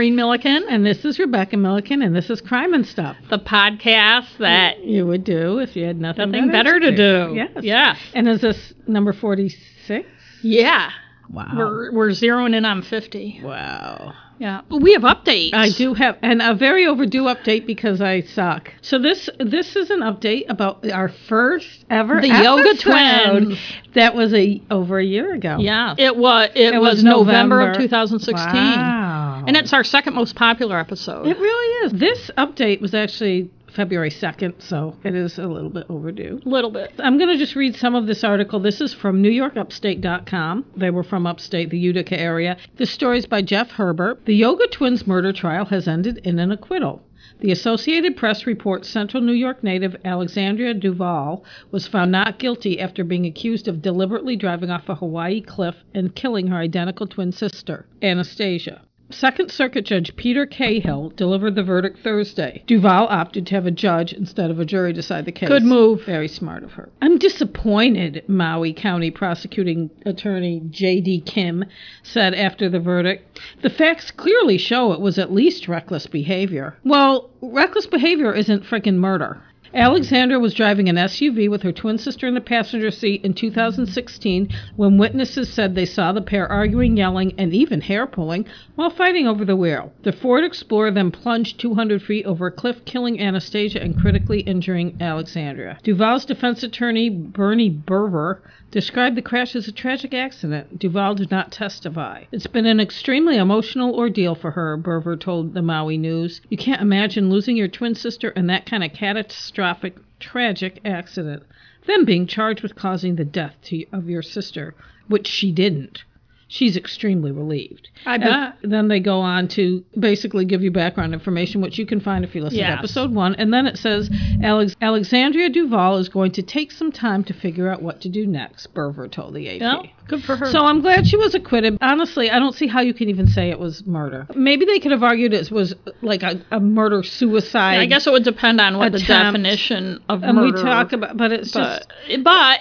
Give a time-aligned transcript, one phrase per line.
[0.00, 3.16] this Maureen Milliken, And this is Rebecca Milliken, and this is Crime and Stuff.
[3.28, 7.34] the podcast that You would do if you had nothing, nothing better to do.
[7.34, 7.50] Yes.
[7.62, 7.98] Yes.
[8.14, 10.06] And is this number 46?
[10.42, 10.90] Yeah.
[11.28, 11.52] Wow.
[11.56, 13.40] We're we're zeroing in on 50.
[13.44, 14.14] wow.
[14.40, 14.62] Yeah.
[14.70, 15.50] But we have updates.
[15.52, 18.72] I do have and a very overdue update because I suck.
[18.80, 23.42] So this this is an update about our first ever The Yoga episode.
[23.44, 23.58] Twins.
[23.94, 25.58] That was a over a year ago.
[25.60, 25.94] Yeah.
[25.98, 28.54] It was it, It was, was November, of 2016.
[28.54, 28.99] Wow.
[29.46, 31.26] And it's our second most popular episode.
[31.26, 31.92] It really is.
[31.92, 36.40] This update was actually February 2nd, so it is a little bit overdue.
[36.44, 36.92] a little bit.
[36.98, 38.58] I'm going to just read some of this article.
[38.60, 40.64] This is from NewYorkUpstate.com.
[40.76, 42.56] They were from upstate, the Utica area.
[42.76, 44.26] This story is by Jeff Herbert.
[44.26, 47.02] The Yoga Twins murder trial has ended in an acquittal.
[47.40, 53.04] The Associated Press reports Central New York native Alexandria Duvall was found not guilty after
[53.04, 57.86] being accused of deliberately driving off a Hawaii cliff and killing her identical twin sister,
[58.02, 58.82] Anastasia.
[59.10, 62.62] Second Circuit Judge Peter Cahill delivered the verdict Thursday.
[62.66, 65.48] Duvall opted to have a judge instead of a jury decide the case.
[65.48, 66.04] Good move.
[66.04, 66.88] Very smart of her.
[67.02, 71.22] I'm disappointed, Maui County prosecuting attorney J.D.
[71.22, 71.64] Kim
[72.02, 73.40] said after the verdict.
[73.62, 76.76] The facts clearly show it was at least reckless behavior.
[76.84, 79.42] Well, reckless behavior isn't frickin' murder.
[79.74, 84.48] Alexandra was driving an SUV with her twin sister in the passenger seat in 2016
[84.74, 89.28] when witnesses said they saw the pair arguing, yelling, and even hair pulling while fighting
[89.28, 89.92] over the wheel.
[90.02, 94.96] The Ford Explorer then plunged 200 feet over a cliff, killing Anastasia and critically injuring
[95.00, 95.78] Alexandria.
[95.84, 98.40] Duvall's defense attorney, Birney Bervar,
[98.70, 100.78] described the crash as a tragic accident.
[100.78, 102.24] Duvall did not testify.
[102.30, 106.40] It's been an extremely emotional ordeal for her, Bervar told the Maui News.
[106.48, 111.42] You can't imagine losing your twin sister in that kind of catastrophic, tragic accident,
[111.86, 114.74] then being charged with causing the death to, of your sister,
[115.08, 116.04] which she didn't.
[116.52, 117.90] She's extremely relieved.
[118.04, 118.54] I And bet.
[118.68, 122.34] then they go on to basically give you background information, which you can find if
[122.34, 122.70] you listen Yes.
[122.74, 123.36] to episode one.
[123.36, 124.10] And then it says
[124.42, 128.26] Alex- Alexandria Duvall is going to take some time to figure out what to do
[128.26, 129.60] next, Bervar told the AP.
[129.60, 129.82] Yeah.
[130.08, 130.46] Good for her.
[130.46, 131.78] So I'm glad she was acquitted.
[131.80, 134.26] Honestly, I don't see how you can even say it was murder.
[134.34, 135.72] Maybe they could have argued it was
[136.02, 137.78] like a, a murder suicide.
[137.78, 140.56] I guess it would depend on what the definition of and murder.
[140.56, 142.58] we talk about, but it's but, just but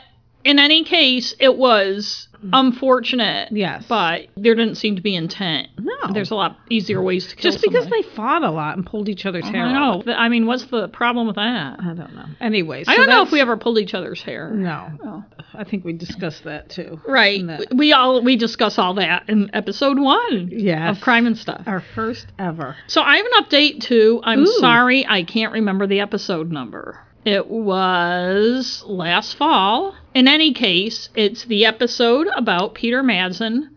[0.50, 3.50] in any case, it was unfortunate.
[3.52, 3.86] Yes.
[3.88, 5.68] But there didn't seem to be intent.
[5.78, 5.94] No.
[6.14, 8.02] There's a lot easier ways to kill just because somebody.
[8.04, 9.66] they fought a lot and pulled each other's hair.
[9.66, 10.06] I out.
[10.06, 10.14] know.
[10.14, 11.80] I mean, what's the problem with that?
[11.80, 12.26] I don't know.
[12.40, 14.50] Anyway, I don't know if we ever pulled each other's hair.
[14.52, 15.24] No, Oh.
[15.54, 17.02] I think we discussed that too.
[17.08, 17.44] Right.
[17.44, 17.60] No.
[17.76, 20.96] We all we discuss all that in episode one Yes.
[20.98, 21.64] of crime and stuff.
[21.68, 22.76] Our first ever.
[22.88, 24.22] So I have an update too.
[24.24, 24.58] I'm Ooh.
[24.60, 27.00] sorry I can't remember the episode number.
[27.26, 29.94] It was last fall.
[30.14, 33.70] In any case, it's the episode about Peter Madsen,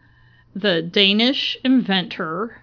[0.54, 2.62] the Danish inventor,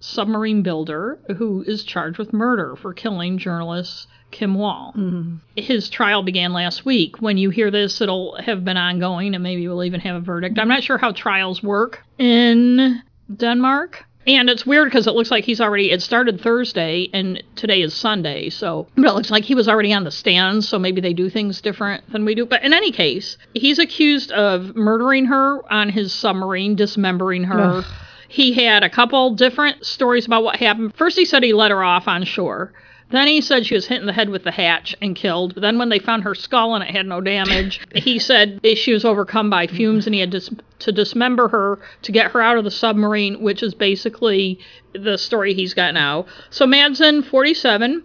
[0.00, 4.92] submarine builder, who is charged with murder for killing journalist Kim Wall.
[4.96, 5.36] Mm-hmm.
[5.56, 7.20] His trial began last week.
[7.20, 10.58] When you hear this, it'll have been ongoing and maybe we'll even have a verdict.
[10.58, 13.02] I'm not sure how trials work in
[13.34, 14.04] Denmark.
[14.26, 17.94] And it's weird because it looks like he's already, it started Thursday and today is
[17.94, 18.50] Sunday.
[18.50, 20.62] So, but it looks like he was already on the stand.
[20.64, 22.44] So maybe they do things different than we do.
[22.44, 27.82] But in any case, he's accused of murdering her on his submarine, dismembering her.
[28.28, 30.94] He had a couple different stories about what happened.
[30.94, 32.72] First, he said he let her off on shore.
[33.10, 35.54] Then he said she was hit in the head with the hatch and killed.
[35.56, 39.04] Then when they found her skull and it had no damage, he said she was
[39.04, 40.50] overcome by fumes and he had dis-
[40.80, 44.58] to dismember her to get her out of the submarine, which is basically
[44.92, 46.26] the story he's got now.
[46.50, 48.02] So Madsen, 47,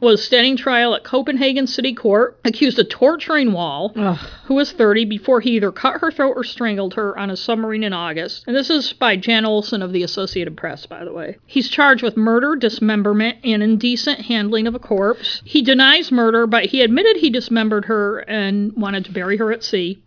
[0.00, 4.18] was standing trial at Copenhagen City Court, accused of torturing Wall, Ugh.
[4.44, 7.82] who was 30, before he either cut her throat or strangled her on a submarine
[7.82, 8.44] in August.
[8.46, 11.38] And this is by Jan Olsen of the Associated Press, by the way.
[11.46, 15.40] He's charged with murder, dismemberment, and indecent handling of a corpse.
[15.44, 19.64] He denies murder, but he admitted he dismembered her and wanted to bury her at
[19.64, 20.02] sea.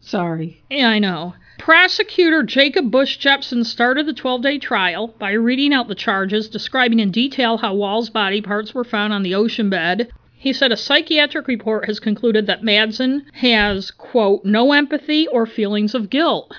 [0.00, 0.62] Sorry.
[0.70, 1.34] Yeah, I know.
[1.58, 7.10] Prosecutor Jacob Buch-Jepsen started the 12 day trial by reading out the charges, describing in
[7.10, 10.10] detail how Wall's body parts were found on the ocean bed.
[10.36, 15.94] He said a psychiatric report has concluded that Madsen has, quote, no empathy or feelings
[15.94, 16.54] of guilt.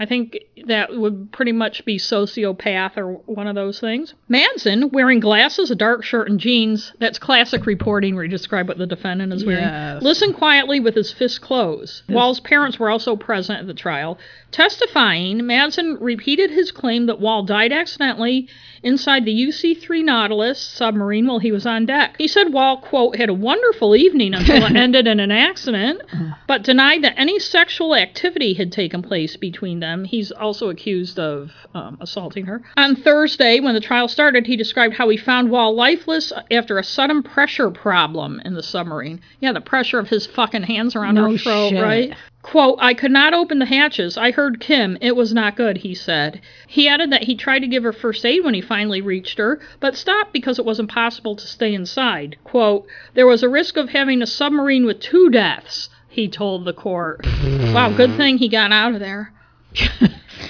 [0.00, 4.14] I think that would pretty much be sociopath or one of those things.
[4.30, 8.78] Madsen, wearing glasses, a dark shirt, and jeans, that's classic reporting where you describe what
[8.78, 10.02] the defendant is wearing, Yes.
[10.02, 12.02] listened quietly with his fists closed.
[12.08, 14.18] Wall's parents were also present at the trial.
[14.52, 18.48] Testifying, Madsen repeated his claim that Wall died accidentally
[18.82, 22.14] inside the UC 3 Nautilus submarine while he was on deck.
[22.18, 26.02] He said Wall, quote, had a wonderful evening until it ended in an accident,
[26.48, 30.04] but denied that any sexual activity had taken place between them.
[30.04, 32.62] He's also accused of um, assaulting her.
[32.76, 36.84] On Thursday, when the trial started, he described how he found Wall lifeless after a
[36.84, 39.20] sudden pressure problem in the submarine.
[39.40, 41.82] Yeah, the pressure of his fucking hands around No her throat, shit.
[41.82, 42.14] right?
[42.42, 44.16] Quote, I could not open the hatches.
[44.16, 44.96] I heard Kim.
[45.00, 46.40] It was not good, he said.
[46.66, 49.60] He added that he tried to give her first aid when he finally reached her,
[49.78, 52.36] but stopped because it was impossible to stay inside.
[52.42, 56.72] Quote, There was a risk of having a submarine with two deaths, he told the
[56.72, 57.26] court.
[57.74, 59.32] wow, good thing he got out of there.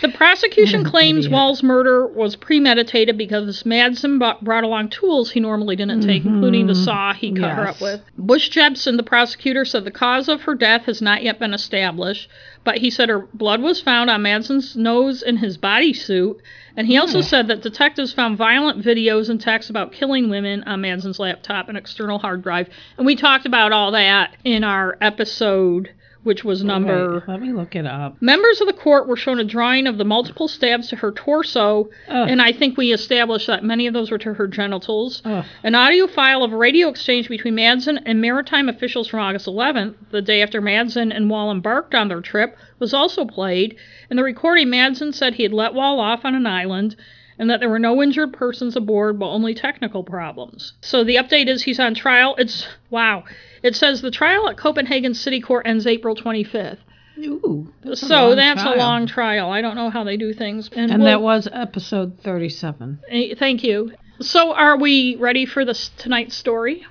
[0.00, 1.32] The prosecution claims idiot.
[1.32, 6.72] Wall's murder was premeditated because Madsen brought along tools he normally didn't take, including the
[6.72, 6.84] mm-hmm.
[6.84, 8.00] saw he cut her up with.
[8.16, 12.30] Buch-Jepsen, the prosecutor, said the cause of her death has not yet been established,
[12.64, 16.36] but he said her blood was found on Madsen's nose and his bodysuit,
[16.76, 20.80] and he also said that detectives found violent videos and texts about killing women on
[20.80, 22.70] Madsen's laptop and external hard drive.
[22.96, 25.90] And we talked about all that in our episode,
[26.22, 27.24] which was number.
[27.26, 28.20] Let me look it up.
[28.20, 31.88] Members of the court were shown a drawing of the multiple stabs to her torso,
[32.08, 32.28] Ugh.
[32.28, 35.22] and I think we established that many of those were to her genitals.
[35.24, 35.44] Ugh.
[35.62, 39.94] An audio file of a radio exchange between Madsen and maritime officials from August 11th,
[40.10, 43.76] the day after Madsen and Wall embarked on their trip, was also played.
[44.10, 46.96] In the recording, Madsen said he had let Wall off on an island
[47.40, 50.74] and that there were no injured persons aboard, but only technical problems.
[50.82, 52.34] So the update is he's on trial.
[52.36, 53.24] It's wow.
[53.62, 56.78] It says the trial at Copenhagen City Court ends April 25th.
[57.18, 57.70] Ooh.
[57.82, 58.74] that's So long that's trial.
[58.74, 59.50] a long trial.
[59.50, 60.70] I don't know how they do things.
[60.74, 63.00] And, And we'll- that was episode 37.
[63.10, 63.92] eh, thank you.
[64.20, 66.86] So are we ready for this tonight's story?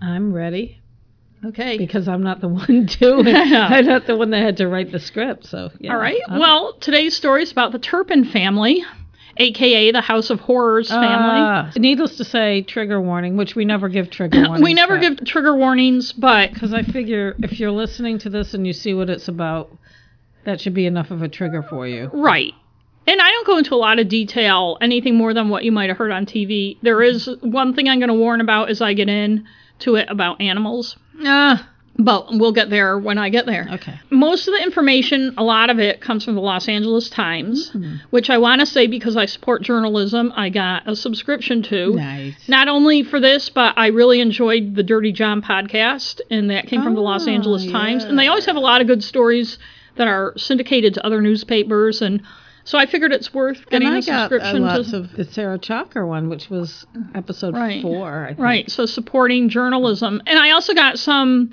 [0.00, 0.78] I'm ready
[1.44, 1.78] Okay.
[1.78, 5.00] because I'm not the one doing I'm not the one that had to write the
[5.00, 5.46] script.
[5.46, 5.92] So, yeah.
[5.94, 6.20] All right.
[6.28, 8.84] I'm- well, today's story is about the Turpin family,
[9.36, 11.40] aka the House of Horrors family.
[11.40, 14.62] Ah, needless to say, trigger warning, which we never give trigger warnings.
[14.64, 18.66] we never give trigger warnings, but Because I figure if you're listening to this and
[18.66, 19.70] you see what it's about,
[20.44, 22.10] that should be enough of a trigger for you.
[22.12, 22.52] right.
[23.06, 25.88] And I don't go into a lot of detail, anything more than what you might
[25.88, 26.76] have heard on TV.
[26.82, 29.46] There is one thing I'm going to warn about as I get in
[29.80, 33.66] to it about animals, Ah, but we'll get there when I get there.
[33.72, 34.00] okay.
[34.10, 37.96] most of the information, a lot of it comes from the Los Angeles Times, hmm.
[38.10, 41.94] which I want to say because I support journalism, I got a subscription to.
[41.96, 42.48] Nice.
[42.48, 46.82] Not only for this, but I really enjoyed the Dirty John podcast, and that came
[46.82, 48.04] from the Los Oh, Angeles Times.
[48.04, 49.58] And they always have a lot of good stories
[49.96, 52.22] that are syndicated to other newspapers, and
[52.64, 54.96] so I figured it's worth getting And I a got subscription lots to.
[54.98, 57.82] of the Sarah Chalker one, which was episode Right.
[57.82, 58.24] four.
[58.24, 58.38] I think.
[58.38, 60.22] Right, so supporting journalism.
[60.26, 61.50] And I also got some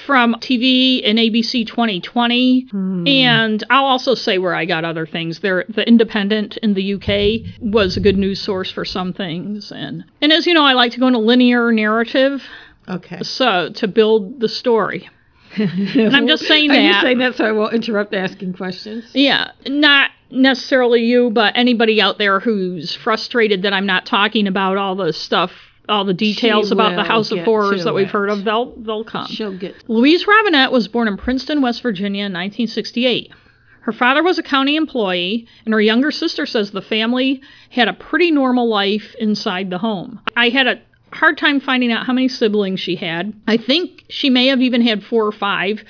[0.00, 2.66] from TV and ABC 2020.
[2.70, 3.06] Hmm.
[3.06, 5.40] And I'll also say where I got other things.
[5.40, 9.72] There, the Independent in the UK was a good news source for some things.
[9.72, 12.42] And, and as you know, I like to go into linear narrative
[12.88, 13.18] Okay.
[13.22, 15.08] so to build the story.
[15.56, 16.78] And I'm just saying that.
[16.78, 19.10] Are you saying that so I won't interrupt asking questions?
[19.14, 24.76] Yeah, not necessarily you, but anybody out there who's frustrated that I'm not talking about
[24.76, 25.50] all the stuff,
[25.88, 28.10] all the details She about the House of Horrors that we've it.
[28.10, 28.44] heard of.
[28.44, 29.26] They'll they'll come.
[29.26, 29.88] She'll get.
[29.88, 33.32] Louise Robinette was born in Princeton, West Virginia in 1968.
[33.80, 37.40] Her father was a county employee, and her younger sister says the family
[37.70, 40.20] had a pretty normal life inside the home.
[40.36, 40.80] I had a
[41.12, 43.32] hard time finding out how many siblings she had.
[43.46, 45.82] I think she may have even had four or five.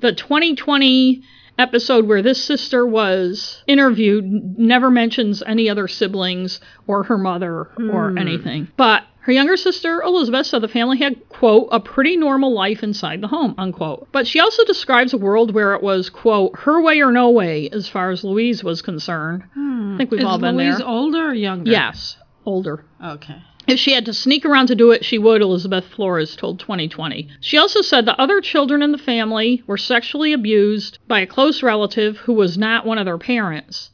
[0.00, 1.22] The 2020
[1.58, 8.10] episode where this sister was interviewed never mentions any other siblings or her mother or
[8.10, 8.18] hmm.
[8.18, 8.68] anything.
[8.76, 13.20] But her younger sister, Elizabeth, said the family had, quote, a pretty normal life inside
[13.20, 14.06] the home, unquote.
[14.12, 17.68] But she also describes a world where it was, quote, her way or no way
[17.70, 19.42] as far as Louise was concerned.
[19.52, 19.94] Hmm.
[19.94, 20.86] I think we've Is all been Louise there.
[20.86, 21.68] older or younger?
[21.68, 22.84] Yes, older.
[23.04, 23.42] Okay.
[23.66, 27.28] If she had to sneak around to do it, she would, Elizabeth Flores told 2020.
[27.40, 31.64] She also said the other children in the family were sexually abused by a close
[31.64, 33.90] relative who was not one of their parents.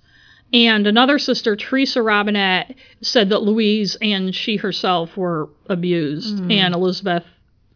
[0.52, 6.38] And another sister, Teresa Robinette, said that Louise and she herself were abused.
[6.50, 7.24] And Elizabeth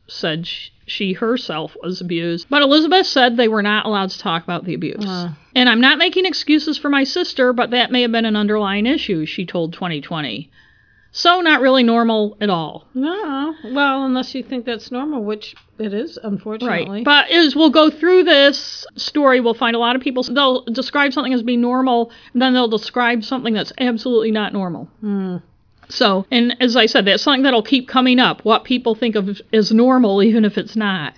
[0.09, 2.47] said sh- she herself was abused.
[2.49, 5.05] But Elizabeth said they were not allowed to talk about the abuse.
[5.05, 5.31] Uh.
[5.55, 8.87] And I'm not making excuses for my sister, but that may have been an underlying
[8.87, 10.51] issue, she told 2020.
[11.17, 12.85] So, not really normal at all.
[12.93, 13.55] No.
[13.65, 16.91] Well, unless you think that's normal, which it is, unfortunately.
[16.91, 17.05] Right.
[17.07, 21.15] But as we'll go through this story, we'll find a lot of people, they'll describe
[21.15, 24.91] something as being normal, and then they'll describe something that's absolutely not normal.
[25.01, 25.39] Hmm.
[25.89, 29.41] So, and as I said, that's something that'll keep coming up what people think of
[29.55, 31.15] as normal, even if it's not.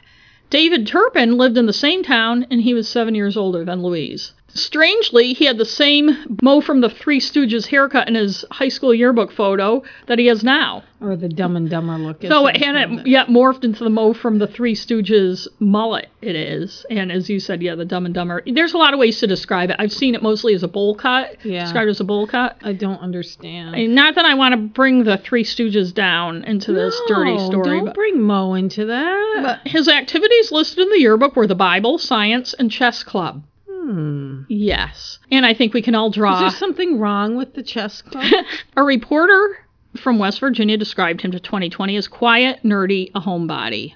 [0.48, 4.32] David Turpin lived in the same town, and he was seven years older than Louise.
[4.54, 8.94] Strangely, he had the same Moe from the Three Stooges haircut in his high school
[8.94, 10.82] yearbook photo that he has now.
[11.00, 12.22] Or the Dumb and Dumber look.
[12.22, 13.06] So it hadn't it.
[13.06, 16.08] yet morphed into the Moe from the Three Stooges mullet.
[16.22, 18.42] It is, and as you said, yeah, the Dumb and Dumber.
[18.46, 19.76] There's a lot of ways to describe it.
[19.78, 21.60] I've seen it mostly as a bowl cut, Yeah.
[21.60, 22.56] described as a bowl cut.
[22.62, 23.76] I don't understand.
[23.76, 27.46] And not that I want to bring the Three Stooges down into this dirty No,
[27.46, 29.40] story, Don't but, bring Moe into that.
[29.62, 33.42] but his activities listed in the yearbook were the Bible, science, and chess club.
[33.92, 34.42] Hmm.
[34.48, 36.40] Yes, and I think we can all Is draw.
[36.40, 38.24] there something wrong with the chess club?
[38.76, 39.58] A reporter
[39.96, 43.94] from West Virginia described him to 2020 as quiet, nerdy, a homebody.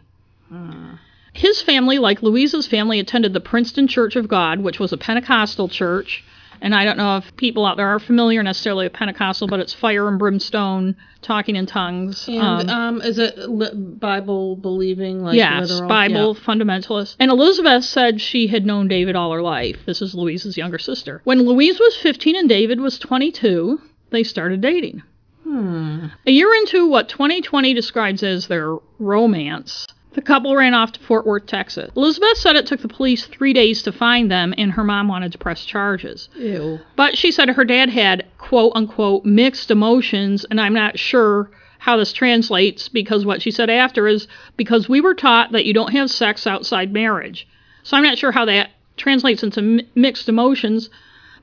[1.35, 5.69] His family, like Louise's family, attended the Princeton Church of God, which was a Pentecostal
[5.69, 6.23] church.
[6.62, 9.75] And I don't know if people out there are familiar necessarily with Pentecostal, but it's
[9.75, 12.28] fire and brimstone, talking in tongues.
[12.28, 15.25] and um, um, is it li- Bible believing?
[15.25, 15.88] Like yes, literal?
[15.88, 17.16] Bible fundamentalist.
[17.19, 19.78] And Elizabeth said she had known David all her life.
[19.87, 21.21] This is Louise's younger sister.
[21.25, 25.02] When Louise was 15 and David was 22, they started dating.
[25.42, 26.07] Hmm.
[26.26, 31.26] A year into what 2020 describes as their romance, the couple ran off to Fort
[31.26, 31.90] Worth, Texas.
[31.97, 35.33] Elizabeth said it took the police three days to find them, and her mom wanted
[35.33, 36.28] to press charges.
[36.37, 36.78] Ew.
[36.97, 41.97] But she said her dad had quote unquote mixed emotions, and I'm not sure how
[41.97, 45.92] this translates because what she said after is because we were taught that you don't
[45.92, 47.49] have sex outside marriage.
[47.83, 50.90] So I'm not sure how that translates into mi- mixed emotions.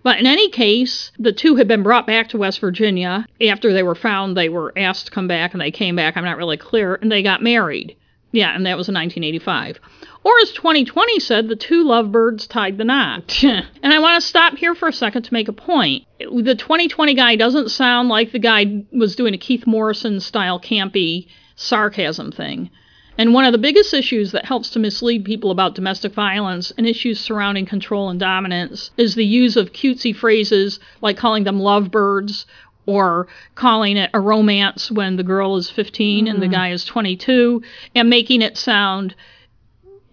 [0.01, 3.25] But in any case, the two had been brought back to West Virginia.
[3.41, 6.15] After they were found, they were asked to come back, and they came back.
[6.15, 6.95] I'm not really clear.
[7.01, 7.97] And they got married.
[8.31, 9.79] Yeah, and that was in 1985.
[10.23, 13.43] Or as 2020 said, the two lovebirds tied the knot.
[13.43, 16.05] And I want to stop here for a second to make a point.
[16.19, 21.27] The 2020 guy doesn't sound like the guy was doing a Keith Morrison style campy
[21.55, 22.69] sarcasm thing.
[23.17, 26.87] And one of the biggest issues that helps to mislead people about domestic violence and
[26.87, 32.45] issues surrounding control and dominance is the use of cutesy phrases like calling them lovebirds
[32.89, 37.61] or calling it a romance when the girl is 15 and the guy is 22
[37.93, 39.13] and making it sound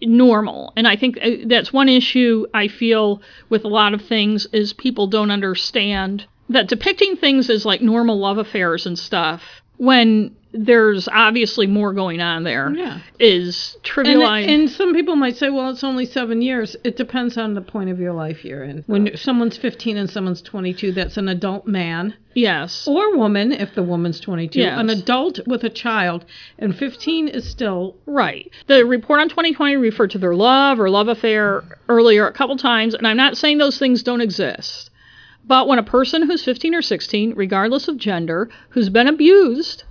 [0.03, 0.75] normal.
[0.77, 4.75] And I think uh, that's one issue I feel with a lot of things is
[4.75, 9.43] people don't understand that depicting things as like normal love affairs and stuff
[9.79, 12.73] when there's obviously more going on there
[13.19, 14.01] is Yeah.
[14.01, 14.49] And, trivializing.
[14.49, 16.77] and some people might say, well, it's only seven years.
[16.85, 18.85] It depends on the point of your life you're in.
[18.87, 22.87] When someone's 15 and someone's 22, that's an adult man yes.
[22.87, 24.61] or woman, if the woman's 22.
[24.61, 24.79] Yes.
[24.79, 26.25] An adult with a child,
[26.59, 27.97] and 15 is still.
[28.07, 28.51] Right.
[28.67, 32.95] The report on 2020 referred to their love or love affair earlier a couple times,
[32.95, 34.91] and I'm not saying those things don't exist.
[35.45, 39.85] But when a person who's 15 or 16, regardless of gender, who's been abused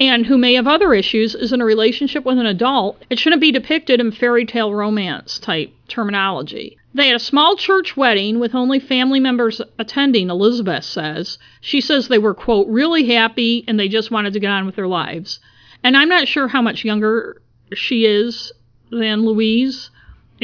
[0.00, 3.40] and who may have other issues is in a relationship with an adult, it shouldn't
[3.40, 6.76] be depicted in fairy tale romance type terminology.
[6.94, 11.38] They had a small church wedding with only family members attending, Elizabeth says.
[11.60, 14.76] She says they were, quote, really happy and they just wanted to get on with
[14.76, 15.40] their lives.
[15.82, 17.42] And I'm not sure how much younger
[17.74, 18.52] she is
[18.90, 19.90] than Louise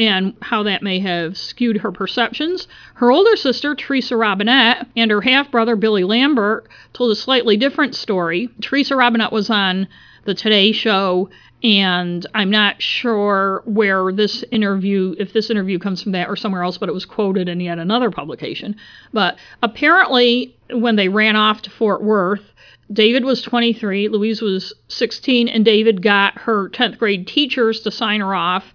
[0.01, 2.67] and how that may have skewed her perceptions.
[2.95, 7.93] Her older sister, Teresa Robinette, and her half brother, Billy Lambert, told a slightly different
[7.93, 8.49] story.
[8.61, 9.87] Teresa Robinette was on
[10.25, 11.29] the Today Show,
[11.61, 16.63] and I'm not sure where this interview, if this interview comes from that or somewhere
[16.63, 18.75] else, but it was quoted in yet another publication.
[19.13, 22.53] But apparently, when they ran off to Fort Worth,
[22.91, 28.21] David was 23, Louise was 16, and David got her 10th grade teachers to sign
[28.21, 28.73] her off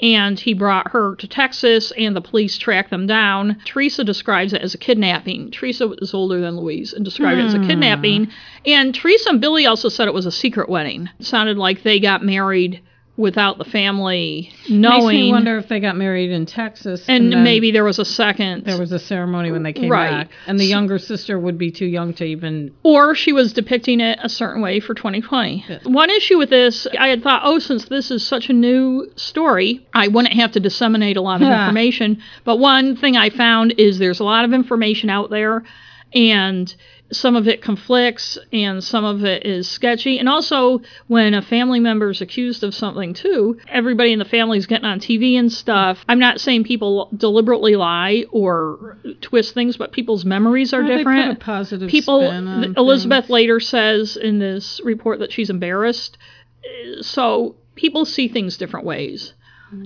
[0.00, 3.56] and he brought her to Texas, and the police tracked them down.
[3.64, 5.50] Teresa describes it as a kidnapping.
[5.50, 7.66] Teresa is older than Louise and described it as a hmm.
[7.66, 8.28] kidnapping.
[8.64, 11.08] And Teresa and Billy also said it was a secret wedding.
[11.18, 12.82] It sounded like they got married
[13.16, 15.06] without the family knowing.
[15.06, 17.02] Makes me wonder if they got married in Texas.
[17.08, 18.64] and then maybe there was a second.
[18.64, 20.10] there was a ceremony when they came Right.
[20.10, 20.28] back.
[20.46, 22.72] And the younger sister would be too young to even.
[22.82, 25.64] or she was depicting it a certain way for 2020.
[25.68, 25.84] Yes.
[25.84, 29.86] One issue with this, I had thought, oh, since this is such a new story,
[29.94, 32.18] I wouldn't have to disseminate a lot of information.
[32.44, 35.62] But one thing I found is there's a lot of information out there,
[36.14, 36.74] and
[37.12, 40.18] some of it conflicts and some of it is sketchy.
[40.18, 44.58] And also, when a family member is accused of something too, everybody in the family
[44.58, 46.04] is getting on TV and stuff.
[46.08, 51.40] I'm not saying people deliberately lie or twist things, but people's memories are Well, different
[51.40, 53.30] positive people spin on th- elizabeth things.
[53.30, 56.18] later says in this report that she's embarrassed
[57.00, 59.32] so people see things different ways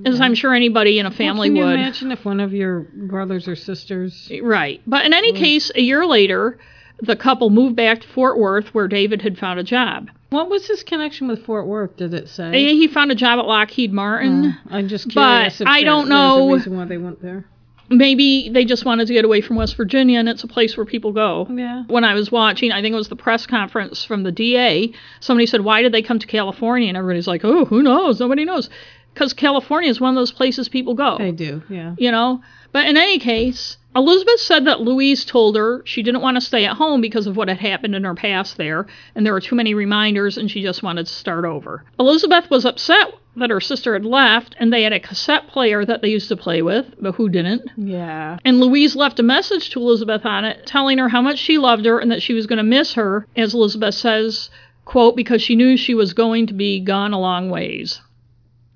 [0.05, 2.53] as i'm sure anybody in a family well, can you would imagine if one of
[2.53, 4.31] your brothers or sisters.
[4.43, 5.37] right but in any mm.
[5.37, 6.59] case a year later
[7.03, 10.67] the couple moved back to fort worth where david had found a job What was
[10.67, 11.97] his connection with Fort Worth?
[11.97, 12.53] Did it say?
[12.77, 15.61] he found a job at lockheed martin oh, I'm just But curious.
[15.61, 17.47] if I don't was know- reason why they went there.
[17.89, 20.87] maybe they just wanted to get away from West Virginia and it's a place where
[20.87, 21.49] people go.
[21.51, 21.83] Yeah.
[21.89, 25.47] When I was watching, I think it was the press conference from the DA, somebody
[25.47, 26.87] said, Why did they come to California?
[26.89, 28.21] And everybody's like, Oh, who knows?
[28.21, 28.71] Nobody knows.
[29.13, 31.19] Because California is one of those places people go.
[31.19, 31.97] They do, yeah.
[31.99, 32.41] You know?
[32.71, 36.65] But in any case, Elizabeth said that Louise told her she didn't want to stay
[36.65, 39.57] at home because of what had happened in her past there, and there were too
[39.57, 41.85] many reminders, and she just wanted to start over.
[41.99, 46.03] Elizabeth was upset that her sister had left, and they had a cassette player that
[46.03, 47.69] they used to play with, but who didn't?
[47.77, 48.39] Yeah.
[48.45, 51.85] And Louise left a message to Elizabeth on it, telling her how much she loved
[51.85, 54.51] her and that she was going to miss her, as Elizabeth says,
[54.85, 58.01] quote, because she knew she was going to be gone a long ways.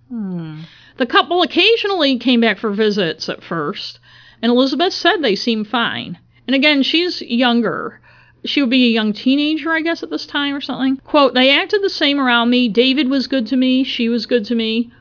[0.08, 0.60] Hmm.
[0.96, 3.98] The couple occasionally came back for visits at first,
[4.42, 6.18] and Elizabeth said they seemed fine.
[6.46, 8.00] And again, she's younger.
[8.44, 10.98] She would be a young teenager, I guess, at this time or something.
[10.98, 12.68] Quote, they acted the same around me.
[12.68, 13.84] David was good to me.
[13.84, 14.92] She was good to me.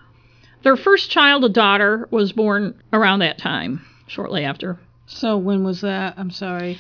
[0.63, 4.79] Their first child, a daughter, was born around that time, shortly after.
[5.07, 6.13] So when was that?
[6.17, 6.77] I'm sorry.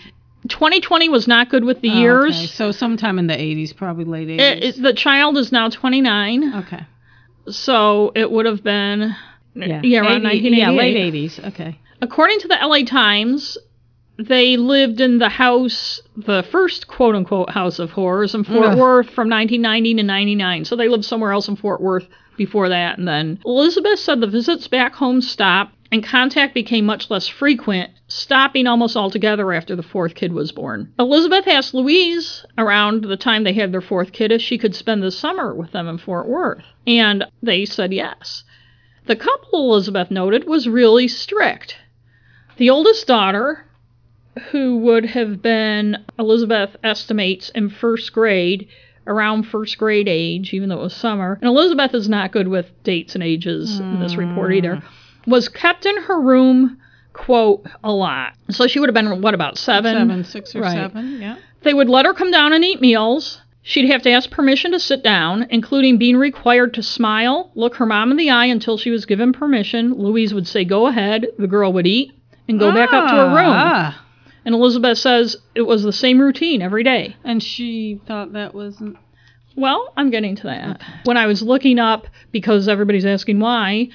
[0.47, 2.35] 2020 was not good with the Oh, years.
[2.37, 2.45] okay.
[2.47, 4.39] So sometime in the 80s, probably late 80s.
[4.41, 6.83] It- it- the child is now 29, okay.
[7.49, 9.15] so it would have been
[9.55, 9.81] Yeah.
[9.83, 10.57] yeah around 80 1988.
[10.57, 11.47] Yeah, late 80s.
[11.49, 11.79] Okay.
[12.03, 13.57] According to the LA Times,
[14.19, 18.77] they lived in the house, the first quote unquote house of horrors in Fort Ugh.
[18.77, 20.65] Worth from 1990 to 99.
[20.65, 22.05] So they lived somewhere else in Fort Worth
[22.35, 22.97] before that.
[22.97, 27.89] And then Elizabeth said the visits back home stopped and contact became much less frequent,
[28.09, 30.91] stopping almost altogether after the fourth kid was born.
[30.99, 35.01] Elizabeth asked Louise around the time they had their fourth kid if she could spend
[35.01, 36.65] the summer with them in Fort Worth.
[36.85, 38.43] And they said yes.
[39.05, 41.77] The couple, Elizabeth noted, was really strict.
[42.57, 43.65] The oldest daughter,
[44.51, 48.67] who would have been, Elizabeth estimates, in first grade,
[49.07, 52.71] around first grade age, even though it was summer, and Elizabeth is not good with
[52.83, 54.57] dates and ages in this report hmm.
[54.57, 54.83] either,
[55.25, 56.77] was kept in her room,
[57.13, 58.33] quote, a lot.
[58.49, 59.95] So she would have been, what, about seven?
[59.95, 60.73] Seven, six or Right.
[60.73, 61.21] seven.
[61.21, 61.37] Yeah.
[61.63, 63.41] They would let her come down and eat meals.
[63.61, 67.85] She'd have to ask permission to sit down, including being required to smile, look her
[67.85, 69.93] mom in the eye until she was given permission.
[69.93, 71.27] Louise would say, Go ahead.
[71.39, 72.11] The girl would eat
[72.47, 73.49] and go back up to her room.
[73.49, 74.05] Ah.
[74.45, 77.15] And Elizabeth says it was the same routine every day.
[77.23, 78.97] And she thought that wasn't.
[79.55, 80.81] Well, I'm getting to that.
[81.05, 83.89] When I was looking up, because everybody's asking why,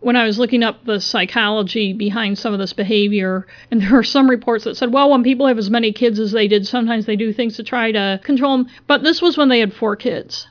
[0.00, 4.04] when I was looking up the psychology behind some of this behavior, and there are
[4.04, 7.06] some reports that said, well, when people have as many kids as they did, sometimes
[7.06, 8.68] they do things to try to control them.
[8.86, 10.46] But this was when they had four kids.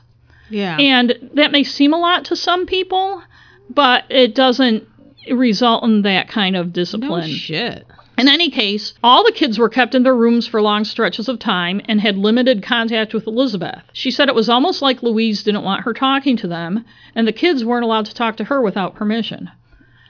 [0.50, 0.76] Yeah.
[0.76, 3.22] And that may seem a lot to some people,
[3.70, 4.86] but it doesn't
[5.30, 7.22] result in that kind of discipline.
[7.22, 7.86] no shit.
[8.18, 11.38] In any case, all the kids were kept in their rooms for long stretches of
[11.38, 13.80] time and had limited contact with Elizabeth.
[13.92, 17.32] She said it was almost like Louise didn't want her talking to them, and the
[17.32, 19.48] kids weren't allowed to talk to her without permission.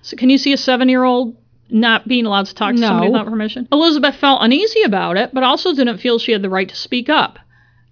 [0.01, 1.37] So, can you see a seven year old
[1.69, 3.69] not being allowed to talk to somebody without permission?
[3.71, 7.11] Elizabeth felt uneasy about it, but also didn't feel she had the right to speak
[7.11, 7.39] up.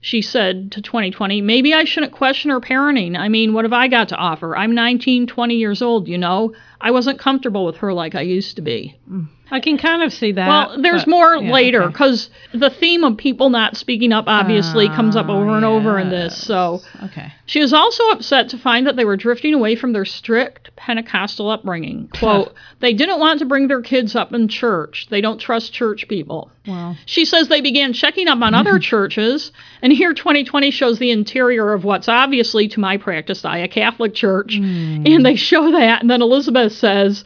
[0.01, 3.19] She said to 2020, maybe I shouldn't question her parenting.
[3.19, 4.57] I mean, what have I got to offer?
[4.57, 6.55] I'm 19, 20 years old, you know?
[6.81, 8.99] I wasn't comfortable with her like I used to be.
[9.11, 9.29] Mm.
[9.49, 10.49] I can kind of see that.
[10.49, 11.93] Well, there's but- more yeah, later okay.
[11.93, 15.99] because the theme of people not speaking up obviously ah, comes up over and over
[16.01, 16.37] in this.
[16.37, 17.33] So Okay.
[17.47, 21.49] she is also upset to find that they were drifting away from their strict Pentecostal
[21.49, 22.09] upbringing.
[22.19, 25.07] Quote, they didn't want to bring their kids up in church.
[25.11, 26.51] They don't trust church people.
[26.67, 31.13] Well, She says they began checking up on other churches, and here 2020 shows the
[31.13, 34.57] interior of what's obviously, to my practice eye, a Catholic church.
[34.57, 35.05] Hmm.
[35.07, 37.25] And they show that, and then Elizabeth says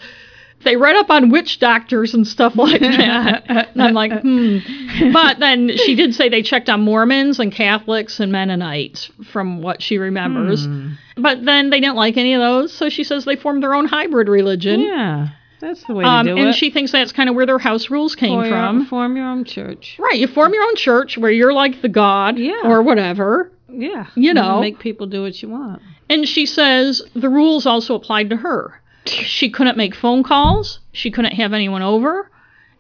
[0.63, 3.45] they read up on witch doctors and stuff like that.
[3.49, 4.59] and I'm like, hmm.
[5.13, 9.81] But then she did say they checked on Mormons and Catholics and Mennonites, from what
[9.83, 10.67] she remembers.
[11.17, 13.87] But then they didn't like any of those, so she says they formed their own
[13.87, 14.81] hybrid religion.
[14.81, 15.29] yeah,
[15.61, 16.55] that's the way Um, to do and it.
[16.55, 18.87] she thinks that's kind of where their house rules came form from.
[18.87, 19.97] Form your own church.
[19.99, 22.61] Right, you form your own church where you're like the god Yeah.
[22.65, 23.51] or whatever.
[23.73, 24.07] Yeah.
[24.15, 24.61] You know.
[24.61, 25.81] make people do what you want.
[26.11, 28.80] And she says the rules also applied to her.
[29.07, 32.31] She couldn't make phone calls, she couldn't have anyone over,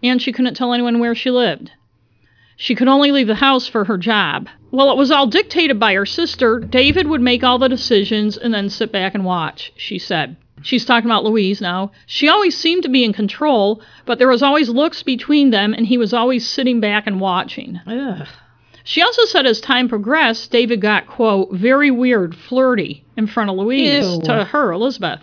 [0.02, 1.72] and she couldn't tell anyone where she lived.
[2.56, 4.48] She could only leave the house for her job.
[4.70, 6.60] Well, it was all dictated by her sister.
[6.60, 10.36] David would make all the decisions and then sit back and watch, she said.
[10.62, 11.90] She's talking about Louise now.
[12.04, 15.86] She always seemed to be in control, but there was always looks between them, and
[15.86, 17.80] he was always sitting back and watching.
[17.86, 18.28] Ugh.
[18.84, 23.56] She also said as time progressed, David got, quote, very weird, flirty in front of
[23.56, 24.22] Louise Ew.
[24.24, 25.20] to her, Elizabeth.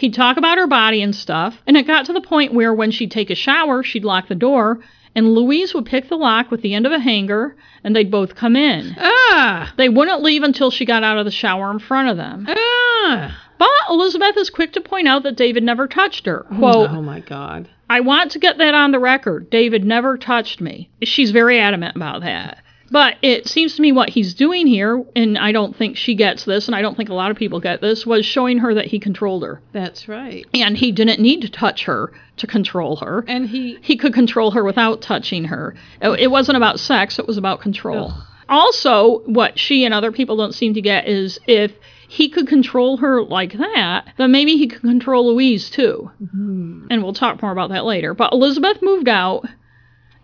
[0.00, 2.90] He'd talk about her body and stuff, and it got to the point where when
[2.90, 4.80] she'd take a shower, she'd lock the door,
[5.14, 8.34] and Louise would pick the lock with the end of a hanger, and they'd both
[8.34, 8.96] come in.
[8.98, 9.74] Ah.
[9.76, 12.46] They wouldn't leave until she got out of the shower in front of them.
[12.48, 13.38] Ah.
[13.58, 16.46] But Elizabeth is quick to point out that David never touched her.
[16.56, 17.68] Quote, oh my God.
[17.90, 19.50] I want to get that on the record.
[19.50, 20.88] David never touched me.
[21.02, 22.62] She's very adamant about that.
[22.90, 26.44] But it seems to me what he's doing here, and I don't think she gets
[26.44, 28.86] this, and I don't think a lot of people get this, was showing her that
[28.86, 29.62] he controlled her.
[29.72, 30.44] That's right.
[30.52, 33.24] And he didn't need to touch her to control her.
[33.28, 35.76] And he He could control her without touching her.
[36.02, 38.12] It it wasn't about sex, it was about control.
[38.48, 41.72] Also, what she and other people don't seem to get is if
[42.08, 46.10] he could control her like that, then maybe he could control Louise too.
[46.20, 46.88] Mm-hmm.
[46.90, 48.12] And we'll talk more about that later.
[48.14, 49.46] But Elizabeth moved out,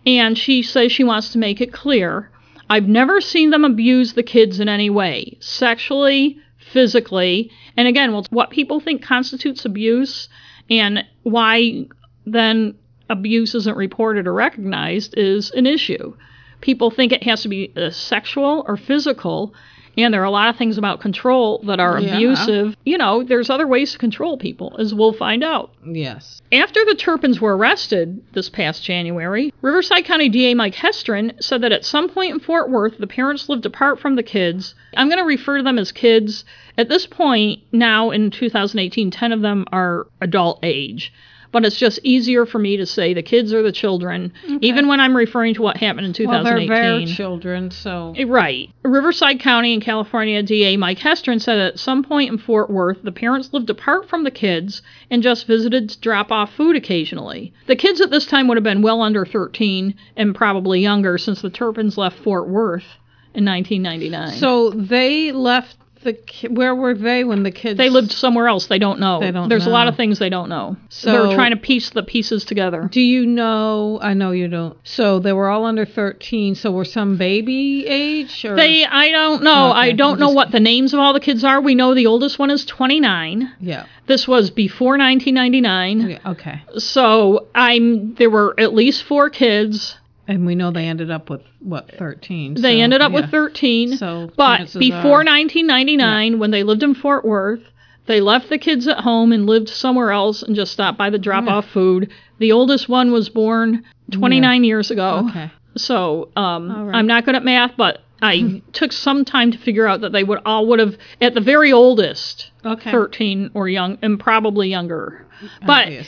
[0.05, 2.29] and she says she wants to make it clear
[2.69, 6.37] I've never seen them abuse the kids in any way, sexually,
[6.71, 7.51] physically.
[7.77, 10.27] And again, well, what people think constitutes abuse
[10.69, 11.85] and why
[12.25, 12.75] then
[13.09, 16.15] abuse isn't reported or recognized is an issue.
[16.59, 19.53] People think it has to be uh, sexual or physical,
[19.97, 22.15] and there are a lot of things about control that are Yeah.
[22.15, 22.75] abusive.
[22.85, 25.71] You know, there's other ways to control people, as we'll find out.
[25.89, 26.41] yes.
[26.51, 31.71] After the Turpins were arrested this past January, Riverside County DA Mike Hestrin said that
[31.71, 34.75] at some point in Fort Worth, the parents lived apart from the kids.
[34.95, 36.45] I'm going to refer to them as kids.
[36.77, 41.11] At this point, now in 2018, 10 of them are adult age.
[41.51, 44.99] But it's just easier for me to say the kids are the children, even when
[44.99, 46.27] I'm referring to what happened in 2018.
[46.27, 47.05] Well, they're 2018.
[47.07, 48.69] their children, so eh, Right.
[48.83, 53.11] Riverside County in California DA Mike Hestrin said at some point in Fort Worth, the
[53.11, 57.53] parents lived apart from the kids and just visited to drop off food occasionally.
[57.67, 61.41] The kids at this time would have been well under 13 and probably younger since
[61.41, 62.85] the Turpins left Fort Worth
[63.33, 64.39] in 1999.
[64.39, 68.67] so they left the ki- where were they when the kids they lived somewhere else.
[68.67, 69.19] They don't know.
[69.19, 70.77] They don't There's a lot of things they don't know.
[70.89, 72.89] So- They're trying to piece the pieces together.
[72.91, 73.99] Do you know?
[74.01, 74.77] I know you don't.
[74.83, 76.55] So they were all under thirteen.
[76.55, 78.45] So were some baby age?
[78.45, 78.55] Or?
[78.55, 79.69] They, I don't know.
[79.71, 81.61] Okay, I don't I'm know just- what the names of all the kids are.
[81.61, 83.51] We know the oldest one is 29.
[83.59, 83.85] Yeah.
[84.07, 86.09] This was before 1999.
[86.09, 86.31] yeah.
[86.31, 86.61] Okay.
[86.77, 89.97] So I'm there were at least four kids.
[90.27, 92.55] And we know they ended up with what thirteen.
[92.55, 93.21] They so, ended up yeah.
[93.21, 93.97] with 13.
[93.97, 97.61] So but before are- 1999 when they lived in Fort Worth,
[98.07, 101.17] they left the kids at home and lived somewhere else and just stopped by the
[101.17, 102.11] drop off food.
[102.39, 105.27] The oldest one was born 29 years ago.
[105.29, 105.51] Okay.
[105.77, 106.95] So um, right.
[106.95, 110.23] I'm not good at math, but I took some time to figure out that they
[110.23, 112.91] would all would have at the very oldest Okay.
[112.91, 115.25] 13 or young and probably younger.
[115.65, 115.91] But.
[115.91, 116.03] Yeah.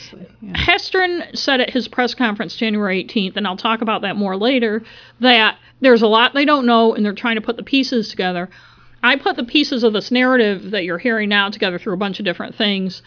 [0.54, 4.82] Hestrin said at his press conference January 18th, and I'll talk about that more later,
[5.20, 8.50] that there's a lot they don't know and they're trying to put the pieces together.
[9.02, 12.18] I put the pieces of this narrative that you're hearing now together through a bunch
[12.18, 13.02] of different things,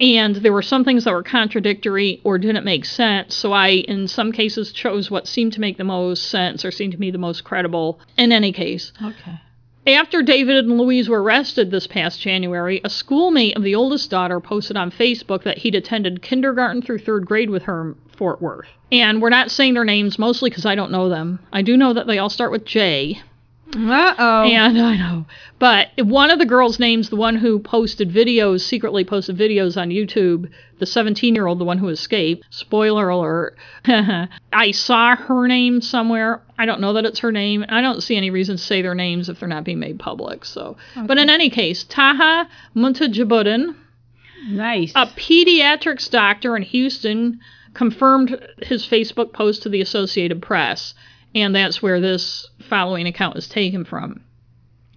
[0.00, 4.08] and there were some things that were contradictory or didn't make sense, so I, in
[4.08, 7.18] some cases, chose what seemed to make the most sense or seemed to me the
[7.18, 8.92] most credible in any case.
[9.02, 9.40] Okay.
[9.86, 14.38] After David and Louise were arrested this past January, a schoolmate of the oldest daughter
[14.38, 18.66] posted on Facebook that he'd attended kindergarten through third grade with her in Fort Worth.
[18.92, 21.38] And we're not saying their names mostly because I don't know them.
[21.52, 23.22] I do know that they all start with J.
[23.76, 24.42] Uh oh.
[24.44, 25.26] And I know.
[25.58, 29.90] But one of the girls' names, the one who posted videos, secretly posted videos on
[29.90, 35.80] YouTube, the 17 year old, the one who escaped, spoiler alert, I saw her name
[35.82, 36.42] somewhere.
[36.56, 37.64] I don't know that it's her name.
[37.68, 40.44] I don't see any reason to say their names if they're not being made public.
[40.44, 40.76] So,
[41.06, 43.74] But in any case, Taha Muntajibuddin,
[44.48, 44.92] Nice.
[44.94, 47.40] a pediatrics doctor in Houston
[47.74, 50.94] confirmed his Facebook post to the Associated Press,
[51.34, 54.20] and that's where this following account is taken from.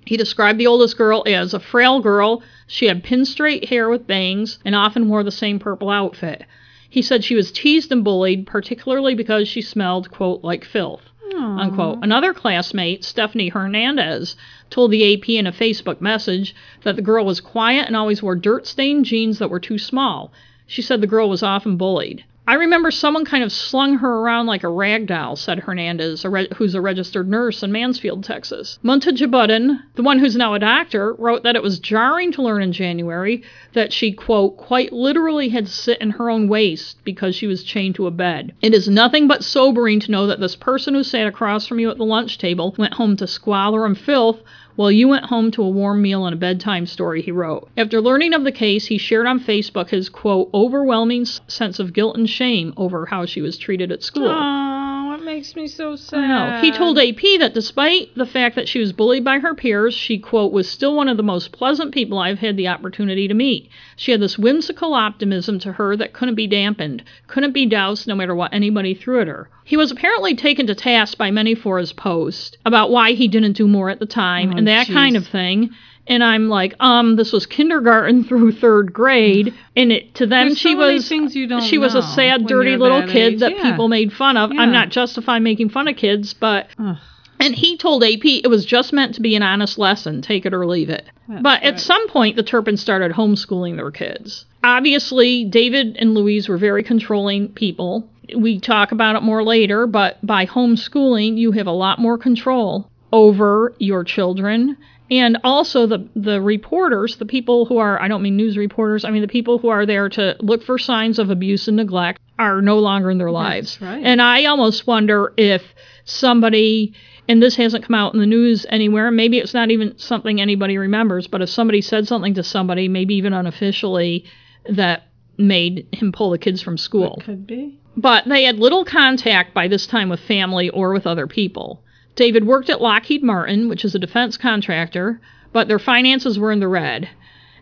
[0.05, 2.41] He described the oldest girl as a frail girl.
[2.67, 6.43] She had pin straight hair with bangs and often wore the same purple outfit.
[6.89, 11.03] He said she was teased and bullied, particularly because she smelled, quote, like filth.
[11.33, 11.99] Unquote.
[12.01, 14.35] Another classmate, Stephanie Hernandez,
[14.69, 18.35] told the AP in a Facebook message that the girl was quiet and always wore
[18.35, 20.33] dirt stained jeans that were too small.
[20.67, 22.25] She said the girl was often bullied.
[22.51, 26.29] I remember someone kind of slung her around like a rag doll, said Hernandez, a
[26.29, 28.77] re- who's a registered nurse in Mansfield, Texas.
[28.83, 32.73] Muntajibuddin, the one who's now a doctor, wrote that it was jarring to learn in
[32.73, 37.47] January that she, quote, quite literally had to sit in her own waste because she
[37.47, 38.53] was chained to a bed.
[38.61, 41.89] It is nothing but sobering to know that this person who sat across from you
[41.89, 44.41] at the lunch table went home to squalor and filth
[44.81, 47.69] while you went home to a warm meal and a bedtime story, he wrote.
[47.77, 52.17] After learning of the case, he shared on Facebook his, quote, overwhelming sense of guilt
[52.17, 54.27] and shame over how she was treated at school.
[54.27, 56.27] Oh, it makes me so sad.
[56.27, 56.61] Know.
[56.61, 60.17] He told AP that despite the fact that she was bullied by her peers, she,
[60.17, 63.69] quote, was still one of the most pleasant people I've had the opportunity to meet.
[64.01, 68.15] She had this whimsical optimism to her that couldn't be dampened, couldn't be doused no
[68.15, 69.47] matter what anybody threw at her.
[69.63, 73.51] He was apparently taken to task by many for his post about why he didn't
[73.53, 74.93] do more at the time Oh, and that jeez.
[74.93, 75.69] kind of thing.
[76.07, 80.57] And I'm like, um, this was kindergarten through third grade, and it, to them There's
[80.57, 83.39] she so was she was a sad, dirty little kid age.
[83.41, 83.69] that Yeah.
[83.69, 84.51] people made fun of.
[84.51, 84.61] Yeah.
[84.61, 86.97] I'm not justifying making fun of kids, but Ugh.
[87.41, 90.53] And he told AP it was just meant to be an honest lesson, take it
[90.53, 91.09] or leave it.
[91.27, 91.79] That's but at right.
[91.79, 94.45] some point, the Turpins started homeschooling their kids.
[94.63, 98.07] Obviously, David and Louise were very controlling people.
[98.35, 102.89] We talk about it more later, but by homeschooling, you have a lot more control
[103.11, 104.77] over your children.
[105.09, 109.11] And also the the reporters, the people who are I don't mean news reporters, I
[109.11, 112.61] mean the people who are there to look for signs of abuse and neglect are
[112.61, 113.77] no longer in their lives.
[113.81, 114.01] right.
[114.03, 115.63] And I almost wonder if
[116.05, 116.93] somebody
[117.31, 119.09] and this hasn't come out in the news anywhere.
[119.09, 123.15] Maybe it's not even something anybody remembers, but if somebody said something to somebody, maybe
[123.15, 124.25] even unofficially,
[124.69, 125.03] that
[125.37, 127.15] made him pull the kids from school.
[127.21, 127.79] It Could be.
[127.95, 131.81] But they had little contact by this time with family or with other people.
[132.17, 135.21] David worked at Lockheed Martin, which is a defense contractor,
[135.53, 137.07] but their finances were in the red.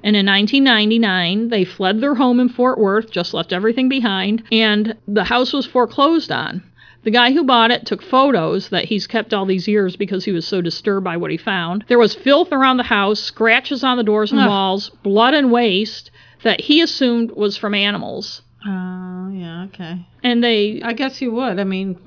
[0.04, 4.98] And in 1999, they fled their home in Fort Worth, just left everything behind, and
[5.08, 6.64] the house was foreclosed on.
[7.04, 10.32] The guy who bought it took photos that he's kept all these years because he
[10.32, 11.86] was so disturbed by what he found.
[11.88, 14.48] There was filth around the house, scratches on the doors and Ugh.
[14.50, 16.12] walls, blood and waste
[16.44, 18.42] that he assumed was from animals.
[18.66, 20.06] Oh, yeah, okay.
[20.22, 21.60] And they I guess you would.
[21.60, 21.98] I mean,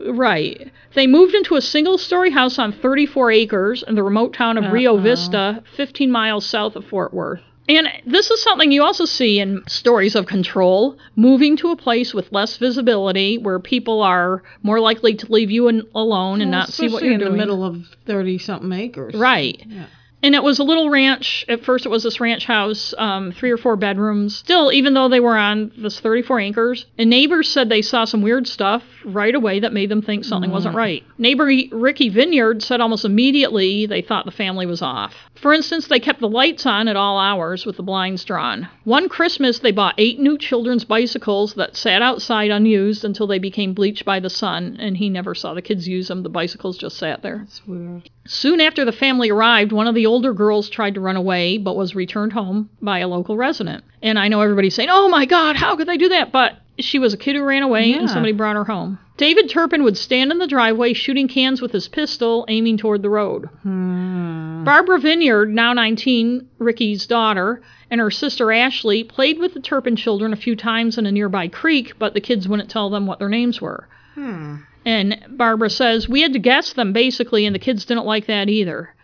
[0.00, 0.70] Right.
[0.94, 4.70] They moved into a single story house on 34 acres in the remote town of
[4.72, 5.00] Rio Uh-oh.
[5.02, 7.40] Vista, 15 miles south of Fort Worth.
[7.68, 12.12] And this is something you also see in stories of control, moving to a place
[12.12, 16.60] with less visibility where people are more likely to leave you in, alone and well,
[16.60, 17.32] not see what you're in doing.
[17.32, 19.14] the middle of 30 something acres.
[19.14, 19.62] Right.
[19.66, 19.86] Yeah.
[20.24, 21.44] And it was a little ranch.
[21.48, 24.34] At first, it was this ranch house, um, three or four bedrooms.
[24.34, 28.22] Still, even though they were on this 34 acres, and neighbors said they saw some
[28.22, 31.04] weird stuff right away that made them think something wasn't right.
[31.18, 35.14] Neighbor Ricky Vineyard said almost immediately they thought the family was off.
[35.34, 38.66] For instance, they kept the lights on at all hours with the blinds drawn.
[38.84, 43.74] One Christmas, they bought eight new children's bicycles that sat outside unused until they became
[43.74, 46.22] bleached by the sun, and he never saw the kids use them.
[46.22, 47.40] The bicycles just sat there.
[47.40, 48.08] That's weird.
[48.26, 51.76] Soon after the family arrived, one of the older girls tried to run away but
[51.76, 53.84] was returned home by a local resident.
[54.02, 56.32] And I know everybody's saying, oh my God, how could they do that?
[56.32, 58.98] But she was a kid who ran away and somebody brought her home.
[59.16, 63.10] David Turpin would stand in the driveway shooting cans with his pistol, aiming toward the
[63.10, 63.48] road.
[63.62, 64.64] Hmm.
[64.64, 70.32] Barbara Vineyard, now 19, Ricky's daughter, and her sister Ashley played with the Turpin children
[70.32, 73.28] a few times in a nearby creek, but the kids wouldn't tell them what their
[73.28, 73.86] names were.
[74.14, 74.56] Hmm.
[74.84, 78.48] And Barbara says, We had to guess them basically, and the kids didn't like that
[78.48, 78.94] either.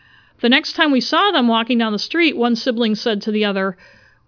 [0.40, 3.44] The next time we saw them walking down the street, one sibling said to the
[3.44, 3.76] other,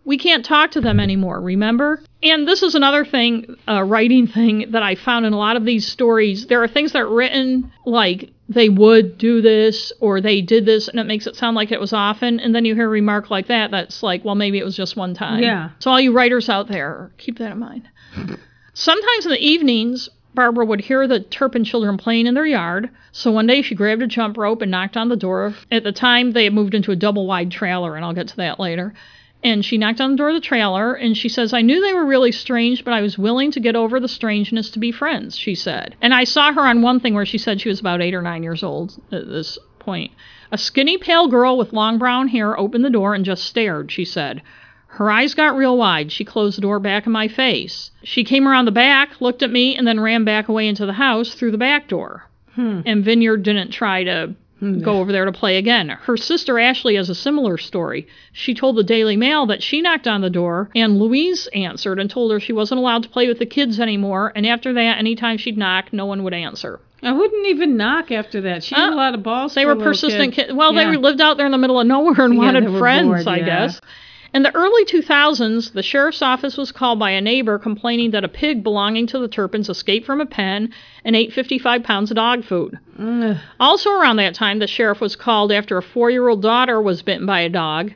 [0.04, 2.02] We can't talk to them anymore, remember?
[2.22, 5.64] And this is another thing, a writing thing that I found in a lot of
[5.64, 6.46] these stories.
[6.46, 10.88] There are things that are written like they would do this or they did this,
[10.88, 12.40] and it makes it sound like it was often.
[12.40, 14.96] And then you hear a remark like that that's like, Well, maybe it was just
[14.96, 15.42] one time.
[15.42, 15.70] Yeah.
[15.78, 17.88] So, all you writers out there, keep that in mind.
[18.74, 23.30] Sometimes in the evenings, Barbara would hear the Turpin children playing in their yard, so
[23.30, 25.54] one day she grabbed a jump rope and knocked on the door.
[25.70, 28.36] At the time, they had moved into a double wide trailer, and I'll get to
[28.36, 28.94] that later.
[29.44, 31.92] And she knocked on the door of the trailer, and she says, I knew they
[31.92, 35.36] were really strange, but I was willing to get over the strangeness to be friends,
[35.36, 35.96] she said.
[36.00, 38.22] And I saw her on one thing where she said she was about eight or
[38.22, 40.12] nine years old at this point.
[40.52, 44.04] A skinny, pale girl with long brown hair opened the door and just stared, she
[44.04, 44.42] said.
[44.96, 46.12] Her eyes got real wide.
[46.12, 47.90] She closed the door back in my face.
[48.04, 50.92] She came around the back, looked at me, and then ran back away into the
[50.92, 52.26] house through the back door.
[52.54, 52.80] Hmm.
[52.84, 54.34] And Vineyard didn't try to
[54.82, 55.88] go over there to play again.
[55.88, 58.06] Her sister Ashley has a similar story.
[58.32, 62.08] She told the Daily Mail that she knocked on the door, and Louise answered and
[62.08, 64.30] told her she wasn't allowed to play with the kids anymore.
[64.36, 66.78] And after that, anytime she'd knock, no one would answer.
[67.02, 68.62] I wouldn't even knock after that.
[68.62, 69.54] She had Uh, a lot of balls.
[69.54, 70.46] They were persistent kid.
[70.48, 70.52] kids.
[70.54, 70.90] Well, Yeah.
[70.90, 73.40] they lived out there in the middle of nowhere and Yeah, wanted friends, bored, I
[73.40, 73.80] guess.
[74.34, 78.28] In the early 2000s, the sheriff's office was called by a neighbor complaining that a
[78.28, 80.72] pig belonging to the Turpins escaped from a pen
[81.04, 82.78] and ate 55 pounds of dog food.
[83.60, 87.02] Also, around that time, the sheriff was called after a four year old daughter was
[87.02, 87.92] bitten by a dog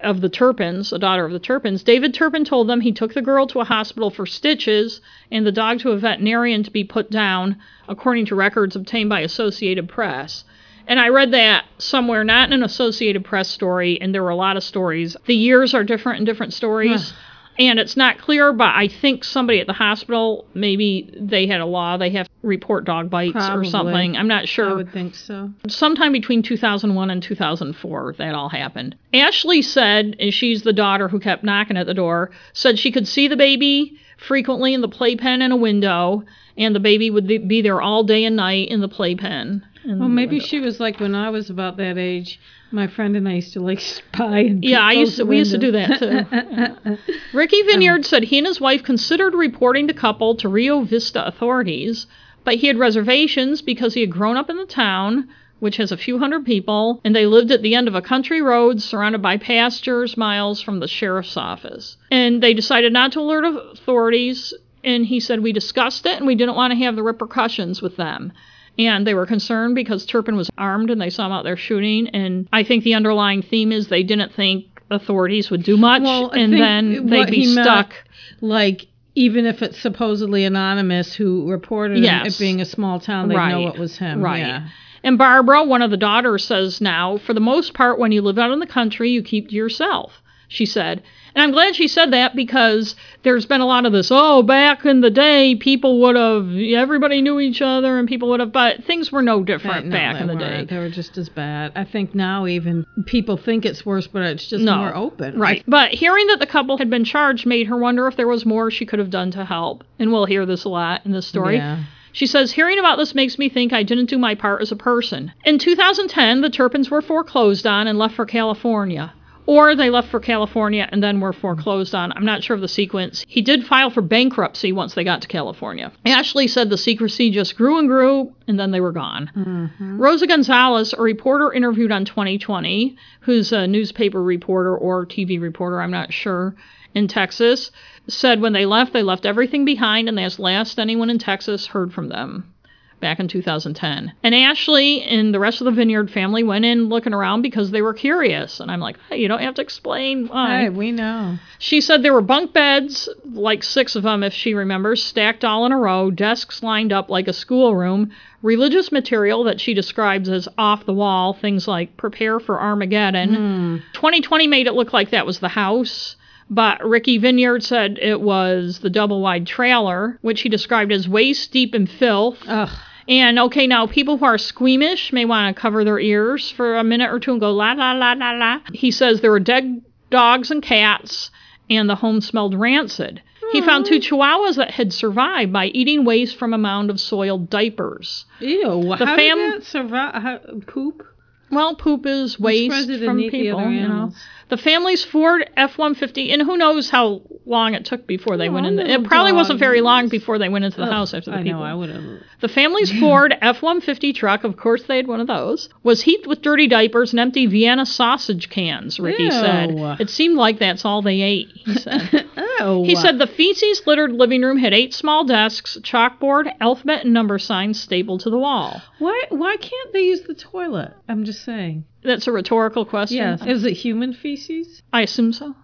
[0.00, 1.84] of the Turpins, a daughter of the Turpins.
[1.84, 5.52] David Turpin told them he took the girl to a hospital for stitches and the
[5.52, 7.56] dog to a veterinarian to be put down,
[7.88, 10.42] according to records obtained by Associated Press.
[10.90, 14.36] And I read that somewhere, not in an Associated Press story, and there were a
[14.36, 15.16] lot of stories.
[15.26, 17.14] The years are different in different stories.
[17.60, 21.66] And it's not clear, but I think somebody at the hospital, maybe they had a
[21.66, 23.68] law, they have to report dog bites Probably.
[23.68, 24.16] or something.
[24.16, 24.70] I'm not sure.
[24.70, 25.50] I would think so.
[25.68, 28.96] sometime between 2001 and 2004 that all happened.
[29.12, 33.06] Ashley said, and she's the daughter who kept knocking at the door, said she could
[33.06, 36.24] see the baby frequently in the playpen in a window,
[36.56, 39.64] and the baby would be there all day and night in the playpen.
[39.84, 42.40] Well, maybe she was like when I was about that age.
[42.70, 45.52] My friend and I used to like spy and Yeah, I used to, we used
[45.52, 47.16] to do that too.
[47.32, 51.26] Ricky um, Vineyard said he and his wife considered reporting the couple to Rio Vista
[51.26, 52.06] authorities,
[52.44, 55.96] but he had reservations because he had grown up in the town, which has a
[55.96, 59.36] few hundred people, and they lived at the end of a country road surrounded by
[59.36, 61.96] pastures miles from the sheriff's office.
[62.10, 66.34] And they decided not to alert authorities, and he said we discussed it and we
[66.34, 68.32] didn't want to have the repercussions with them.
[68.78, 72.08] And they were concerned because Turpin was armed and they saw him out there shooting.
[72.08, 76.30] And I think the underlying theme is they didn't think authorities would do much, Well,
[76.30, 77.94] and then they'd be he meant- stuck.
[78.40, 82.36] Like, even if it's supposedly anonymous who reported it, Yes.
[82.36, 84.22] it being a small town, they know it was him.
[84.22, 84.38] Right.
[84.38, 84.68] Yeah.
[85.02, 88.38] And Barbara, one of the daughters, says now, for the most part, when you live
[88.38, 90.19] out in the country, you keep to yourself,
[90.50, 91.02] she said.
[91.32, 94.84] And I'm glad she said that because there's been a lot of this, oh, back
[94.84, 98.82] in the day, people would have, everybody knew each other and people would have, but
[98.82, 100.66] things were no different No, back in the day.
[100.68, 101.70] They were just as bad.
[101.76, 104.78] I think now even people think it's worse, but it's just No.
[104.78, 105.38] more open.
[105.38, 105.62] Right.
[105.68, 108.68] But hearing that the couple had been charged made her wonder if there was more
[108.72, 109.84] she could have done to help.
[110.00, 111.58] And we'll hear this a lot in this story.
[111.58, 111.84] Yeah.
[112.12, 114.76] She says, Hearing about this makes me think I didn't do my part as a
[114.76, 115.32] person.
[115.44, 119.12] In 2010, the Turpins were foreclosed on and left for California.
[119.50, 122.12] Or they left for California and then were foreclosed on.
[122.12, 123.24] I'm not sure of the sequence.
[123.26, 125.90] He did file for bankruptcy once they got to California.
[126.06, 129.28] Ashley said the secrecy just grew and grew, and then they were gone.
[129.36, 130.00] Mm-hmm.
[130.00, 135.90] Rosa Gonzalez, a reporter interviewed on 2020, who's a newspaper reporter or TV reporter, I'm
[135.90, 136.54] not sure,
[136.94, 137.72] in Texas,
[138.06, 141.92] said when they left, they left everything behind, and that's last anyone in Texas heard
[141.92, 142.54] from them
[143.00, 144.12] back in 2010.
[144.22, 147.82] And Ashley and the rest of the Vineyard family went in looking around because they
[147.82, 148.60] were curious.
[148.60, 150.62] And I'm like, hey, you don't have to explain why.
[150.62, 151.38] Hey, we know.
[151.58, 155.66] She said there were bunk beds, like six of them if she remembers, stacked all
[155.66, 158.10] in a row, desks lined up like a schoolroom,
[158.42, 163.34] religious material that she describes as off the wall, things like prepare for Armageddon.
[163.34, 163.76] Hmm.
[163.94, 166.16] 2020 made it look like that was the house.
[166.52, 171.52] But Ricky Vineyard said it was the double wide trailer, which he described as waist
[171.52, 172.38] deep in filth.
[172.48, 172.68] Ugh.
[173.10, 176.84] And okay, now people who are squeamish may want to cover their ears for a
[176.84, 178.60] minute or two and go la la la la la.
[178.72, 181.30] He says there were dead dogs and cats,
[181.68, 183.20] and the home smelled rancid.
[183.52, 187.50] He found two chihuahuas that had survived by eating waste from a mound of soiled
[187.50, 188.24] diapers.
[188.38, 188.94] Ew.
[188.96, 190.22] The how fam- did that survive?
[190.22, 191.02] How, poop?
[191.50, 194.12] Well, poop is waste from people, you know.
[194.50, 198.66] The family's Ford F-150, and who knows how long it took before they oh, went
[198.66, 198.76] Oh, in.
[198.76, 201.42] The, it probably wasn't very long before they went into the house after the I
[201.42, 201.60] people.
[201.60, 201.64] know.
[201.66, 202.04] I would have.
[202.40, 206.26] The family's Ford F 150 truck, of course they had one of those, was heaped
[206.26, 209.30] with dirty diapers and empty Vienna sausage cans, Ricky Ew.
[209.30, 209.70] said.
[210.00, 212.26] It seemed like that's all they ate, he said.
[212.62, 212.84] Oh.
[212.84, 217.38] he said the feces littered living room had eight small desks, chalkboard, alphabet, and number
[217.38, 218.82] signs stapled to the wall.
[218.98, 219.22] Why?
[219.30, 220.92] Why can't they use the toilet?
[221.08, 221.84] I'm just saying.
[222.02, 223.18] That's a rhetorical question.
[223.18, 223.42] Yes.
[223.46, 224.82] Is it human feces?
[224.92, 225.54] I assume so.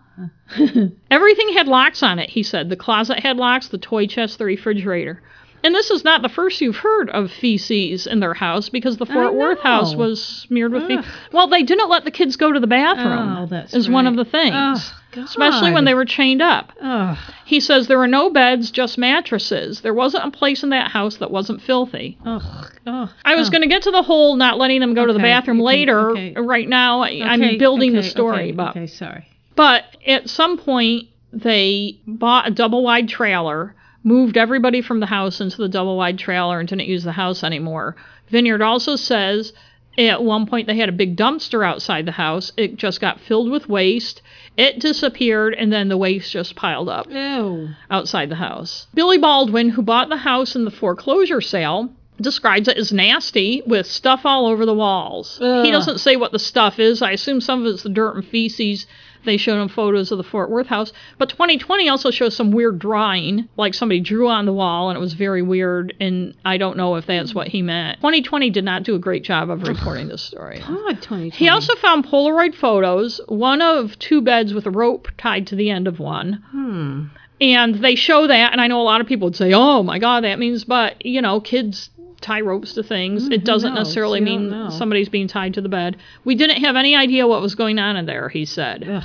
[1.11, 2.69] Everything had locks on it, he said.
[2.69, 5.23] The closet had locks, the toy chest, the refrigerator.
[5.65, 9.07] And this is not the first you've heard of feces in their house because the
[9.07, 10.89] Fort Worth house was smeared with Ugh.
[10.89, 11.13] feces.
[11.33, 13.37] Well, they didn't let the kids go to the bathroom.
[13.39, 14.55] Oh, that's is one of the things.
[14.55, 15.25] Oh, God.
[15.25, 16.73] Especially when they were chained up.
[16.81, 17.17] Ugh.
[17.45, 19.81] He says there were no beds, just mattresses.
[19.81, 22.19] There wasn't a place in that house that wasn't filthy.
[22.27, 22.43] Ugh.
[22.87, 23.09] Ugh.
[23.25, 25.61] I was going to get to the whole not letting them go to the bathroom
[25.61, 26.11] later.
[26.11, 26.35] okay.
[26.37, 29.27] Right now, Okay, I'm building the story, okay, but okay, sorry.
[29.55, 35.41] but at some point, they bought a double wide trailer, moved everybody from the house
[35.41, 37.97] into the double wide trailer, and didn't use the house anymore.
[38.29, 39.53] Vineyard also says
[39.99, 42.53] at one point they had a big dumpster outside the house.
[42.57, 44.21] It just got filled with waste.
[44.57, 47.69] It disappeared, and then the waste just piled up Ew.
[47.91, 48.87] outside the house.
[48.95, 51.91] Billy Baldwin, who bought the house in the foreclosure sale,
[52.21, 55.39] describes it as nasty with stuff all over the walls.
[55.39, 57.03] He doesn't say what the stuff is.
[57.03, 58.87] I assume some of it's the dirt and feces.
[59.27, 60.93] They showed him photos of the Fort Worth house.
[61.19, 65.01] But 2020 also shows some weird drawing, like somebody drew on the wall and it
[65.01, 67.99] was very weird, and I don't know if that's what he meant.
[67.99, 70.59] 2020 did not do a great job of reporting this story.
[70.67, 71.31] God, 2020.
[71.31, 75.71] He also found Polaroid photos, one of two beds with a rope tied to the
[75.71, 76.43] end of one.
[76.51, 77.05] Hmm.
[77.39, 79.99] And they show that, and I know a lot of people would say, oh my
[79.99, 81.91] God, that means, but, you know, kids
[82.23, 83.29] tie ropes to things.
[83.29, 83.85] it doesn't Mm, knows?
[83.85, 85.99] necessarily You mean somebody's being tied to the bed.
[86.25, 88.89] We didn't have any idea what was going on in there, he said.
[88.89, 89.05] Ugh.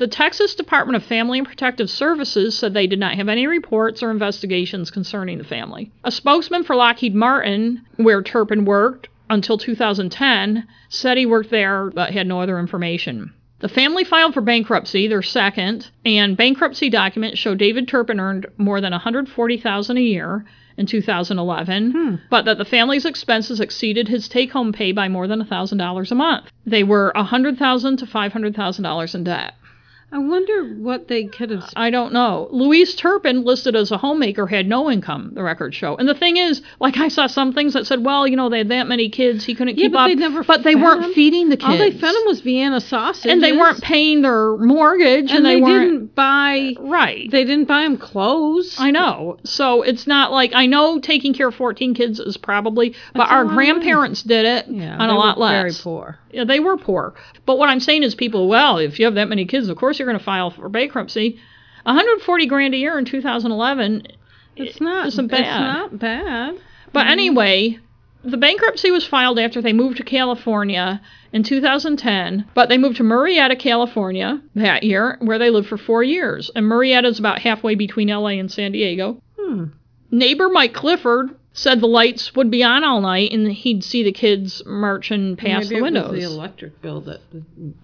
[0.00, 4.02] The Texas Department of Family and Protective Services said they did not have any reports
[4.02, 5.92] or investigations concerning the family.
[6.04, 12.14] A spokesman for Lockheed Martin, where Turpin worked until 2010, said he worked there but
[12.14, 13.34] had no other information.
[13.58, 18.80] The family filed for bankruptcy, their second, and bankruptcy documents show David Turpin earned more
[18.80, 20.46] than 140,000 a year
[20.78, 22.14] in 2011, hmm.
[22.30, 26.50] but that the family's expenses exceeded his take-home pay by more than $1,000 a month.
[26.64, 29.52] They were $100,000 to $500,000 in debt.
[30.12, 31.70] I wonder what they could have.
[31.76, 32.48] I don't know.
[32.50, 35.94] Louise Turpin, listed as a homemaker, had no income, the records show.
[35.96, 38.58] And the thing is, like I saw some things that said, well, you know, they
[38.58, 40.08] had that many kids, he couldn't Yeah, keep but up.
[40.08, 41.12] they never but they weren't him.
[41.12, 41.68] feeding the kids.
[41.70, 45.46] All they fed him was Vienna sausage, and they weren't paying their mortgage, and, and
[45.46, 46.74] they, weren't didn't buy.
[46.76, 47.30] Uh, right.
[47.30, 48.74] They didn't buy him clothes.
[48.80, 49.38] I know.
[49.44, 53.30] So it's not like I know taking care of 14 kids is probably, but That's
[53.30, 53.56] a our money.
[53.56, 55.52] grandparents did it yeah, on they a lot were less.
[55.52, 56.18] Very poor.
[56.32, 57.14] Yeah, they were poor.
[57.46, 59.99] But what I'm saying is, people, well, if you have that many kids, of course
[60.00, 61.38] you're going to file for bankruptcy.
[61.84, 64.06] 140 grand a year in 2011.
[64.56, 65.06] It's not.
[65.06, 65.40] isn't bad.
[65.40, 66.58] It's not bad.
[66.92, 67.78] But anyway,
[68.24, 71.00] the bankruptcy was filed after they moved to California
[71.32, 72.46] in 2010.
[72.54, 76.50] But they moved to Murrieta, California that year, where they lived for four years.
[76.54, 79.22] And Murrieta is about halfway between LA and San Diego.
[79.38, 79.66] Hmm.
[80.10, 84.12] Neighbor Mike Clifford said the lights would be on all night and he'd see the
[84.12, 86.12] kids marching past Maybe the it was windows.
[86.12, 87.20] the electric bill that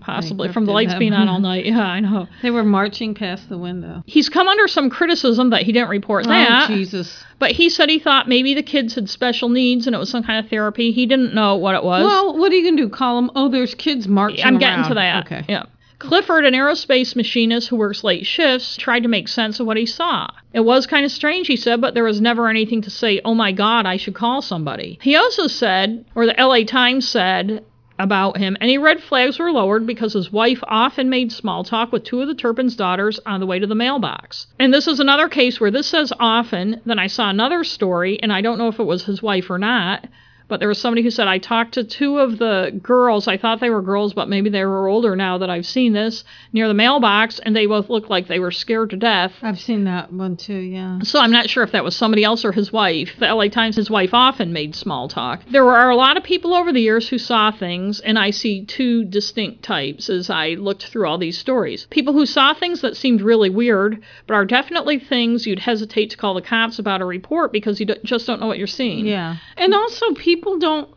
[0.00, 1.66] Possibly from the lights being on all night.
[1.66, 2.28] Yeah, I know.
[2.42, 4.02] They were marching past the window.
[4.06, 6.70] He's come under some criticism that he didn't report oh, that.
[6.70, 7.24] Oh Jesus!
[7.38, 10.22] But he said he thought maybe the kids had special needs and it was some
[10.22, 10.92] kind of therapy.
[10.92, 12.04] He didn't know what it was.
[12.04, 12.88] Well, what are you gonna do?
[12.88, 13.30] Call them?
[13.34, 14.44] Oh, there's kids marching.
[14.44, 15.26] I'm getting to that.
[15.26, 15.44] Okay.
[15.48, 15.64] Yeah.
[15.98, 19.86] Clifford, an aerospace machinist who works late shifts, tried to make sense of what he
[19.86, 20.28] saw.
[20.52, 23.34] It was kind of strange, he said, but there was never anything to say, oh
[23.34, 24.98] my God, I should call somebody.
[25.00, 27.64] He also said, or the LA Times said,
[27.98, 32.04] about him, any red flags were lowered because his wife often made small talk with
[32.04, 34.46] two of the Turpin's daughters on the way to the mailbox.
[34.58, 36.80] And this is another case where this says often.
[36.84, 39.58] Then I saw another story, and I don't know if it was his wife or
[39.58, 40.06] not,
[40.48, 43.26] but there was somebody who said, I talked to two of the girls.
[43.26, 46.24] I thought they were girls, but maybe they were older now that I've seen this
[46.52, 49.32] near the mailbox, and they both looked like they were scared to death.
[49.42, 50.58] I've seen that one too.
[50.58, 51.00] Yeah.
[51.02, 53.16] So I'm not sure if that was somebody else or his wife.
[53.18, 55.42] The LA Times, his wife often made small talk.
[55.50, 58.64] There are a lot of people over the years who saw things, and I see
[58.64, 61.86] two distinct types as I looked through all these stories.
[61.90, 66.16] People who saw things that seemed really weird, but are definitely things you'd hesitate to
[66.16, 69.06] call the cops about a report because you d- just don't know what you're seeing.
[69.06, 69.36] Yeah.
[69.56, 70.88] And also, people don't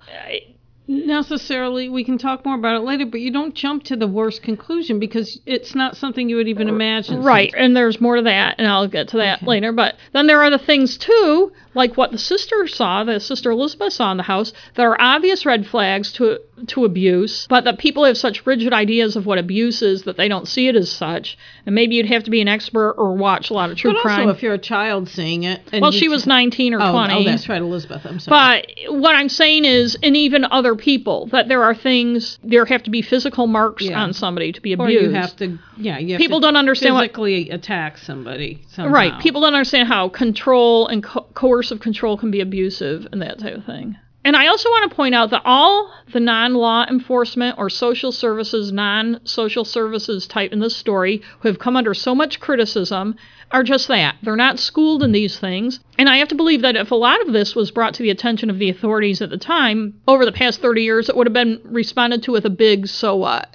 [0.89, 1.87] necessarily.
[1.87, 4.99] We can talk more about it later, but you don't jump to the worst conclusion
[4.99, 7.23] because it's not something you would even imagine.
[7.23, 9.47] Right, and there's more to that, and I'll get to that mm-hmm.
[9.47, 9.71] later.
[9.71, 13.93] But then there are the things too, like what the sister saw, the sister Elizabeth
[13.93, 18.03] saw in the house, that are obvious red flags to to abuse, but that people
[18.03, 21.37] have such rigid ideas of what abuse is that they don't see it as such.
[21.69, 24.01] And maybe you'd have to be an expert or watch a lot of true But
[24.01, 24.21] crime.
[24.21, 27.13] also, if you're a child seeing it, and well, she was 19 or Oh, 20.
[27.13, 28.01] oh, that's right, Elizabeth.
[28.05, 28.63] I'm sorry.
[28.87, 32.81] But what I'm saying is, and even other people, that there are things, there have
[32.81, 34.01] to be physical marks Yeah.
[34.01, 34.89] on somebody to be abused.
[35.03, 38.61] or you have to, yeah, you have People to don't understand what physically attack somebody.
[38.69, 38.91] Somehow.
[38.91, 39.19] Right.
[39.19, 43.55] People don't understand how control and co- coercive control can be abusive and that type
[43.55, 43.95] of thing.
[44.29, 48.11] And I also want to point out that all the non law enforcement or social
[48.11, 53.15] services, non social services type in this story who have come under so much criticism
[53.49, 54.17] are just that.
[54.21, 55.79] They're not schooled in these things.
[55.97, 58.11] And I have to believe that if a lot of this was brought to the
[58.11, 61.33] attention of the authorities at the time, over the past 30 years, it would have
[61.33, 63.51] been responded to with a big so what.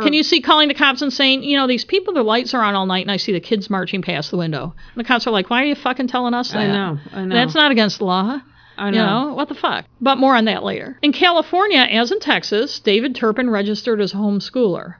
[0.00, 2.62] Can you see calling the cops and saying, you know, these people, their lights are
[2.62, 4.74] on all night and I see the kids marching past the window?
[4.94, 6.60] And the cops are like, why are you fucking telling us that?
[6.60, 7.34] I know, I know.
[7.34, 8.40] That's not against the law.
[8.78, 9.28] I You know.
[9.28, 9.84] know, what the fuck?
[10.00, 10.98] But more on that later.
[11.02, 14.94] In California, as in Texas, David Turpin registered as a homeschooler.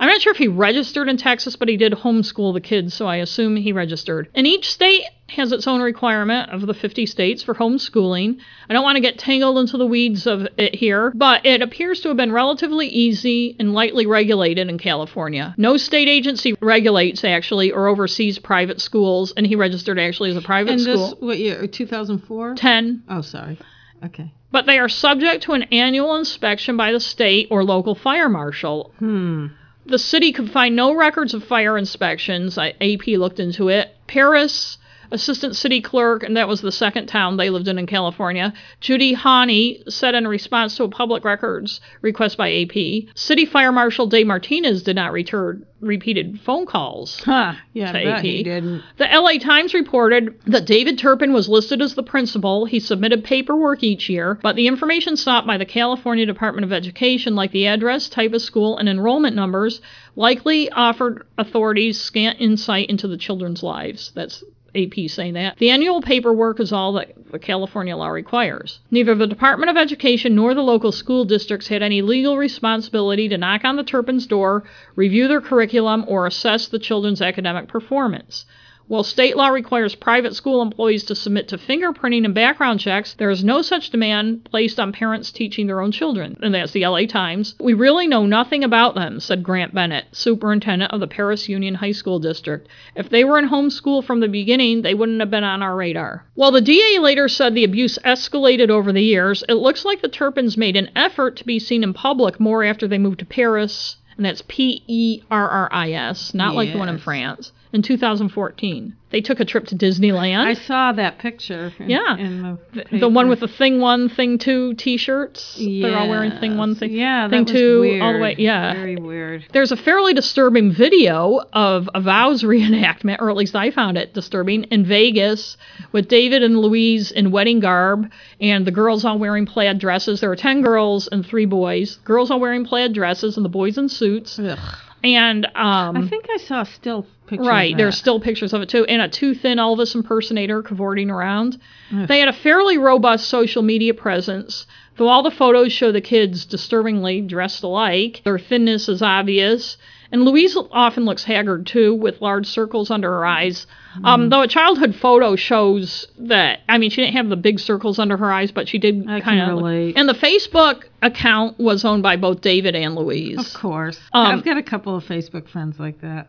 [0.00, 3.06] I'm not sure if he registered in Texas, but he did homeschool the kids, so
[3.06, 4.28] I assume he registered.
[4.34, 8.36] In each state has its own requirement of the 50 states for homeschooling.
[8.68, 12.00] I don't want to get tangled into the weeds of it here, but it appears
[12.02, 15.54] to have been relatively easy and lightly regulated in California.
[15.56, 20.42] No state agency regulates actually or oversees private schools, and he registered actually as a
[20.42, 21.08] private And school.
[21.10, 21.66] this, what year?
[21.66, 22.54] 2004?
[22.56, 23.58] 10 Oh, sorry.
[24.04, 24.30] Okay.
[24.52, 28.92] but they are subject to an annual inspection by the state or local fire marshal.
[28.98, 29.46] Hmm.
[29.86, 32.56] The city could find no records of fire inspections.
[32.58, 33.94] I, AP looked into it.
[34.06, 34.76] Perris,
[35.10, 38.52] assistant city clerk, and that was the second town they lived in in California.
[38.80, 44.06] Judy Hawney said in response to a public records request by AP, City Fire Marshal
[44.06, 47.20] Dave Martinez did not return repeated phone calls.
[47.24, 47.54] Huh.
[47.72, 48.22] Yeah, To AP.
[48.22, 48.82] he didn't.
[48.96, 52.64] The LA Times reported that David Turpin was listed as the principal.
[52.64, 57.34] He submitted paperwork each year, but the information sought by the California Department of Education,
[57.34, 59.80] like the address, type of school, and enrollment numbers,
[60.16, 64.12] likely offered authorities scant insight into the children's lives.
[64.14, 64.42] That's
[64.76, 65.56] AP saying that.
[65.58, 68.80] The annual paperwork is all that California law requires.
[68.90, 73.38] Neither the Department of Education nor the local school districts had any legal responsibility to
[73.38, 74.64] knock on the Turpins' door,
[74.96, 78.44] review their curriculum, or assess the children's academic performance.
[78.86, 83.30] While state law requires private school employees to submit to fingerprinting and background checks, there
[83.30, 86.36] is no such demand placed on parents teaching their own children.
[86.42, 87.54] And that's the LA Times.
[87.58, 91.92] We really know nothing about them, said Grant Bennett, superintendent of the Perris Union High
[91.92, 92.68] School District.
[92.94, 96.26] If they were in homeschool from the beginning, they wouldn't have been on our radar.
[96.34, 100.08] While the DA later said the abuse escalated over the years, it looks like the
[100.08, 103.96] Turpins made an effort to be seen in public more after they moved to Perris.
[104.18, 107.82] And that's P E R R I S, not like the one in France in
[107.82, 108.96] 2014.
[109.10, 110.44] They took a trip to Disneyland.
[110.44, 111.72] I saw that picture.
[111.78, 112.16] In, Yeah.
[112.16, 115.56] in the, the one with the thing one, thing two T-shirts.
[115.58, 118.02] They're all wearing thing one, thing, Yeah, thing was two, weird.
[118.02, 118.34] all the way.
[118.38, 118.74] Yeah.
[118.74, 119.44] very weird.
[119.52, 124.14] There's a fairly disturbing video of a vows reenactment, or at least I found it
[124.14, 125.56] disturbing, in Vegas
[125.92, 128.10] with David and Louise in wedding garb
[128.40, 130.20] and the girls all wearing plaid dresses.
[130.20, 131.96] There were 10 girls and three boys.
[132.04, 134.38] Girls all wearing plaid dresses and the boys in suits.
[134.40, 134.58] Ugh.
[135.04, 137.06] And um, I think I saw still.
[137.30, 141.58] Right, there's still pictures of it too, and a too thin Elvis impersonator cavorting around.
[141.90, 144.66] They had a fairly robust social media presence,
[144.96, 148.22] though all the photos show the kids disturbingly dressed alike.
[148.24, 149.76] Their thinness is obvious,
[150.12, 153.66] and Louise often looks haggard too, with large circles under her eyes.
[153.94, 154.06] Hmm.
[154.06, 157.98] Um, though a childhood photo shows that, I mean, she didn't have the big circles
[157.98, 159.48] under her eyes, but she did kind of.
[159.48, 159.96] relate.
[159.96, 163.38] And the Facebook account was owned by both David and Louise.
[163.38, 163.98] Of course.
[164.12, 166.28] Um, I've got a couple of Facebook friends like that.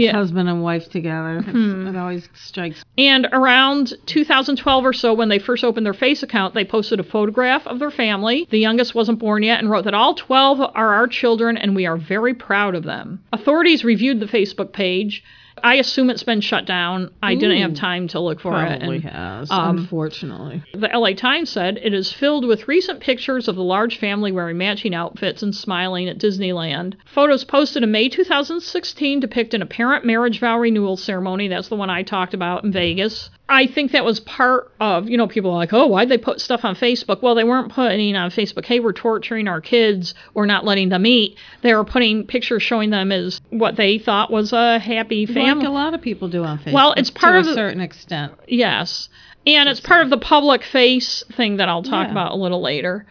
[0.00, 0.12] Yeah.
[0.12, 1.38] husband and wife together.
[1.38, 1.86] It's, hmm.
[1.88, 2.84] It always strikes.
[2.96, 7.04] And around 2012 or so, when they first opened their face account, they posted a
[7.04, 8.46] photograph of their family.
[8.50, 11.86] The youngest wasn't born yet and wrote that all 12 are our children and we
[11.86, 13.22] are very proud of them.
[13.32, 15.22] Authorities reviewed the Facebook page.
[15.62, 17.10] I assume it's been shut down.
[17.22, 18.78] I didn't have time to look for it.
[18.78, 20.62] Probably has, um, unfortunately.
[20.72, 24.58] the LA Times said it is filled with recent pictures of the large family wearing
[24.58, 26.94] matching outfits and smiling at Disneyland.
[27.04, 31.48] Photos posted in May 2016 depict an apparent marriage vow renewal ceremony.
[31.48, 33.30] That's the one I talked about in Vegas.
[33.52, 36.40] I think that was part of, you know, people are like, oh, why'd they put
[36.40, 37.20] stuff on Facebook?
[37.22, 41.04] Well, they weren't putting on Facebook, hey, we're torturing our kids or not letting them
[41.04, 41.36] eat.
[41.60, 45.64] They were putting pictures showing them as what they thought was a happy family.
[45.64, 46.72] Like a lot of people do on Facebook.
[46.72, 48.32] Well, it's part to of a certain extent.
[48.48, 49.10] Yes.
[49.46, 52.12] And it's part of the public face thing that I'll talk Yeah.
[52.12, 53.06] about a little later.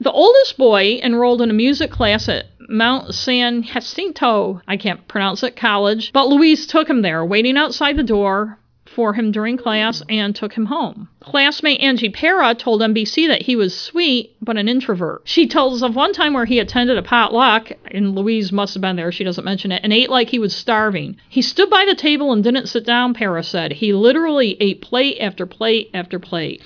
[0.00, 5.42] The oldest boy enrolled in a music class at Mount San Jacinto, I can't pronounce
[5.42, 8.58] it, college, but Louise took him there, waiting outside the door
[8.94, 11.08] for him during class and took him home.
[11.20, 15.22] Classmate Angie Para told NBC that he was sweet, but an introvert.
[15.24, 18.96] She tells of one time where he attended a potluck, and Louise must have been
[18.96, 21.16] there, she doesn't mention it, and ate like he was starving.
[21.28, 23.72] He stood by the table and didn't sit down, Para said.
[23.72, 26.62] He literally ate plate after plate after plate.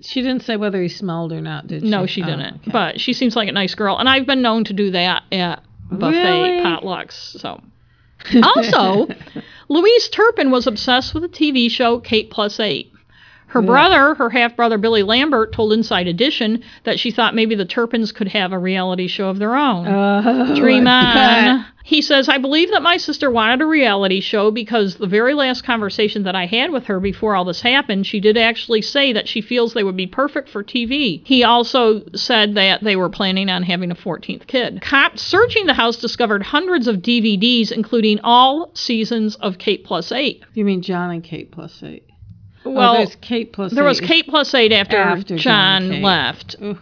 [0.00, 1.88] She didn't say whether he smelled or not, did she?
[1.88, 2.56] No, she Oh, didn't.
[2.56, 2.70] okay.
[2.70, 5.62] But she seems like a nice girl, and I've been known to do that at
[5.90, 6.60] buffet Really?
[6.62, 7.38] potlucks.
[7.40, 7.62] So,
[8.42, 9.06] also,
[9.68, 12.93] Louise Turpin was obsessed with the TV show Kate Plus Eight.
[13.54, 17.64] Her brother, her half brother Billy Lambert, told Inside Edition that she thought maybe the
[17.64, 19.86] Turpins could have a reality show of their own.
[19.86, 21.64] Oh, Dream on.
[21.84, 25.64] He says, I believe that my sister wanted a reality show because the very last
[25.64, 29.28] conversation that I had with her before all this happened, she did actually say that
[29.28, 31.20] she feels they would be perfect for TV.
[31.24, 34.80] He also said that they were planning on having a 14th kid.
[34.80, 40.42] Cops searching the house discovered hundreds of DVDs, including all seasons of Kate Plus 8.
[40.54, 42.08] You mean John and Kate plus eight?
[42.66, 44.00] Oh, well, oh, there's Kate plus there was.
[44.00, 46.02] Kate Plus 8 after, After John John and Kate.
[46.02, 46.56] left.
[46.60, 46.76] Maybe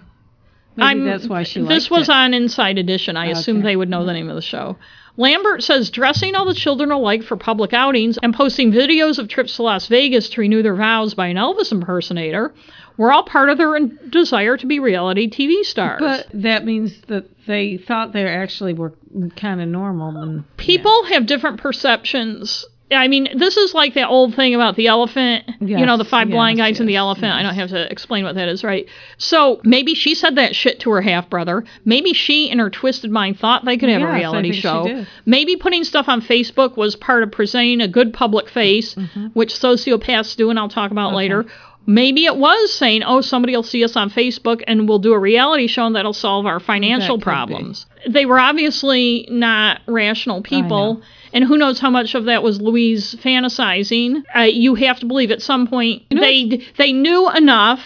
[0.79, 2.13] I'm- that's why she This was it.
[2.13, 3.17] on Inside Edition.
[3.17, 4.77] I assume they would know the name of the show.
[5.19, 9.57] Lambert says dressing all the children alike for public outings and posting videos of trips
[9.57, 12.55] to Las Vegas to renew their vows by an Elvis impersonator
[12.97, 13.79] were all part of their
[14.09, 16.01] desire to be reality TV stars.
[16.01, 18.95] But that means that they thought they actually were
[19.37, 20.17] kind of normal.
[20.17, 22.65] And People have different perceptions.
[22.95, 25.45] I mean, this is like that old thing about the elephant.
[25.61, 27.33] you know, the five blind yes, guys and the yes, elephant.
[27.33, 28.87] I don't have to explain what that is, right?
[29.19, 31.65] So maybe she said that shit to her half brother.
[31.85, 35.05] Maybe she, in her twisted mind, thought they could have Yes, a reality show.
[35.27, 39.27] Maybe putting stuff on Facebook was part of presenting a good public face, Mm-hmm.
[39.29, 41.47] which sociopaths do, and I'll talk about later.
[41.87, 45.19] Maybe it was saying, oh, somebody will see us on Facebook and we'll do a
[45.19, 47.87] reality show and that'll solve our financial That problems.
[48.09, 51.03] They were obviously not rational people.
[51.33, 54.23] And who knows how much of that was Louise fantasizing?
[54.37, 57.81] Uh, you have to believe at some point know, they they knew enough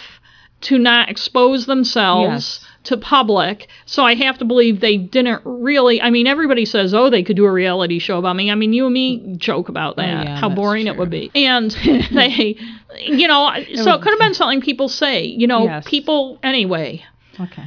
[0.59, 2.65] to not expose themselves Yes.
[2.85, 3.67] to public.
[3.85, 6.01] So I have to believe they didn't really.
[6.01, 8.49] I mean, everybody says, oh, they could do a reality show about me.
[8.51, 11.29] I mean, you and me joke about that, Oh, yeah, how boring it would be.
[11.35, 11.71] And
[12.13, 12.57] they,
[13.01, 15.85] you know, so it could have been something people say, you know, Yes.
[15.87, 17.03] people anyway.
[17.39, 17.63] Okay.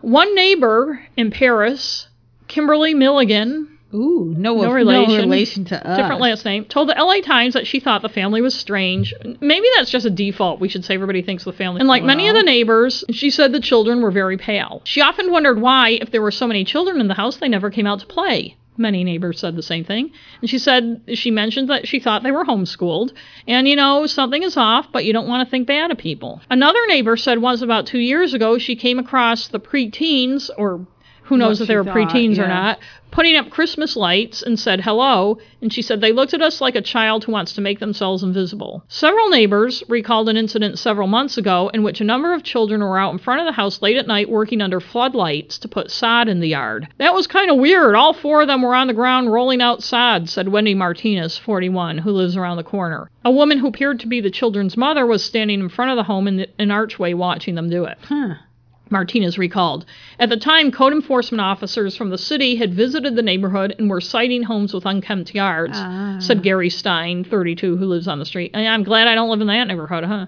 [0.00, 2.06] One neighbor in Perris,
[2.48, 5.14] Kimberly Milligan, Ooh, no, No no relation.
[5.30, 5.96] relation to us.
[5.96, 9.14] different last name, told the LA Times that she thought the family was strange.
[9.40, 10.58] Maybe that's just a default.
[10.58, 11.78] We should say everybody thinks the family.
[11.78, 14.80] And like many of the neighbors, she said the children were very pale.
[14.84, 17.70] She often wondered why, if there were so many children in the house, they never
[17.70, 18.56] came out to play.
[18.76, 20.10] Many neighbors said the same thing.
[20.40, 23.12] And she said, she mentioned that she thought they were homeschooled.
[23.46, 26.40] And, you know, something is off, but you don't want to think bad of people.
[26.50, 30.86] Another neighbor said once about two years ago, she came across the preteens, or
[31.24, 32.78] who knows What if they were thought, preteens or not,
[33.10, 36.74] putting up Christmas lights and said hello, and she said they looked at us like
[36.74, 38.84] a child who wants to make themselves invisible.
[38.88, 42.98] Several neighbors recalled an incident several months ago in which a number of children were
[42.98, 46.28] out in front of the house late at night working under floodlights to put sod
[46.28, 46.88] in the yard.
[46.98, 47.94] That was kind of weird.
[47.94, 51.98] All four of them were on the ground rolling out sod, said Wendy Martinez, 41,
[51.98, 53.10] who lives around the corner.
[53.24, 56.02] A woman who appeared to be the children's mother was standing in front of the
[56.02, 57.96] home in the, an archway watching them do it.
[58.02, 58.34] Huh.
[58.90, 59.86] Martinez recalled.
[60.18, 64.00] At the time, code enforcement officers from the city had visited the neighborhood and were
[64.00, 66.16] citing homes with unkempt yards, Ah.
[66.20, 68.50] said Gary Stein, 32, who lives on the street.
[68.54, 70.26] I'm glad I don't live in that neighborhood, huh?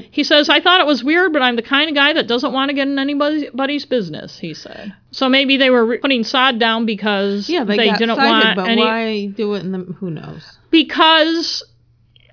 [0.10, 2.52] he says, I thought it was weird, but I'm the kind of guy that doesn't
[2.52, 4.94] want to get in anybody's business, he said.
[5.10, 8.68] So maybe they were re- putting sod down because Yeah, they, got didn't want but
[8.68, 8.82] any.
[8.82, 9.78] why do it in the?
[9.78, 10.44] Who knows?
[10.70, 11.62] Because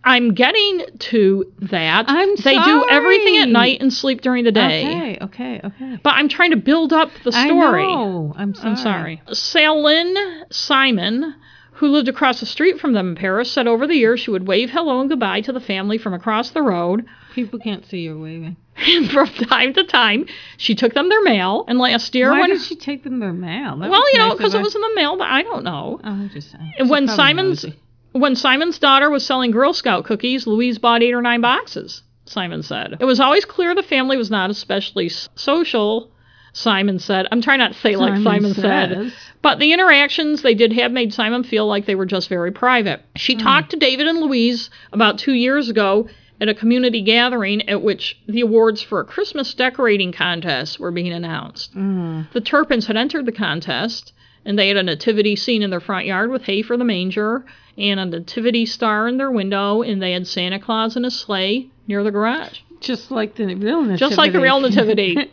[0.04, 2.06] I'm getting to that.
[2.08, 4.86] I'm they do everything at night and sleep during the day.
[4.86, 5.99] Okay, okay, okay.
[6.02, 7.84] But I'm trying to build up the story.
[7.84, 8.34] I know.
[8.36, 8.70] I'm sorry.
[8.70, 9.22] I'm sorry.
[9.34, 10.16] Salin
[10.49, 11.36] Simon,
[11.74, 14.47] who lived across the street from them in Perris, said over the years she would
[14.47, 17.06] wave hello and goodbye to the family from across the road.
[17.36, 18.58] People can't see you waving.
[18.78, 20.26] And from time to time,
[20.58, 21.64] she took them their mail.
[21.68, 23.78] And last year, Why when did she take them their mail?
[23.78, 25.64] That well, you know, nice of because it was in the mail, but I don't
[25.64, 25.99] know.
[26.04, 26.74] Oh, I'm just saying.
[26.80, 27.78] And when Simon's nosy.
[28.12, 32.03] When Simon's daughter was selling Girl Scout cookies, Louise bought eight or nine boxes.
[32.26, 36.12] Simon said it was always clear the family was not especially social.
[36.53, 40.74] Simon said, "I'm trying not to say like Simon said." But the interactions they did
[40.74, 43.01] have made Simon feel like they were just very private.
[43.16, 43.39] She hmm.
[43.39, 46.07] talked to David and Louise about two years ago
[46.39, 51.14] at a community gathering at which the awards for a Christmas decorating contest were being
[51.14, 51.74] announced.
[51.74, 52.22] Hmm.
[52.34, 54.14] The Turpins had entered the contest,
[54.45, 57.45] and they had a nativity scene in their front yard with hay for the manger
[57.78, 61.69] and a nativity star in their window, and they had Santa Claus in a sleigh
[61.88, 62.59] near the garage.
[62.80, 63.97] Just like the real nativity.
[63.97, 65.32] Just like the real nativity.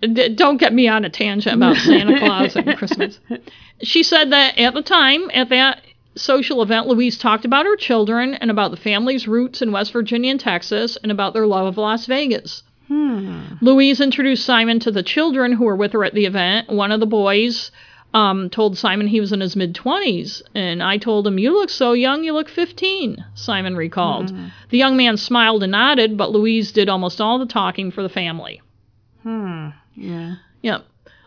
[0.36, 3.18] Don't get me on a tangent about Santa Claus and Christmas.
[3.82, 5.82] She said that at the time, at that
[6.16, 10.30] social event, Louise talked about her children and about the family's roots in West Virginia
[10.30, 12.62] and Texas and about their love of Las Vegas.
[12.88, 13.54] Hmm.
[13.60, 16.68] Louise introduced Simon to the children who were with her at the event.
[16.68, 17.70] One of the boys
[18.14, 21.68] um, told Simon he was in his mid 20s, and I told him, You look
[21.68, 24.32] so young, you look 15, Simon recalled.
[24.70, 28.08] The young man smiled and nodded, but Louise did almost all the talking for the
[28.08, 28.62] family.
[29.22, 29.70] Hmm.
[29.96, 30.36] Yeah.
[30.62, 30.84] Yep.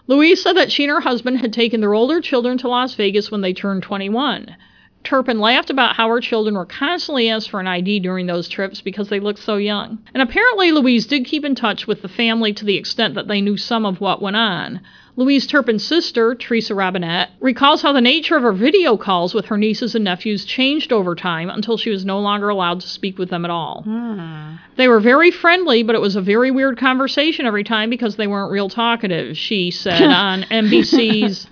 [0.08, 3.30] Louise said that she and her husband had taken their older children to Las Vegas
[3.30, 4.56] when they turned 21.
[5.04, 8.82] Turpin laughed about how her children were constantly asked for an ID during those trips
[8.82, 10.00] because they looked so young.
[10.14, 13.42] And apparently, Louise did keep in touch with the family to the extent that they
[13.42, 14.82] knew some of what went on.
[15.18, 19.58] Louise Turpin's sister, Teresa Robinette, recalls how the nature of her video calls with her
[19.58, 23.30] nieces and nephews changed over time until she was no longer allowed to speak with
[23.30, 23.82] them at all.
[23.82, 24.58] Hmm.
[24.76, 28.28] They were very friendly, but it was a very weird conversation every time because they
[28.28, 31.48] weren't real talkative, she said on NBC's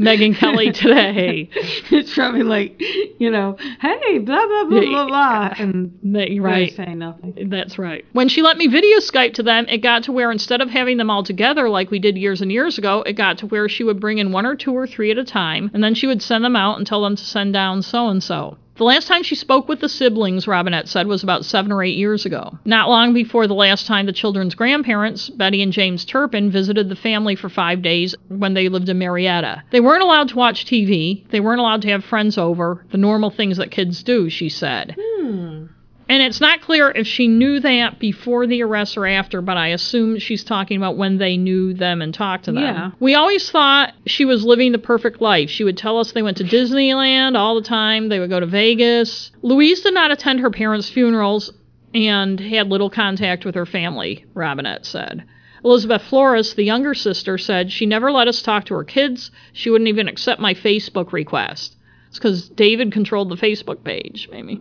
[0.00, 1.48] Megyn Kelly today.
[1.52, 2.80] it's probably like,
[3.20, 6.72] you know, hey, blah blah blah blah blah, and They- they right.
[6.74, 7.48] say nothing.
[7.50, 8.04] That's right.
[8.12, 10.96] When she let me video Skype to them, it got to where instead of having
[10.96, 13.84] them all together like we did years and years ago, it got to where she
[13.84, 16.22] would bring in one or two or three at a time, and then she would
[16.22, 18.56] send them out and tell them to send down so and so.
[18.80, 21.98] The last time she spoke with the siblings, Robinette said, was about seven or eight
[21.98, 22.58] years ago.
[22.64, 26.96] Not long before the last time the children's grandparents, Betty and James Turpin, visited the
[26.96, 29.64] family for five days when they lived in Murrieta.
[29.70, 31.28] They weren't allowed to watch TV.
[31.28, 34.96] They weren't allowed to have friends over, the normal things that kids do, she said.
[34.98, 35.66] Hmm.
[36.10, 39.68] And it's not clear if she knew that before the arrest or after, but I
[39.68, 42.64] assume she's talking about when they knew them and talked to them.
[42.64, 42.90] Yeah.
[42.98, 45.50] We always thought she was living the perfect life.
[45.50, 48.46] She would tell us they went to Disneyland all the time, they would go to
[48.46, 49.30] Vegas.
[49.42, 51.52] Louise did not attend her parents' funerals
[51.94, 55.22] and had little contact with her family, Robinette said.
[55.64, 59.30] Elizabeth Flores, the younger sister, said she never let us talk to her kids.
[59.52, 61.76] She wouldn't even accept my Facebook request.
[62.08, 64.60] It's because David controlled the Facebook page, maybe.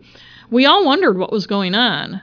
[0.52, 2.22] We all wondered what was going on.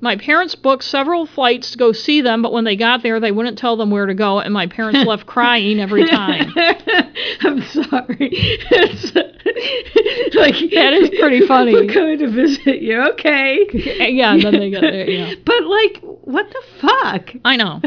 [0.00, 3.30] My parents booked several flights to go see them, but when they got there, they
[3.30, 6.52] wouldn't tell them where to go, and my parents left crying every time.
[7.42, 8.30] I'm sorry.
[8.74, 11.72] It's like That is pretty funny.
[11.86, 13.00] We're coming to visit you.
[13.12, 13.60] Okay.
[14.00, 15.08] Uh, yeah, and then they get there.
[15.08, 17.30] Yeah, But like, what the fuck?
[17.44, 17.80] I know.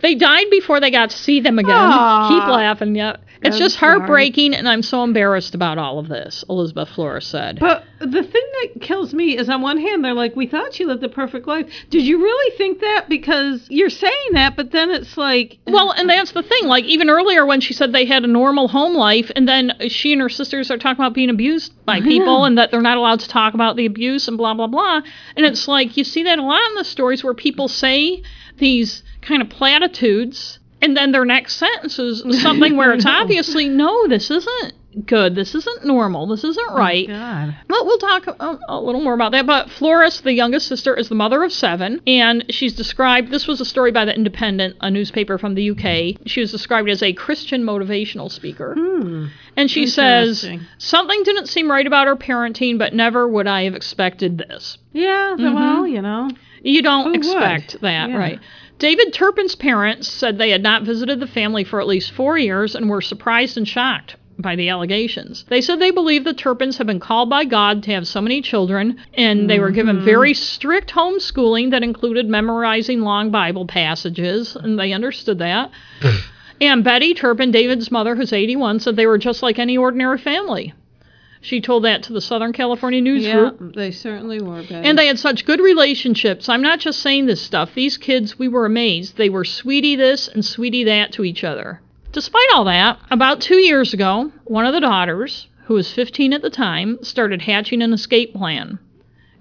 [0.00, 1.70] They died before they got to see them again.
[1.76, 2.28] Aw.
[2.28, 2.94] Keep laughing.
[2.96, 3.98] Yeah, it's oh, just sorry.
[3.98, 6.44] heartbreaking, and I'm so embarrassed about all of this.
[6.48, 7.58] Elizabeth Flores said.
[7.60, 10.84] But the thing that kills me is on one hand, they're like, we thought she
[10.84, 11.70] lived a perfect life.
[11.90, 13.08] Did you really think that?
[13.08, 16.66] Because you're saying that, but then it's like, Well, and that's the thing.
[16.66, 20.12] Like even earlier when she said they had a normal home life, and then she
[20.12, 23.20] and her sisters are talking about being abused by people, and that they're not allowed
[23.20, 25.00] to talk about the abuse and blah blah blah.
[25.36, 28.22] And it's like you see that a lot in the stories where people say
[28.58, 34.06] these kind of platitudes, and then their next sentence is something where it's obviously no,
[34.08, 34.74] this isn't
[35.06, 35.34] good.
[35.34, 36.26] This isn't normal.
[36.26, 37.06] This isn't oh right.
[37.08, 37.56] God.
[37.68, 39.46] Well, we'll talk a, a little more about that.
[39.46, 43.30] But Flores, the youngest sister, is the mother of seven, and she's described.
[43.30, 46.20] This was a story by the Independent, a newspaper from the UK.
[46.26, 49.26] She was described as a Christian motivational speaker, hmm.
[49.56, 50.46] and she says
[50.78, 54.78] something didn't seem right about her parenting, but never would I have expected this.
[54.92, 55.54] Yeah, the- mm-hmm.
[55.54, 56.30] well, you know.
[56.64, 57.16] You don't would?
[57.16, 58.16] expect that, Yeah.
[58.16, 58.40] right?
[58.82, 62.74] David Turpin's parents said they had not visited the family for at least four years
[62.74, 65.44] and were surprised and shocked by the allegations.
[65.48, 68.42] They said they believed the Turpins had been called by God to have so many
[68.42, 70.04] children, and they were given mm-hmm.
[70.04, 75.70] very strict homeschooling that included memorizing long Bible passages, and they understood that.
[76.60, 80.74] and Betty Turpin, David's mother, who's 81, said they were just like any ordinary family.
[81.42, 83.74] She told that to the Southern California News Yeah, Group.
[83.74, 84.62] they certainly were.
[84.62, 84.74] Betty.
[84.88, 86.48] And they had such good relationships.
[86.48, 87.74] I'm not just saying this stuff.
[87.74, 89.16] These kids, we were amazed.
[89.16, 91.80] They were sweetie this and sweetie that to each other.
[92.12, 96.42] Despite all that, about two years ago, one of the daughters, who was 15 at
[96.42, 98.78] the time, started hatching an escape plan.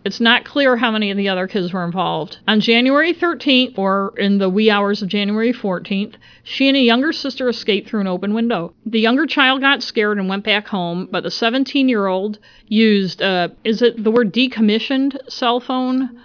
[0.03, 2.37] It's not clear how many of the other kids were involved.
[2.47, 7.13] On January 13th, or in the wee hours of January 14th, she and a younger
[7.13, 8.73] sister escaped through an open window.
[8.85, 13.21] The younger child got scared and went back home, but the 17 year old used,
[13.21, 16.21] uh, is it the word decommissioned cell phone?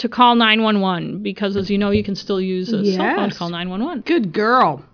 [0.00, 3.34] To call 911 because, as you know, you can still use a cell phone to
[3.34, 4.02] call 911.
[4.02, 4.84] Good girl.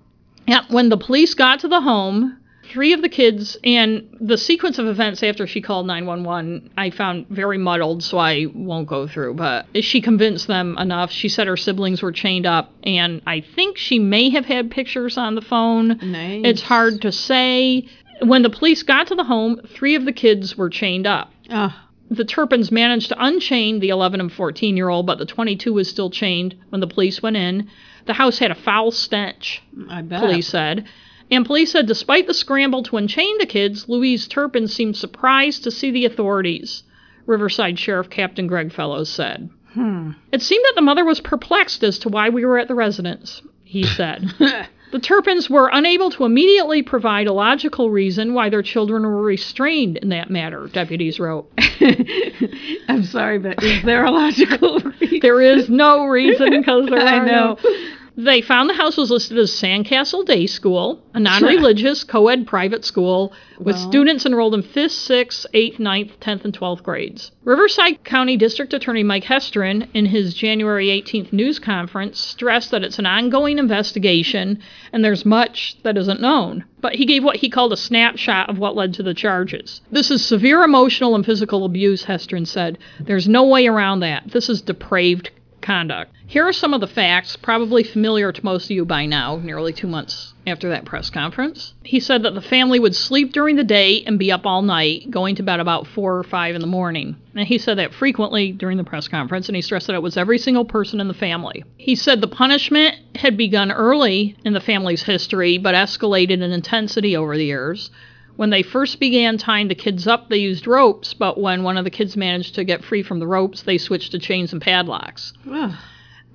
[0.46, 2.38] Yeah, when the police got to the home,
[2.70, 7.28] three of the kids and the sequence of events after she called 911 I found
[7.28, 9.34] very muddled, so I won't go through.
[9.34, 11.10] But she convinced them enough.
[11.10, 15.18] She said her siblings were chained up, and I think she may have had pictures
[15.18, 15.98] on the phone.
[16.02, 16.42] Nice.
[16.44, 17.86] It's hard to say.
[18.20, 21.88] When the police got to the home, three of the kids were chained up Ah,
[22.08, 25.88] the Turpins managed to unchain the 11 and 14 year old, but the 22 was
[25.88, 27.68] still chained when the police went in.
[28.06, 30.20] The house had a foul stench, I bet.
[30.20, 30.84] police said.
[31.32, 35.70] And police said despite the scramble to unchain the kids, Louise Turpin seemed surprised to
[35.70, 36.82] see the authorities,
[37.26, 39.48] Riverside Sheriff Captain Greg Fellows said.
[39.72, 40.10] Hmm.
[40.30, 43.40] It seemed that the mother was perplexed as to why we were at the residence,
[43.64, 44.26] he said.
[44.92, 49.96] the Turpins were unable to immediately provide a logical reason why their children were restrained
[49.96, 51.50] in that matter, deputies wrote.
[52.88, 54.98] I'm sorry, but is there a logical reason?
[55.22, 57.56] There is no reason because there I are know.
[57.62, 57.70] no-
[58.16, 63.32] They found the house was listed as Sandcastle Day School, a non-religious co-ed private school
[63.58, 67.32] with students enrolled in 5th, 6th, 8th, 9th, 10th, and 12th grades.
[67.44, 72.98] Riverside County District Attorney Mike Hestrin, in his January 18th news conference, stressed that it's
[72.98, 74.58] an ongoing investigation
[74.92, 76.64] and there's much that isn't known.
[76.82, 79.80] But he gave what he called a snapshot of what led to the charges.
[79.90, 82.76] This is severe emotional and physical abuse, Hestrin said.
[83.00, 84.32] There's no way around that.
[84.32, 85.30] This is depraved
[85.62, 86.12] conduct.
[86.26, 89.72] Here are some of the facts, probably familiar to most of you by now, nearly
[89.72, 91.74] two months after that press conference.
[91.84, 95.10] He said that the family would sleep during the day and be up all night,
[95.10, 97.16] going to bed about 4 or 5 in the morning.
[97.34, 100.16] And he said that frequently during the press conference, and he stressed that it was
[100.16, 101.64] every single person in the family.
[101.76, 107.16] He said the punishment had begun early in the family's history, but escalated in intensity
[107.16, 107.90] over the years.
[108.36, 111.84] When they first began tying the kids up, they used ropes, but when one of
[111.84, 115.32] the kids managed to get free from the ropes, they switched to chains and padlocks.
[115.50, 115.72] Ugh.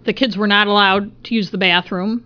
[0.03, 2.25] The kids were not allowed to use the bathroom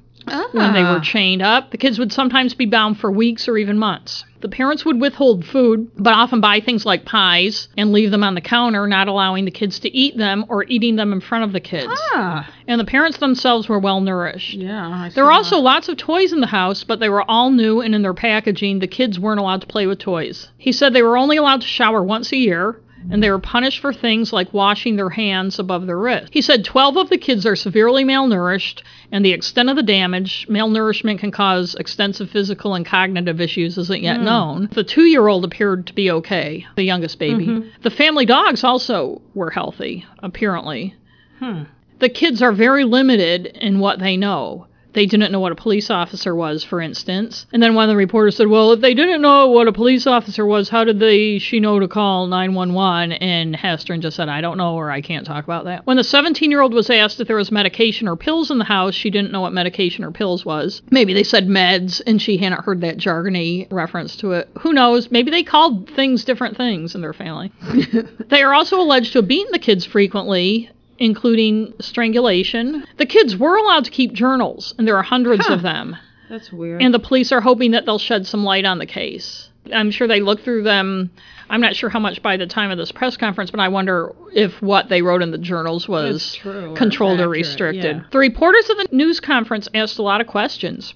[0.52, 1.02] when they were Ah.
[1.02, 1.72] chained up.
[1.72, 4.24] The kids would sometimes be bound for weeks or even months.
[4.42, 8.34] The parents would withhold food, but often buy things like pies and leave them on
[8.34, 11.52] the counter, not allowing the kids to eat them or eating them in front of
[11.54, 11.94] the kids.
[12.14, 14.56] Ah, And the parents themselves were well nourished.
[14.56, 14.88] yeah.
[14.90, 17.82] I There were also lots of toys in the house, but they were all new
[17.82, 18.80] and in their packaging.
[18.80, 20.50] The kids weren't allowed to play with toys.
[20.58, 23.80] He said they were only allowed to shower once a year, and they were punished
[23.80, 26.30] for things like washing their hands above their wrist.
[26.32, 30.48] He said 12 of the kids are severely malnourished, and the extent of the damage,
[30.50, 34.70] malnourishment can cause extensive physical and cognitive issues, isn't yet known.
[34.72, 37.64] The two year old appeared to be okay, the youngest baby.
[37.82, 40.96] The family dogs also were healthy, apparently.
[41.40, 41.64] Hmm.
[42.00, 44.68] The kids are very limited in what they know.
[44.94, 47.46] They didn't know what a police officer was, for instance.
[47.54, 50.06] And then one of the reporters said, "Well, if they didn't know what a police
[50.06, 54.42] officer was, how did they she know to call 911?" And Hestrin just said, "I
[54.42, 57.38] don't know, or I can't talk about that." When the 17-year-old was asked if there
[57.38, 60.82] was medication or pills in the house, she didn't know what medication or pills was.
[60.92, 64.50] Maybe they said meds, and she hadn't heard that jargony reference to it.
[64.60, 65.12] Who knows?
[65.12, 67.52] Maybe they called things different things in their family.
[68.30, 70.70] they are also alleged to have beaten the kids frequently
[71.02, 72.86] including strangulation.
[72.98, 75.56] The kids were allowed to keep journals, and there are hundreds Huh.
[75.56, 75.98] of them.
[76.30, 76.82] That's weird.
[76.82, 79.50] And the police are hoping that they'll shed some light on the case.
[79.74, 81.12] I'm sure they looked through them.
[81.50, 84.14] I'm not sure how much by the time of this press conference, but I wonder
[84.34, 87.96] if what they wrote in the journals was true controlled or accurate, restricted.
[87.98, 88.04] yeah.
[88.12, 90.94] The reporters at the news conference asked a lot of questions.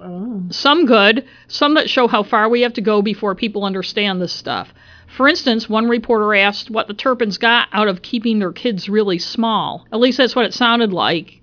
[0.00, 0.42] oh.
[0.50, 4.32] Some good, some that show how far we have to go before people understand this
[4.32, 4.74] stuff.
[5.14, 9.18] For instance, one reporter asked what the Turpins got out of keeping their kids really
[9.20, 9.86] small.
[9.92, 11.40] At least that's what it sounded like.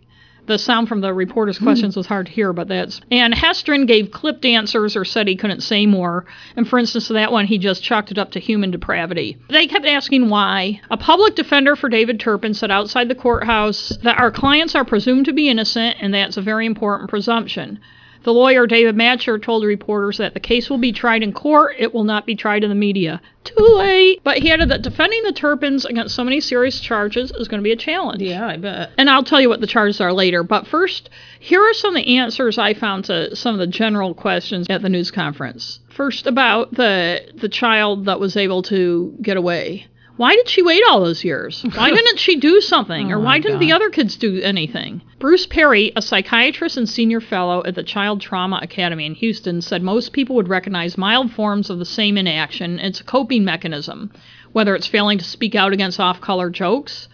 [0.48, 1.64] The sound from the reporter's hmm.
[1.64, 3.00] questions was hard to hear, but that's.
[3.10, 6.26] And Hestrin gave clipped answers or said he couldn't say more.
[6.58, 9.38] And for instance, that one, he just chalked it up to human depravity.
[9.50, 10.82] They kept asking why.
[10.90, 15.26] A public defender for David Turpin said outside the courthouse that our clients are presumed
[15.26, 17.80] to be innocent, and that's a very important presumption.
[18.24, 21.94] The lawyer, David Macher, told reporters that the case will be tried in court, it
[21.94, 23.22] will not be tried in the media.
[23.44, 24.22] Too late!
[24.24, 27.64] But he added that defending the Turpins against so many serious charges is going to
[27.64, 28.22] be a challenge.
[28.22, 28.92] Yeah, I bet.
[28.98, 30.44] And I'll tell you what the charges are later.
[30.44, 31.10] But first,
[31.40, 34.84] here are some of the answers I found to some of the general questions at
[34.84, 35.80] the news conference.
[35.90, 39.88] First, about the the child that was able to get away.
[40.22, 41.66] Why did she wait all those years?
[41.74, 43.12] Why didn't she do something?
[43.12, 45.02] or Oh why didn't the other kids do anything?
[45.18, 49.82] Bruce Perry, a psychiatrist and senior fellow at the Child Trauma Academy in Houston, said
[49.82, 52.78] most people would recognize mild forms of the same inaction.
[52.78, 54.12] It's a coping mechanism,
[54.52, 57.08] whether it's failing to speak out against off color jokes,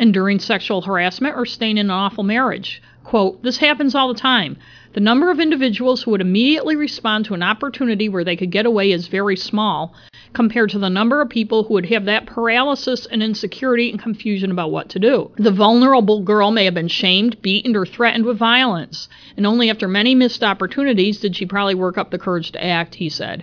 [0.00, 2.82] enduring sexual harassment, or staying in an awful marriage.
[3.04, 4.56] Quote, This happens all the time.
[4.94, 8.64] The number of individuals who would immediately respond to an opportunity where they could get
[8.64, 9.92] away is very small
[10.34, 14.52] compared to the number of people who would have that paralysis and insecurity and confusion
[14.52, 15.32] about what to do.
[15.36, 19.88] The vulnerable girl may have been shamed, beaten, or threatened with violence, and only after
[19.88, 23.42] many missed opportunities did she probably work up the courage to act, he said.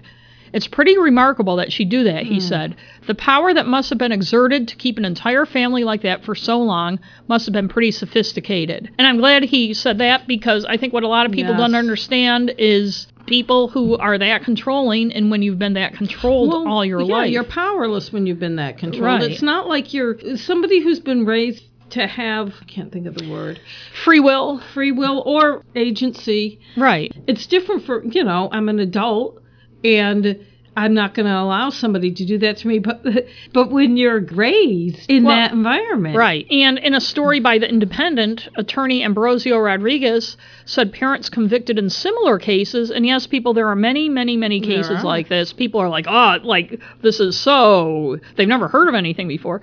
[0.54, 2.40] It's pretty remarkable that she'd do that, he hmm.
[2.40, 2.76] said.
[3.08, 6.36] The power that must have been exerted to keep an entire family like that for
[6.36, 8.90] so long must have been pretty sophisticated.
[8.98, 11.76] And I'm glad he said that because I think what a lot of people don't
[11.76, 17.02] understand is people who are that controlling and when you've been that controlled all your
[17.02, 17.32] yeah, life.
[17.32, 19.22] you're powerless when you've been that controlled.
[19.22, 19.32] Right.
[19.32, 23.30] It's not like you're somebody who's been raised to have I can't think of the
[23.30, 23.60] word
[24.04, 24.62] Free will.
[24.74, 26.60] free will or agency.
[26.78, 27.14] Right.
[27.28, 29.41] It's different for you know I'm an adult
[29.84, 32.80] and I'm not going to allow somebody to do that to me.
[32.80, 33.04] But
[33.54, 36.50] but when you're raised in Well, that environment, Right.
[36.50, 42.40] And in a story by The Independent, attorney Ambrosio Rodriguez said parents convicted in similar
[42.40, 45.52] cases, and yes, people, there are many, many, many cases like this.
[45.52, 48.20] People are like, oh, like, this is so.
[48.38, 49.62] They've never heard of anything before.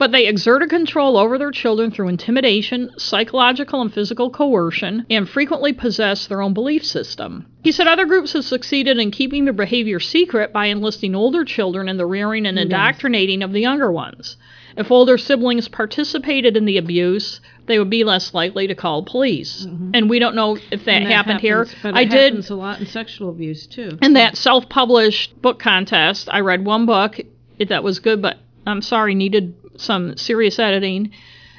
[0.00, 5.74] But they exerted control over their children through intimidation, psychological and physical coercion, and frequently
[5.74, 7.44] possess their own belief system.
[7.62, 11.86] He said other groups have succeeded in keeping their behavior secret by enlisting older children
[11.86, 14.38] in the rearing and indoctrinating of the younger ones.
[14.74, 19.66] If older siblings participated in the abuse, they would be less likely to call police.
[19.66, 19.90] Mm-hmm.
[19.92, 21.92] And we don't know if that, that happened happens, here.
[21.92, 23.98] I did happens a lot in sexual abuse too.
[24.00, 27.20] in that self-published book contest, I read one book
[27.58, 31.12] that was good, but I'm sorry, needed some serious editing,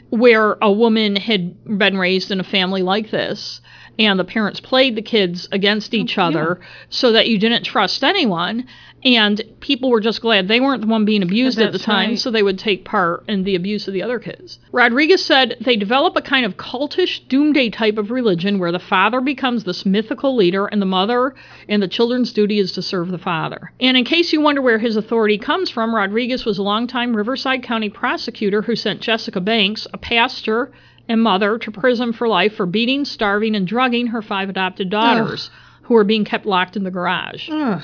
[0.10, 3.62] where a woman had been raised in a family like this,
[3.98, 6.60] and the parents played the kids against each oh, other
[6.90, 8.66] so that you didn't trust anyone,
[9.04, 12.20] and people were just glad they weren't the one being abused at the time, right.
[12.20, 14.60] so they would take part in the abuse of the other kids.
[14.72, 19.22] Rodriguez said they develop a kind of cultish doomsday type of religion where the father
[19.22, 21.34] becomes this mythical leader and the mother
[21.68, 23.72] and the children's duty is to serve the father.
[23.80, 27.64] And in case you wonder where his authority comes from, Rodriguez was a longtime Riverside
[27.64, 30.72] County prosecutor who sent Jessica Banks, a pastor
[31.08, 35.50] and mother, to prison for life for beating, starving, and drugging her five adopted daughters
[35.84, 37.50] who were being kept locked in the garage.
[37.52, 37.82] Ugh.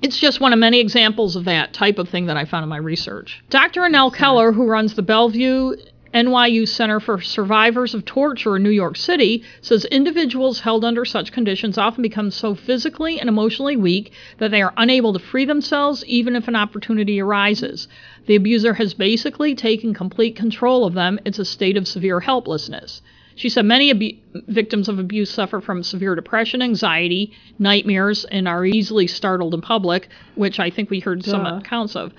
[0.00, 2.68] It's just one of many examples of that type of thing that I found in
[2.68, 3.42] my research.
[3.50, 3.80] Dr.
[3.80, 5.74] Annelle Keller, who runs the Bellevue
[6.14, 11.32] NYU Center for Survivors of Torture in New York City says individuals held under such
[11.32, 16.04] conditions often become so physically and emotionally weak that they are unable to free themselves
[16.06, 17.88] even if an opportunity arises.
[18.26, 21.18] The abuser has basically taken complete control of them.
[21.24, 23.02] It's a state of severe helplessness.
[23.38, 24.16] She said many abu-
[24.48, 30.08] victims of abuse suffer from severe depression, anxiety, nightmares, and are easily startled in public,
[30.34, 32.12] which I think we heard some accounts of.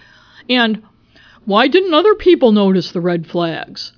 [0.50, 0.82] And
[1.44, 3.92] why didn't other people notice the red flags?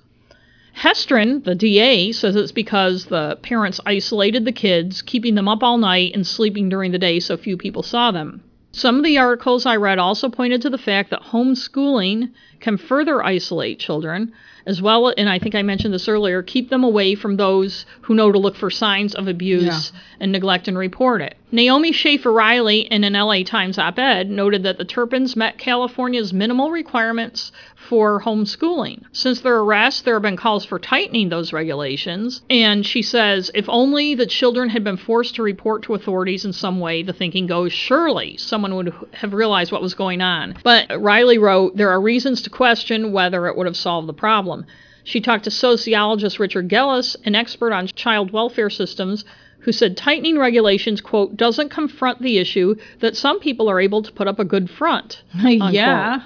[0.74, 5.78] Hestrin, the DA, says it's because the parents isolated the kids, keeping them up all
[5.78, 8.42] night and sleeping during the day so few people saw them.
[8.72, 13.24] Some of the articles I read also pointed to the fact that homeschooling can further
[13.24, 14.32] isolate children,
[14.66, 18.14] as well, and I think I mentioned this earlier, keep them away from those who
[18.14, 21.36] know to look for signs of abuse and neglect and report it.
[21.52, 26.32] Naomi Schaefer Riley, in an LA Times op ed, noted that the Turpins met California's
[26.32, 27.52] minimal requirements
[27.92, 29.04] for homeschooling.
[29.12, 33.68] Since their arrest, there have been calls for tightening those regulations, and she says if
[33.68, 37.48] only the children had been forced to report to authorities in some way, the thinking
[37.48, 40.56] goes, surely someone would have realized what was going on.
[40.64, 44.66] But Riley wrote, there are reasons to question whether it would have solved the problem.
[45.04, 49.26] She talked to sociologist Richard Gelles, an expert on child welfare systems,
[49.60, 54.14] who said tightening regulations, quote, doesn't confront the issue that some people are able to
[54.14, 55.24] put up a good front.
[55.34, 55.74] unquote.
[55.74, 56.22] yeah.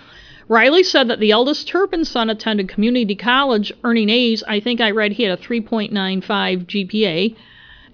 [0.47, 4.43] Riley said that the eldest Turpin son attended community college, earning A's.
[4.47, 7.35] I think I read he had a 3.95 GPA.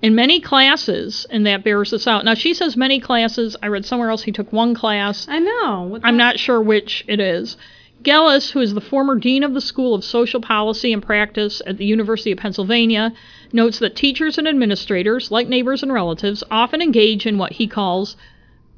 [0.01, 2.25] In many classes, and that bears this out.
[2.25, 3.55] Now, she says many classes.
[3.61, 5.27] I read somewhere else he took one class.
[5.29, 5.99] I know.
[6.03, 7.55] I'm not sure which it is.
[8.03, 11.77] Gelles, who is the former dean of the School of Social Policy and Practice at
[11.77, 13.13] the University of Pennsylvania,
[13.53, 18.17] notes that teachers and administrators, like neighbors and relatives, often engage in what he calls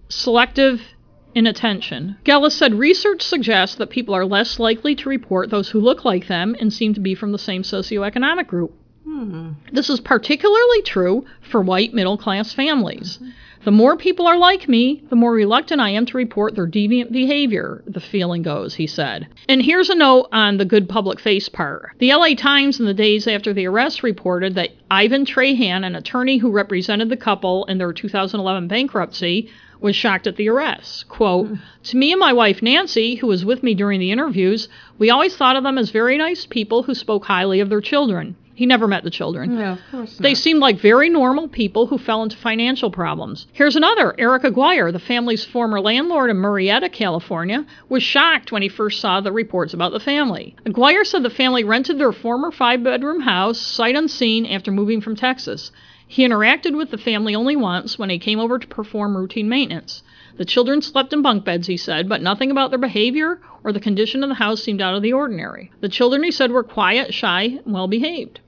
[0.09, 0.82] selective
[1.36, 2.17] inattention.
[2.23, 6.27] Gelles said research suggests that people are less likely to report those who look like
[6.27, 8.73] them and seem to be from the same socioeconomic group.
[9.05, 9.51] Hmm.
[9.71, 13.19] This is particularly true for white middle class families.
[13.63, 17.13] The more people are like me, the more reluctant I am to report their deviant
[17.13, 19.27] behavior, the feeling goes, he said.
[19.47, 21.91] And here's a note on the good public face part.
[21.99, 26.38] The LA Times, in the days after the arrest, reported that Ivan Trahan, an attorney
[26.38, 29.49] who represented the couple in their 2011 bankruptcy,
[29.84, 31.07] was shocked at the arrest.
[31.09, 31.55] Quote, hmm.
[31.84, 35.36] To me and my wife Nancy, who was with me during the interviews, we always
[35.36, 38.36] thought of them as very nice people who spoke highly of their children.
[38.55, 39.57] He never met the children.
[39.57, 40.23] Yeah, of course not.
[40.23, 43.47] They seemed like very normal people who fell into financial problems.
[43.51, 44.13] Here's another.
[44.19, 49.21] Eric Aguirre, the family's former landlord in Murrieta, California, was shocked when he first saw
[49.21, 50.55] the reports about the family.
[50.65, 55.15] Aguirre said the family rented their former five bedroom house sight unseen after moving from
[55.15, 55.71] Texas.
[56.14, 60.03] He interacted with the family only once when he came over to perform routine maintenance.
[60.38, 63.80] The children slept in bunk beds, he said, but nothing about their behavior or the
[63.80, 65.72] condition of the house seemed out of the ordinary.
[65.82, 68.41] The children, he said, were quiet, shy, and well behaved.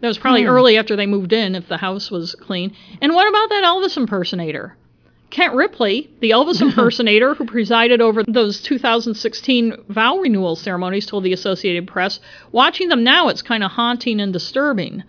[0.00, 0.48] That was probably hmm.
[0.48, 2.72] early after they moved in, if the house was clean.
[3.02, 4.74] And what about that Elvis impersonator?
[5.28, 11.34] Kent Ripley, the Elvis impersonator who presided over those 2016 vow renewal ceremonies, told the
[11.34, 12.18] Associated Press,
[12.50, 15.04] watching them now, it's kind of haunting and disturbing.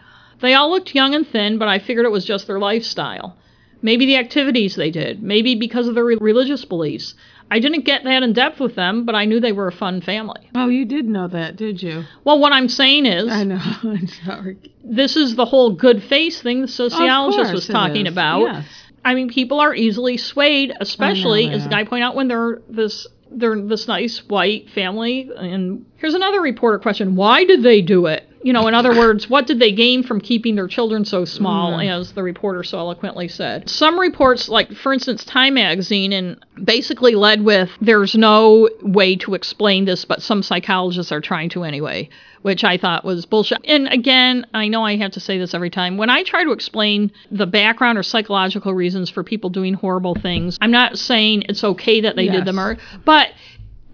[0.45, 3.35] They all looked young and thin, but I figured it was just their lifestyle.
[3.81, 7.15] Maybe the activities they did, maybe because of their re- religious beliefs.
[7.49, 10.01] I didn't get that in depth with them, but I knew they were a fun
[10.01, 10.47] family.
[10.53, 12.03] Oh, you did know that, did you?
[12.23, 13.59] Well, what I'm saying is, I know.
[13.83, 14.57] I'm sorry.
[14.83, 18.41] this is the whole good face thing the sociologist was talking about.
[18.41, 18.67] Yes.
[19.03, 23.07] I mean, people are easily swayed, especially as the guy pointed out when they're this
[23.31, 25.29] they're this nice white family.
[25.35, 28.29] And here's another reporter question: Why did they do it?
[28.43, 31.71] You know, in other words, what did they gain from keeping their children so small,
[31.71, 31.89] mm-hmm.
[31.89, 33.67] as the reporter so eloquently said?
[33.67, 39.33] Some reports, like for instance, Time Magazine, and basically led with, "There's no way to
[39.33, 42.09] explain this, but some psychologists are trying to anyway."
[42.43, 43.57] Which I thought was bullshit.
[43.65, 45.97] And again, I know I have to say this every time.
[45.97, 50.55] When I try to explain the background or psychological reasons for people doing horrible things,
[50.61, 52.45] I'm not saying it's okay that they did Yes.
[52.45, 53.29] them, or, but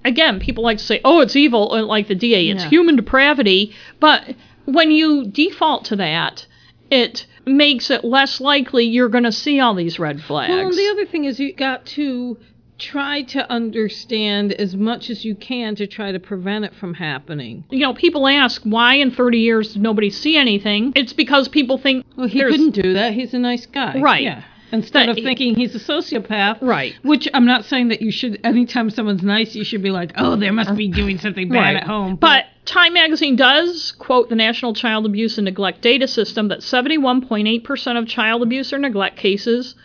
[0.05, 2.49] again, people like to say, "Oh, it's evil," uh, like the DA.
[2.49, 2.69] It's Yeah.
[2.69, 3.73] human depravity.
[3.99, 4.35] But
[4.65, 6.45] when you default to that,
[6.89, 10.51] it makes it less likely you're going to see all these red flags.
[10.53, 12.37] Well, the other thing is you got to
[12.77, 17.63] try to understand as much as you can to try to prevent it from happening.
[17.69, 20.91] you know, people ask why in 30 years did nobody see anything?
[20.95, 23.13] It's because people think Well, he couldn't do that.
[23.13, 23.99] He's a nice guy.
[23.99, 24.23] Right.
[24.23, 24.41] Yeah.
[24.71, 26.61] Instead of thinking he's a sociopath.
[26.61, 26.93] Right.
[27.03, 30.35] Which I'm not saying that you should, anytime someone's nice, you should be like, oh,
[30.35, 31.75] they must be doing something bad Right.
[31.77, 32.15] at home.
[32.15, 37.97] But Time Magazine does quote the National Child Abuse and Neglect Data System that 71.8%
[37.97, 39.75] of child abuse or neglect cases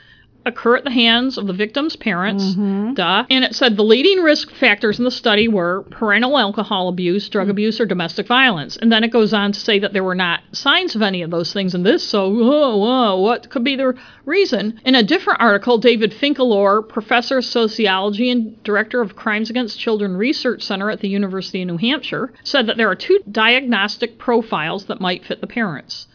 [0.47, 2.55] occur at the hands of the victim's parents.
[2.55, 3.25] Duh.
[3.29, 7.45] And it said the leading risk factors in the study were parental alcohol abuse, drug
[7.45, 7.51] mm-hmm.
[7.53, 8.77] abuse, or domestic violence.
[8.77, 11.31] And then it goes on to say that there were not signs of any of
[11.31, 12.07] those things in this.
[12.09, 13.95] So, whoa, whoa, what could be the
[14.25, 14.81] reason?
[14.85, 20.17] In a different article, David Finkelhor, professor of sociology and director of Crimes Against Children
[20.17, 24.87] Research Center at the University of New Hampshire, said that there are two diagnostic profiles
[24.87, 26.07] that might fit the parents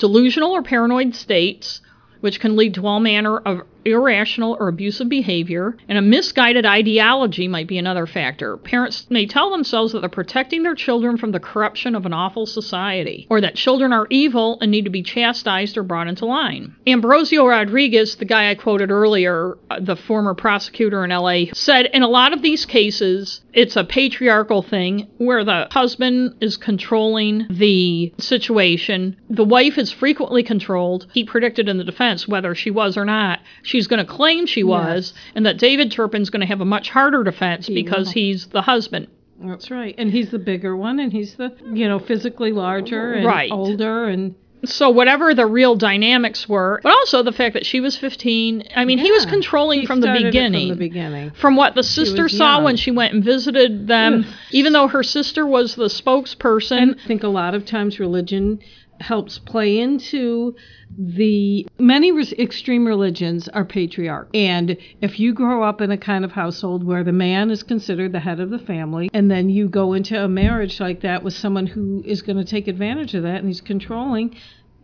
[0.00, 1.80] delusional or paranoid states,
[2.20, 7.48] which can lead to all manner of irrational or abusive behavior, and a misguided ideology
[7.48, 8.56] might be another factor.
[8.56, 12.46] Parents may tell themselves that they're protecting their children from the corruption of an awful
[12.46, 16.74] society, or that children are evil and need to be chastised or brought into line.
[16.86, 22.02] Ambrosio Rodriguez, the guy I quoted earlier, uh, the former prosecutor in LA, said in
[22.02, 28.12] a lot of these cases, it's a patriarchal thing where the husband is controlling the
[28.18, 29.16] situation.
[29.28, 31.06] The wife is frequently controlled.
[31.12, 33.40] He predicted in the defense whether she was or not
[33.70, 36.90] she's going to claim she was, and that David Turpin's going to have a much
[36.90, 38.12] harder defense because will.
[38.12, 39.06] he's the husband.
[39.42, 39.94] That's right.
[39.96, 43.50] And he's the bigger one, and he's the, you know, physically larger and Right.
[43.50, 44.04] older.
[44.08, 48.64] And So whatever the real dynamics were, but also the fact that she was 15.
[48.76, 50.68] I mean, he was controlling he from the beginning.
[50.68, 51.30] From the beginning.
[51.30, 52.64] From what the sister saw young.
[52.64, 57.06] when she went and visited them, even though her sister was the spokesperson, And I
[57.06, 58.58] think a lot of times religion
[59.00, 60.54] helps play into
[60.98, 64.28] the many res- extreme religions are patriarch.
[64.34, 68.12] And if you grow up in a kind of household where the man is considered
[68.12, 71.34] the head of the family and then you go into a marriage like that with
[71.34, 74.36] someone who is going to take advantage of that and he's controlling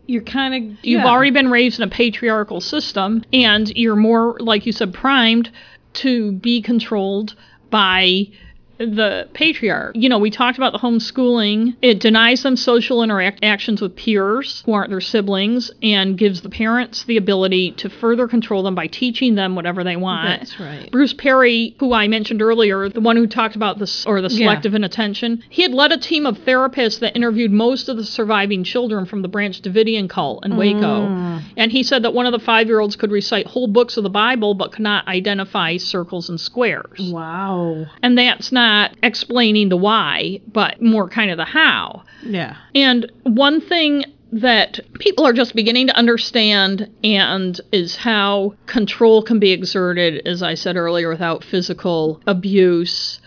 [0.07, 4.65] you're kind of You've already been raised in a patriarchal system, and you're more, like
[4.65, 5.51] you said, primed
[5.95, 7.35] to be controlled
[7.69, 8.29] by
[8.77, 9.95] the patriarch.
[9.95, 11.75] You know, we talked about the homeschooling.
[11.81, 17.03] It denies them social interactions with peers who aren't their siblings and gives the parents
[17.05, 20.39] the ability to further control them by teaching them whatever they want.
[20.39, 20.89] That's right.
[20.91, 24.37] Bruce Perry, who I mentioned earlier, the one who talked about this or the Yeah.
[24.47, 28.63] selective inattention, he had led a team of therapists that interviewed most of the surviving
[28.63, 31.07] children from the Branch Davidian cult in Waco.
[31.07, 31.41] Mm.
[31.57, 34.03] And he said that one of the five year olds could recite whole books of
[34.03, 37.11] the Bible but could not identify circles and squares.
[37.11, 38.66] wow And that's not
[39.03, 42.03] explaining the why, but more kind of the how.
[42.23, 49.23] yeah And one thing that people are just beginning to understand and is how control
[49.23, 53.21] can be exerted, as I said earlier, without physical abuse.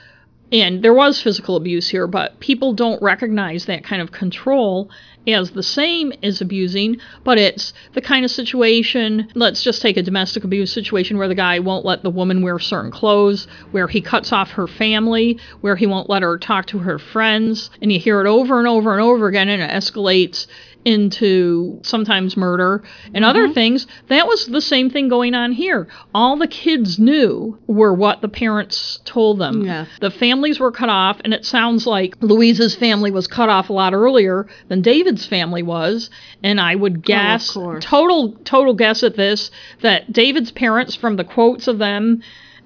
[0.53, 4.91] And there was physical abuse here, but people don't recognize that kind of control
[5.27, 10.03] as the same as abusing, but it's the kind of situation, let's just take a
[10.03, 14.01] domestic abuse situation where the guy won't let the woman wear certain clothes, where he
[14.01, 17.99] cuts off her family, where he won't let her talk to her friends, and you
[17.99, 20.47] hear it over and over and over again, and it escalates
[20.85, 23.55] into sometimes murder and other mm-hmm.
[23.55, 23.87] things.
[24.09, 25.89] That was the same thing going on here.
[26.15, 29.65] All the kids knew were what the parents told them.
[29.65, 29.89] Yes.
[30.01, 33.73] The families were cut off, and it sounds like Louise's family was cut off a
[33.73, 36.11] lot earlier than David's family was.
[36.43, 37.85] And I would oh, guess, course.
[37.85, 39.51] total total guess at this,
[39.83, 42.23] that David's parents, from the quotes of them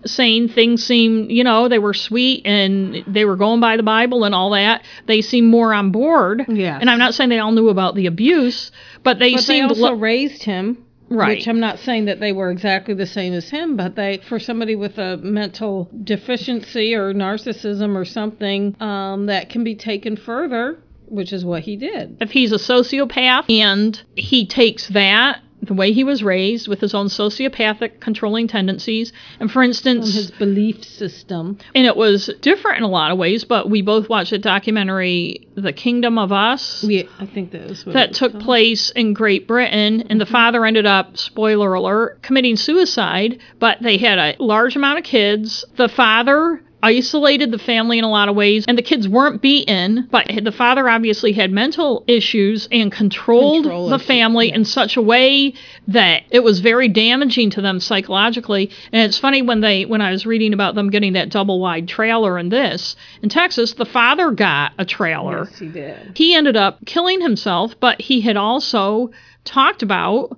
[0.07, 4.24] saying things seem, you know, they were sweet and they were going by the Bible
[4.24, 6.44] and all that, they seem more on board.
[6.48, 6.78] Yeah.
[6.80, 8.70] And I'm not saying they all knew about the abuse,
[9.02, 11.38] but they but they also lo- raised him Right.
[11.38, 14.38] Which I'm not saying that they were exactly the same as him, but they, for
[14.38, 20.78] somebody with a mental deficiency or narcissism or something, um, that can be taken further,
[21.07, 22.16] which is what he did.
[22.20, 26.95] if he's a sociopath and he takes that the way he was raised with his
[26.95, 31.59] own sociopathic controlling tendencies and for instance His belief system.
[31.75, 35.47] and it was different in a lot of ways but we both watched a documentary
[35.57, 39.15] the kingdom of us We, I think that was what it that took place in
[39.15, 40.33] Great Britain, and the mm-hmm.
[40.33, 43.41] father ended up, spoiler alert, committing suicide.
[43.59, 45.65] But they had a large amount of kids.
[45.77, 50.07] The father isolated the family in a lot of ways, and the kids weren't beaten,
[50.11, 55.03] but the father obviously had mental issues and controlled Control the family in such a
[55.03, 55.55] way
[55.89, 58.70] that it was very damaging to them psychologically.
[58.93, 61.89] And it's funny when they when I was reading about them getting that double wide
[61.89, 66.12] trailer in this in Texas, the father got a trailer Yes, he did.
[66.16, 69.11] he ended up killing himself, but he had also
[69.45, 70.37] talked about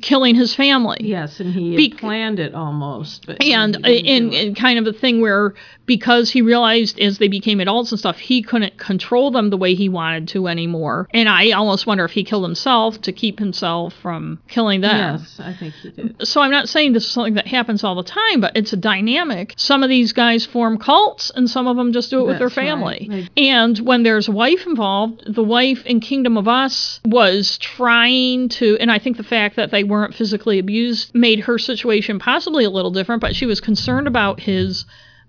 [0.00, 0.98] killing his family.
[1.00, 3.26] Yes, and he Be- planned it almost.
[3.26, 5.54] But And in, in kind of a thing where
[5.86, 9.74] because he realized as they became adults and stuff, he couldn't control them the way
[9.74, 11.08] he wanted to anymore.
[11.12, 15.20] And I almost wonder if he killed himself to keep himself from killing them.
[15.20, 16.26] Yes, I think he did.
[16.26, 18.76] So I'm not saying this is something that happens all the time, but it's a
[18.76, 19.54] dynamic.
[19.56, 22.48] Some of these guys form cults, and some of them just do it with their
[22.48, 22.66] That's right.
[22.66, 23.28] family.
[23.36, 28.78] And when there's a wife involved, the wife in Kingdom of Us was trying to,
[28.80, 32.70] and I think the fact that they weren't physically abused made her situation possibly a
[32.70, 34.84] little different, but she was concerned about his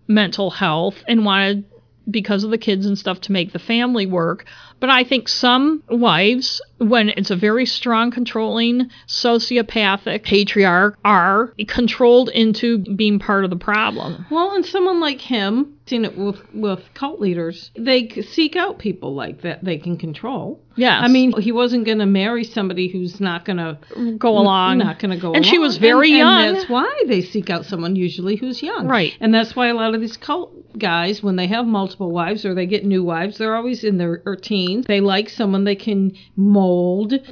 [0.07, 1.65] mental health and wanted
[2.09, 4.45] because of the kids and stuff to make the family work.
[4.79, 12.29] But I think some wives, when it's a very strong, controlling, sociopathic patriarch, are controlled
[12.29, 14.25] into being part of the problem.
[14.29, 19.13] Well, and someone like him, seen it with with cult leaders, they seek out people
[19.15, 20.61] like that they can control.
[20.75, 20.99] Yes.
[21.01, 23.77] I mean, he wasn't going to marry somebody who's not going to
[24.17, 24.79] Go along.
[24.79, 25.33] not going to go.
[25.33, 26.43] And she was very And- young.
[26.47, 28.87] And that's why they seek out someone usually who's young.
[28.87, 29.13] Right.
[29.21, 32.53] And that's why a lot of these cult guys, when they have multiple wives or
[32.53, 34.85] they get new wives, they're always in their er, teens.
[34.85, 36.64] They like someone they can mold.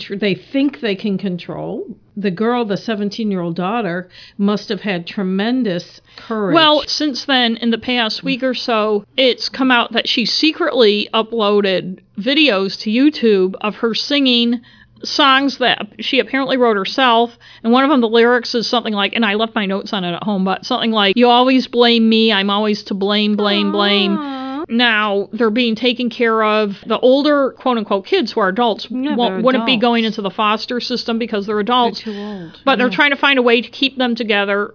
[0.09, 1.97] They think they can control.
[2.15, 6.53] The girl, the 17 year old daughter, must have had tremendous courage.
[6.53, 11.09] Well, since then, in the past week or so, it's come out that she secretly
[11.13, 14.61] uploaded videos to YouTube of her singing
[15.03, 17.37] songs that she apparently wrote herself.
[17.63, 20.03] And one of them, the lyrics is something like, and I left my notes on
[20.03, 22.31] it at home, but something like, You always blame me.
[22.31, 24.17] I'm always to blame, blame, blame.
[24.17, 24.42] Aw.
[24.77, 26.77] Now they're being taken care of.
[26.85, 30.79] The older quote unquote kids who are adults Yeah, wouldn't be going into the foster
[30.79, 32.03] system because they're adults.
[32.03, 32.59] They're too old.
[32.65, 34.73] But they're trying to find a way to keep them together.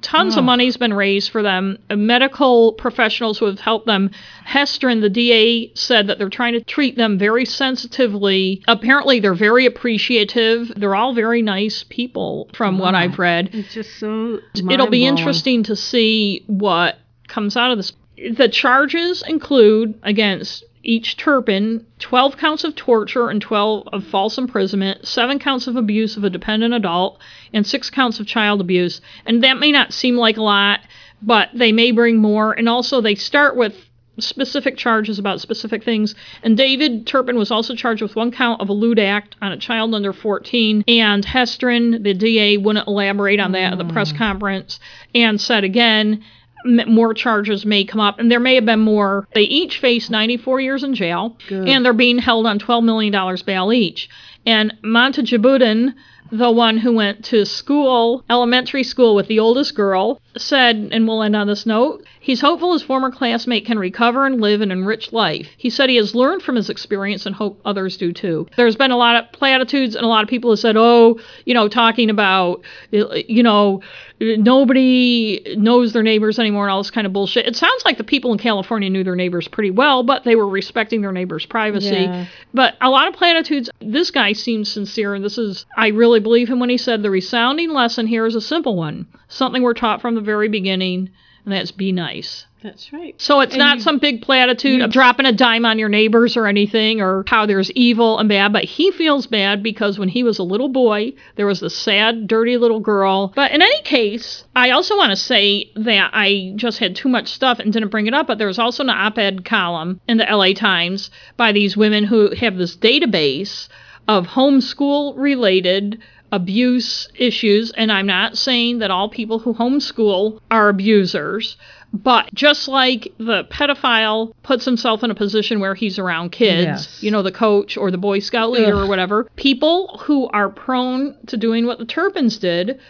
[0.00, 1.78] Tons of money's been raised for them.
[1.90, 4.10] Uh, Medical professionals who have helped them.
[4.46, 8.62] Hestrin the DA, said that they're trying to treat them very sensitively.
[8.66, 10.72] Apparently, they're very appreciative.
[10.76, 13.50] They're all very nice people, from what I've read.
[13.52, 14.40] It's just so.
[14.54, 16.98] It'll be interesting to see what
[17.28, 17.92] comes out of this.
[18.16, 25.06] The charges include against each Turpin 12 counts of torture and 12 of false imprisonment,
[25.06, 27.18] 7 counts of abuse of a dependent adult,
[27.52, 29.00] and 6 counts of child abuse.
[29.26, 30.80] And that may not seem like a lot,
[31.22, 32.52] but they may bring more.
[32.52, 33.74] And also, they start with
[34.18, 36.14] specific charges about specific things.
[36.42, 39.56] And David Turpin was also charged with one count of a lewd act on a
[39.56, 40.84] child under 14.
[40.86, 44.78] And Hestrin, the DA, wouldn't elaborate on that at the press conference
[45.14, 46.22] and said again,
[46.64, 49.28] more charges may come up, and there may have been more.
[49.34, 51.68] They each face 94 years in jail, Good.
[51.68, 54.08] and they're being held on $12 million bail each.
[54.46, 55.94] And Muntajibuddin,
[56.32, 61.22] the one who went to school, elementary school with the oldest girl, said, and we'll
[61.22, 65.12] end on this note, he's hopeful his former classmate can recover and live an enriched
[65.12, 65.46] life.
[65.56, 68.48] He said he has learned from his experience and hope others do too.
[68.56, 71.54] There's been a lot of platitudes, and a lot of people have said, oh, you
[71.54, 73.80] know, talking about, you know,
[74.20, 77.46] nobody knows their neighbors anymore and all this kind of bullshit.
[77.46, 80.48] It sounds like the people in California knew their neighbors pretty well, but they were
[80.48, 81.90] respecting their neighbors' privacy.
[81.90, 82.26] Yeah.
[82.52, 86.48] But a lot of platitudes, this guy seems sincere, and this is, I really believe
[86.48, 89.06] him when he said the resounding lesson here is a simple one.
[89.28, 91.10] Something we're taught from the very beginning,
[91.44, 92.46] and that's be nice.
[92.62, 93.14] That's right.
[93.20, 96.34] So it's And not you- some big platitude of dropping a dime on your neighbors
[96.34, 100.22] or anything, or how there's evil and bad, but he feels bad because when he
[100.22, 103.34] was a little boy, there was this sad, dirty little girl.
[103.36, 107.28] But in any case, I also want to say that I just had too much
[107.28, 110.16] stuff and didn't bring it up, but there was also an op ed column in
[110.16, 113.68] the LA Times by these women who have this database
[114.08, 116.00] of homeschool related
[116.32, 117.70] abuse issues.
[117.72, 121.56] And I'm not saying that all people who homeschool are abusers,
[121.92, 127.02] but just like the pedophile puts himself in a position where he's around kids, Yes.
[127.02, 131.16] you know, the coach or the Boy Scout leader or whatever, people who are prone
[131.28, 132.80] to doing what the Turpins did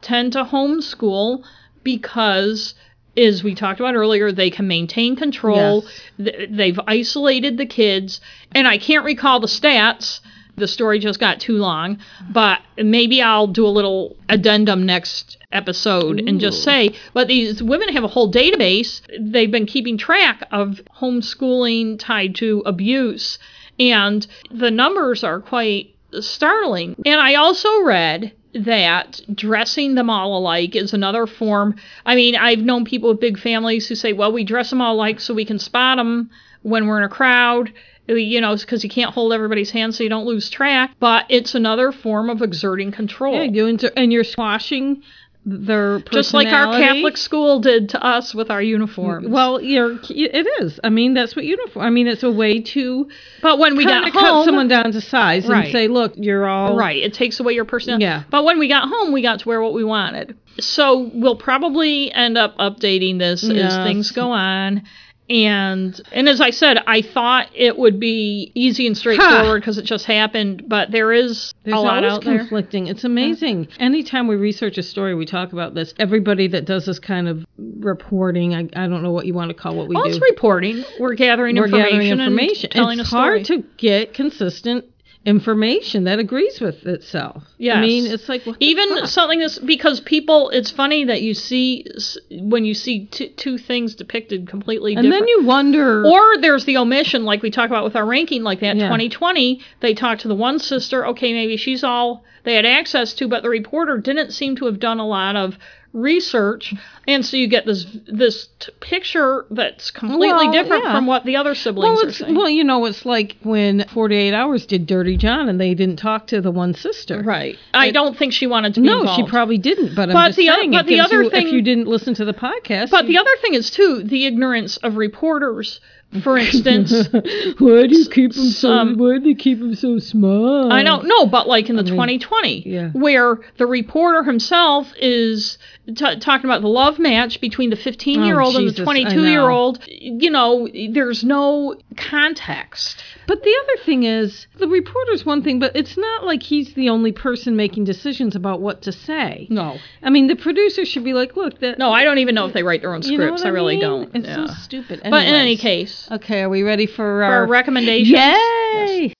[0.00, 1.44] tend to homeschool
[1.82, 2.74] because.
[3.16, 5.84] As we talked about earlier, they can maintain control.
[5.84, 6.00] Yes.
[6.36, 8.20] Th- They've isolated the kids,
[8.50, 10.18] and I can't recall the stats.
[10.56, 11.98] The story just got too long,
[12.30, 17.88] but maybe I'll do a little addendum next episode and just say, but these women
[17.88, 19.00] have a whole database.
[19.18, 23.38] They've been keeping track of homeschooling tied to abuse,
[23.80, 26.94] and the numbers are quite startling.
[27.04, 31.74] And I also read that dressing them all alike is another form.
[32.06, 34.94] I mean, I've known people with big families who say, well, we dress them all
[34.94, 36.30] alike so we can spot them
[36.62, 37.72] when we're in a crowd.
[38.06, 40.90] You know, because you can't hold everybody's hand so you don't lose track.
[41.00, 43.34] But it's another form of exerting control.
[43.34, 45.02] Yeah, you inter- and you're squashing
[45.46, 46.72] their Just like our.
[46.72, 49.28] Catholic school did to us with our uniforms.
[49.28, 50.80] Well, you're, it is.
[50.82, 51.84] I mean, that's what uniform.
[51.84, 53.08] I mean, it's a way to
[53.42, 55.64] but when we got of cut home, someone down to size Right.
[55.64, 57.02] and say, "Look, you're all Right.
[57.02, 58.04] It takes away your personality.
[58.04, 58.22] Yeah.
[58.30, 60.36] But when we got home, we got to wear what we wanted.
[60.60, 64.82] So we'll probably end up updating this as things go on.
[65.30, 69.84] And and as I said, I thought it would be easy and straightforward because it
[69.86, 70.64] just happened.
[70.68, 72.38] But there is There's a lot out there.
[72.40, 72.88] conflicting.
[72.88, 73.68] It's amazing.
[73.78, 75.94] Anytime we research a story, we talk about this.
[75.98, 79.54] Everybody that does this kind of reporting, I, I don't know what you want to
[79.54, 80.10] call what we Well, do.
[80.10, 80.84] it's reporting.
[81.00, 82.70] We're gathering We're information, gathering information.
[82.74, 83.22] it's a story.
[83.22, 84.84] hard to get consistent
[85.26, 87.42] information that agrees with itself.
[87.58, 87.76] Yes.
[87.76, 89.06] I mean, it's like even fuck?
[89.08, 90.50] something that's because people.
[90.50, 91.86] It's funny that you see
[92.30, 95.26] when you see t- two things depicted completely different and different.
[95.36, 96.06] then you wonder.
[96.06, 98.84] Or there's the omission, like we talk about with our ranking, like that Yeah.
[98.84, 99.60] 2020.
[99.80, 101.06] They talked to the one sister.
[101.08, 104.78] Okay, maybe she's all they had access to, but the reporter didn't seem to have
[104.78, 105.56] done a lot of
[105.94, 106.74] research,
[107.08, 110.94] and so you get this this t- picture that's completely Well, different yeah.
[110.94, 112.34] from what the other siblings well, are saying.
[112.34, 116.26] well, you know, it's like when 48 Hours did Dirty John and they didn't talk
[116.28, 117.22] to the one sister.
[117.22, 117.56] right.
[117.72, 119.24] I don't think she wanted to be No, involved.
[119.24, 119.94] she probably didn't.
[119.94, 122.24] But I'm But the saying, but the other you, thing- if you didn't listen to
[122.24, 125.80] the podcast, But the other thing is too the ignorance of reporters.
[126.22, 126.92] For instance,
[127.58, 128.70] why do you keep them so?
[128.70, 130.72] um, why do they keep them so small?
[130.72, 132.90] I don't know, but like in the 2020, yeah.
[132.90, 138.40] where the reporter himself is t- talking about the love match between the 15 year
[138.40, 143.02] old Oh, and the 22 year old, you know, there's no context.
[143.26, 146.90] But the other thing is, the reporter's one thing, but it's not like he's the
[146.90, 149.46] only person making decisions about what to say.
[149.50, 149.78] No.
[150.02, 151.78] I mean, the producer should be like, look, that.
[151.78, 153.44] No, I don't even know if they write their own scripts.
[153.44, 153.80] I really mean?
[153.80, 154.14] don't.
[154.14, 154.46] It's Yeah.
[154.46, 155.00] so stupid.
[155.02, 156.03] But in any Anyways.
[156.10, 158.10] Okay, are we ready for for our recommendations.
[158.10, 159.14] Yay!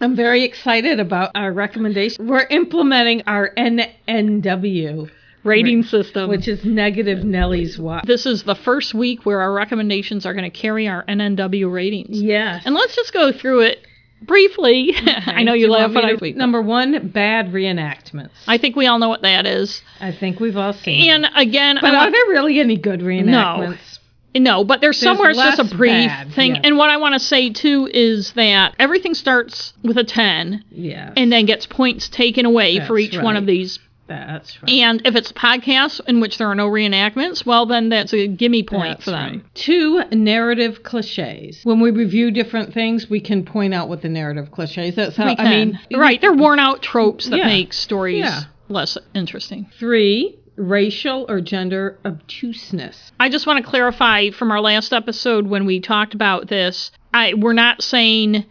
[0.00, 2.26] I'm very excited about our recommendation.
[2.26, 5.10] We're implementing our NNW,
[5.44, 6.28] Rating system.
[6.28, 8.04] which is negative Nellie's watch.
[8.04, 12.20] this is the first week where our recommendations are going to carry our NNW ratings.
[12.22, 12.62] Yes.
[12.64, 13.87] And let's just go through it
[14.22, 14.92] briefly.
[14.96, 18.30] I know Do you, laugh want when I to- Number one, bad reenactments.
[18.46, 19.82] I think we all know what that is.
[20.00, 21.10] I think we've all seen.
[21.10, 23.98] And again, but I are there really any good reenactments?
[24.34, 26.56] no, No, but there's somewhere it's just a brief bad, thing.
[26.56, 26.64] yes.
[26.64, 31.12] And what I want to say too is that everything starts with a 10 Yes.
[31.16, 33.78] and then gets points taken away for That's each one of these.
[34.08, 34.70] That's right.
[34.72, 38.26] And if it's a podcast in which there are no reenactments, well, then that's a
[38.26, 39.32] gimme point That's for them.
[39.32, 39.54] right.
[39.54, 41.60] Two narrative cliches.
[41.64, 44.94] When we review different things, we can point out what the narrative cliches.
[44.96, 45.34] That's how.
[45.38, 45.78] I mean.
[45.94, 47.46] right, they're worn out tropes that Yeah.
[47.46, 48.40] make stories Yeah.
[48.68, 49.66] less interesting.
[49.78, 53.12] Three, racial or gender obtuseness.
[53.20, 56.90] I just want to clarify from our last episode when we talked about this.
[57.14, 58.44] I we're not saying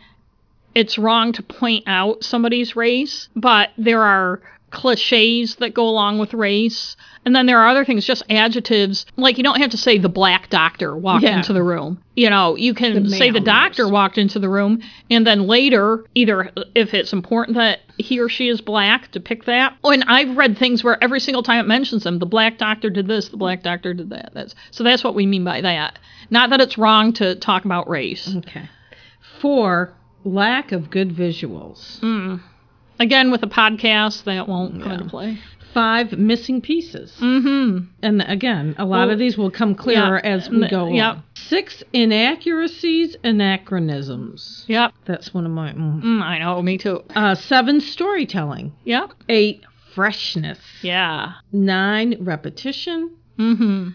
[0.75, 4.41] it's wrong to point out somebody's race, but there are
[4.77, 6.95] cliches that go along with race.
[7.25, 9.07] And then there are other things, just adjectives.
[9.17, 11.37] Like you don't have to say the black doctor walked Yeah.
[11.37, 11.99] into the room.
[12.15, 16.05] You know, you can The say the doctor walked into the room, and then later,
[16.13, 19.75] either if it's important that he or she is black, depict that.
[19.83, 22.89] Oh, and I've read things where every single time it mentions them, the black doctor
[22.91, 24.29] did this, the black doctor did that.
[24.35, 25.97] That's so that's what we mean by that.
[26.29, 28.31] Not that it's wrong to talk about race.
[28.37, 28.69] Okay.
[29.41, 29.93] Four,
[30.23, 31.99] lack of good visuals.
[32.01, 32.41] Mm.
[32.99, 35.37] Again, with a podcast, that won't come into play.
[35.73, 37.13] Five, missing pieces.
[37.19, 37.85] Mm-hmm.
[38.01, 41.17] And again, a lot Well, of these will come clearer yeah, as we go yep.
[41.17, 41.23] on.
[41.35, 44.65] Six, inaccuracies, anachronisms.
[44.67, 44.93] Yep.
[45.05, 45.73] That's one of my.
[45.73, 46.01] mm.
[46.01, 46.61] Mm, I know.
[46.63, 47.03] Me too.
[47.15, 48.73] Uh, seven, storytelling.
[48.85, 49.11] Yep.
[49.29, 49.63] Eight,
[49.93, 50.59] freshness.
[50.81, 51.33] Yeah.
[51.51, 53.15] Nine, repetition.
[53.37, 53.89] Mm-hmm.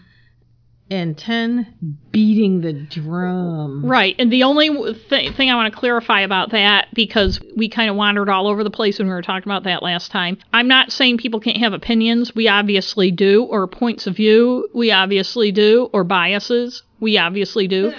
[0.93, 3.83] And ten, beating the drum.
[3.83, 4.15] Right.
[4.19, 4.69] And the only
[5.09, 8.63] th- thing I want to clarify about that, because we kind of wandered all over
[8.63, 11.57] the place when we were talking about that last time, I'm not saying people can't
[11.57, 12.35] have opinions.
[12.35, 13.43] We obviously do.
[13.43, 14.69] Or points of view.
[14.75, 15.89] We obviously do.
[15.93, 16.83] Or biases.
[16.99, 17.91] We obviously do.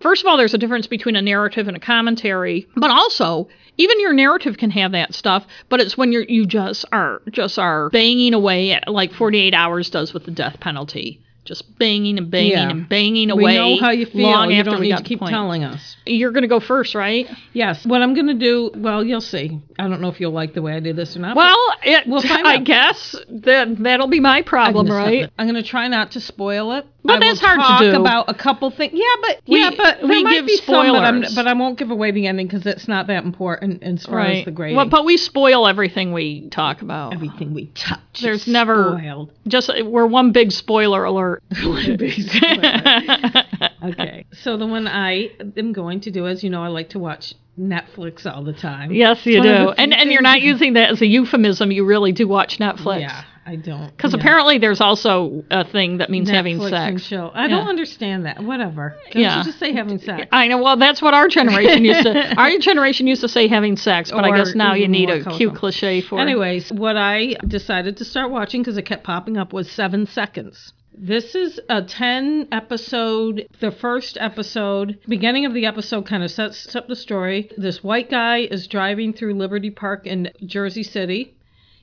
[0.00, 3.48] First of all, there's a difference between a narrative and a commentary, but also
[3.78, 5.46] even your narrative can have that stuff.
[5.70, 9.88] But it's when you're you just are just are banging away at, like 48 hours
[9.88, 12.70] does with the death penalty, just banging and banging Yeah.
[12.70, 13.42] and banging away.
[13.60, 14.22] We know how you feel.
[14.30, 15.96] Long you after don't we need to keep telling us.
[16.06, 17.26] You're gonna go first, right?
[17.52, 17.84] Yes.
[17.86, 19.60] What I'm going to do, well, you'll see.
[19.78, 21.36] I don't know if you'll like the way I do this or not.
[21.36, 22.64] Well, it, We'll find I out.
[22.64, 25.30] guess that that'll be my problem, right?
[25.38, 26.86] I'm going to try not to spoil it.
[27.06, 28.00] But I that's hard to talk do.
[28.00, 28.92] about a couple things.
[28.94, 31.34] Yeah, but We- yeah, but there we might give be some, but, spoilers.
[31.34, 34.44] but I won't give away the ending because it's not that important as far as
[34.46, 34.76] the grading.
[34.76, 37.12] Well, but we spoil everything we talk about.
[37.12, 39.30] Everything we touch, There's never- spoiled.
[39.46, 41.33] Just we're one big spoiler alert.
[43.84, 44.26] okay.
[44.42, 47.34] So the one I am going to do, as you know, I like to watch
[47.58, 48.92] Netflix all the time.
[48.92, 49.68] Yes, you one do.
[49.70, 51.70] And and you're not using that as a euphemism.
[51.70, 53.00] You really do watch Netflix.
[53.00, 53.96] Yeah, I don't.
[53.96, 54.20] Because yeah.
[54.20, 57.08] apparently there's also a thing that means having Netflix and sex.
[57.08, 57.30] chill.
[57.32, 58.42] I don't understand that.
[58.42, 58.96] Whatever.
[59.12, 59.38] Don't Yeah.
[59.38, 60.26] you just say having sex?
[60.32, 60.62] I know.
[60.62, 62.34] Well, that's what our generation used to.
[62.36, 65.54] Our generation used to say having sex, but I guess now you need a cute
[65.54, 66.18] cliche for.
[66.18, 66.22] It.
[66.22, 70.72] Anyways, what I decided to start watching because it kept popping up was Seven Seconds.
[70.96, 76.76] This is a 10 episode, the first episode, beginning of the episode kind of sets
[76.76, 77.50] up the story.
[77.58, 81.34] This white guy is driving through Liberty Park in Jersey City.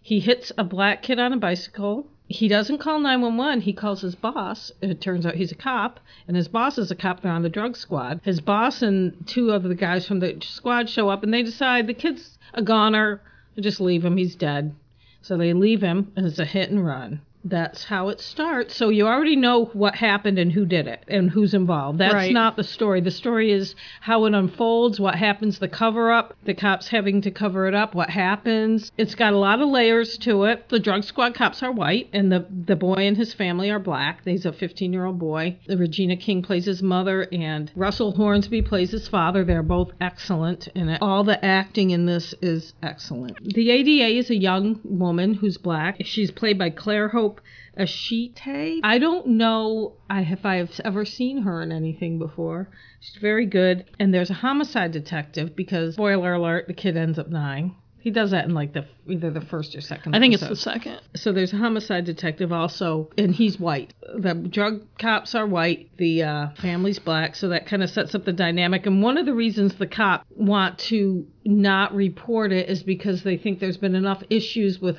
[0.01, 2.07] He hits a black kid on a bicycle.
[2.29, 3.59] He doesn't call 911.
[3.59, 4.71] He calls his boss.
[4.81, 7.19] It turns out he's a cop, and his boss is a cop.
[7.19, 8.21] They're on the drug squad.
[8.23, 11.85] His boss and two of the guys from the squad show up, and they decide
[11.85, 13.21] the kid's a goner.
[13.59, 14.15] Just leave him.
[14.15, 14.73] He's dead.
[15.21, 17.19] So they leave him, and it's a hit and run.
[17.43, 18.75] That's how it starts.
[18.75, 21.97] So you already know what happened and who did it and who's involved.
[21.97, 22.33] That's Right.
[22.33, 23.01] not the story.
[23.01, 27.31] The story is how it unfolds, what happens, the cover up, the cops having to
[27.31, 28.91] cover it up, what happens.
[28.97, 30.69] It's got a lot of layers to it.
[30.69, 34.21] The drug squad cops are white, and the the boy and his family are black.
[34.25, 35.57] He's a 15 year old boy.
[35.67, 39.43] Regina King plays his mother, and Russell Hornsby plays his father.
[39.43, 43.37] They're both excellent, and all the acting in this is excellent.
[43.43, 45.97] The ADA is a young woman who's black.
[46.05, 47.30] She's played by Clare Hope
[47.77, 48.79] Ashitey.
[48.83, 52.69] I don't know if I've ever seen her in anything before.
[52.99, 53.85] She's very good.
[53.99, 57.75] And there's a homicide detective because, spoiler alert, the kid ends up dying.
[58.01, 60.15] He does that in like the either the first or second.
[60.15, 60.99] I think it's the second.
[61.15, 63.93] So there's a homicide detective also, and he's white.
[64.17, 65.95] The drug cops are white.
[65.97, 68.87] The uh, family's black, so that kind of sets up the dynamic.
[68.87, 73.37] And one of the reasons the cop want to not report it is because they
[73.37, 74.97] think there's been enough issues with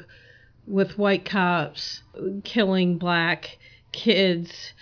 [0.67, 2.03] with white cops
[2.45, 3.59] killing black
[3.93, 4.73] kids.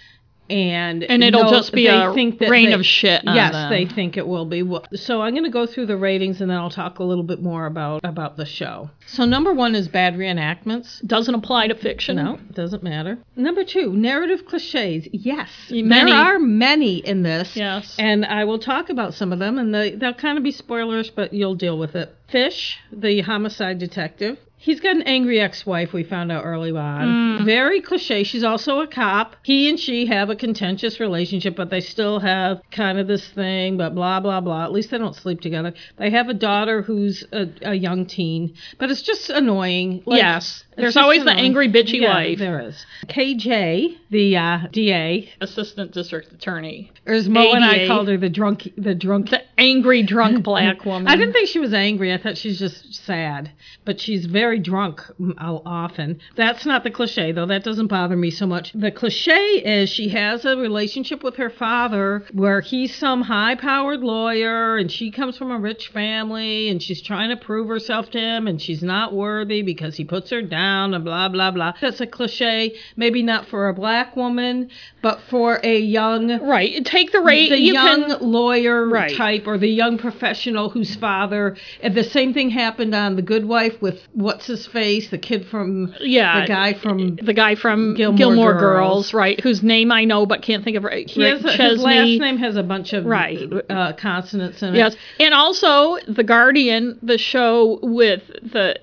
[0.48, 3.52] And And it'll no- just be a think that rain they- of shit on Yes,
[3.52, 3.70] them.
[3.70, 4.64] they think it will be.
[4.96, 7.40] So I'm going to go through the ratings and then I'll talk a little bit
[7.40, 8.90] more about about the show.
[9.06, 11.06] So number one is bad reenactments.
[11.06, 12.16] Doesn't apply to fiction.
[12.16, 13.18] No, it doesn't matter.
[13.36, 15.06] Number two, narrative cliches.
[15.12, 16.10] Yes, Many.
[16.10, 17.56] there are many in this.
[17.56, 17.94] Yes.
[17.96, 21.10] and I will talk about some of them, and they, they'll kind of be spoilers,
[21.10, 22.12] but you'll deal with it.
[22.26, 24.36] Fish, the homicide detective.
[24.62, 25.94] He's got an angry ex-wife.
[25.94, 27.08] We found out early on.
[27.08, 27.44] Mm.
[27.46, 28.24] Very cliche.
[28.24, 29.36] She's also a cop.
[29.42, 33.78] He and she have a contentious relationship, but they still have kind of this thing.
[33.78, 34.64] But blah blah blah.
[34.64, 35.72] At least they don't sleep together.
[35.96, 40.02] They have a daughter who's a, a young teen, but it's just annoying.
[40.04, 40.62] Like, yes.
[40.80, 42.38] There's always the angry, bitchy Yeah, wife.
[42.38, 42.86] There is.
[43.08, 46.90] KJ, the uh, DA, Assistant district attorney.
[47.06, 49.30] or as Moe and I called her, the drunk, the drunk.
[49.30, 51.06] The angry, drunk black woman.
[51.08, 52.12] I didn't think she was angry.
[52.12, 53.50] I thought she's just sad,
[53.84, 55.02] but she's very drunk
[55.38, 56.20] often.
[56.36, 57.46] That's not the cliche, though.
[57.46, 58.72] That doesn't bother me so much.
[58.72, 64.00] The cliche is she has a relationship with her father where he's some high powered
[64.00, 68.18] lawyer and she comes from a rich family and she's trying to prove herself to
[68.18, 71.72] him and she's not worthy because he puts her down and blah, blah, blah.
[71.80, 72.76] That's a cliche.
[72.96, 74.70] Maybe not for a black woman,
[75.02, 76.84] but for a young Right.
[76.84, 77.50] Take the rate.
[77.50, 78.18] the you young can.
[78.20, 79.14] lawyer Right.
[79.16, 83.44] type or the young professional whose father and the same thing happened on the good
[83.46, 86.40] wife with what's his face the kid from Yeah.
[86.42, 88.60] the guy from The guy from Gilmore Gilmore, Girls.
[88.60, 89.14] Girls.
[89.14, 89.40] right?
[89.40, 90.84] Whose name I know but can't think of.
[90.84, 91.08] Right.
[91.08, 93.38] he has a, his last name has a bunch of Right.
[93.68, 98.76] uh, consonants in it Yes, and also The Guardian, the show with the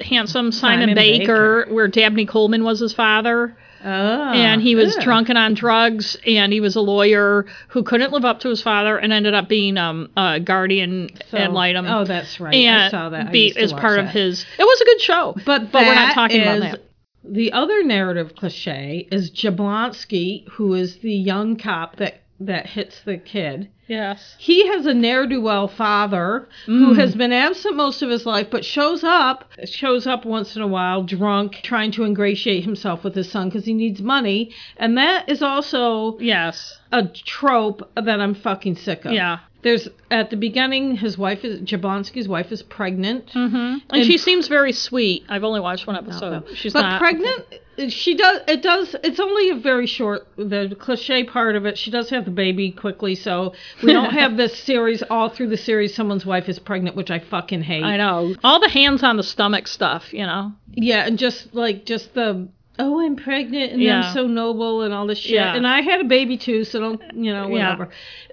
[0.00, 5.04] handsome Simon, Simon Baker, where Dabney Coleman was his father, Ah, and he was yeah.
[5.04, 8.60] drunk and on drugs, and he was a lawyer who couldn't live up to his
[8.60, 11.86] father, and ended up being um a guardian So- ad litem.
[11.86, 14.44] oh that's right and I saw that be, as part of his.
[14.58, 16.80] It was a good show, But, but we're not that talking about that.
[17.22, 23.18] The other narrative cliche is Jablonski, who is the young cop that that hits the
[23.18, 23.68] kid.
[23.86, 24.36] Yes.
[24.38, 26.98] He has a ne'er do well father who mm.
[26.98, 30.66] has been absent most of his life, but shows up, shows up once in a
[30.66, 34.52] while, drunk, trying to ingratiate himself with his son because he needs money.
[34.76, 36.78] And that is also Yes.
[36.92, 39.12] a trope that I'm fucking sick of.
[39.12, 39.40] Yeah.
[39.62, 43.26] There's at the beginning, his wife is Jablonski's wife is pregnant.
[43.28, 43.78] Mm-hmm.
[43.90, 45.24] And, she seems very sweet.
[45.28, 46.44] I've only watched one episode.
[46.54, 47.44] She's but not pregnant.
[47.88, 48.40] She does.
[48.48, 48.96] It does.
[49.04, 50.26] It's only a very short.
[50.36, 51.78] The cliche part of it.
[51.78, 55.56] She does have the baby quickly, so we don't have this series all through the
[55.56, 55.94] series.
[55.94, 57.84] Someone's wife is pregnant, which I fucking hate.
[57.84, 60.12] I know all the hands on the stomach stuff.
[60.12, 60.52] You know.
[60.72, 62.48] Yeah, and just like just the
[62.80, 64.00] oh, I'm pregnant and Yeah.
[64.08, 65.32] I'm so noble and all this shit.
[65.32, 65.54] Yeah.
[65.54, 67.52] And I had a baby too, so don't, you know, Yeah.
[67.76, 67.88] whatever.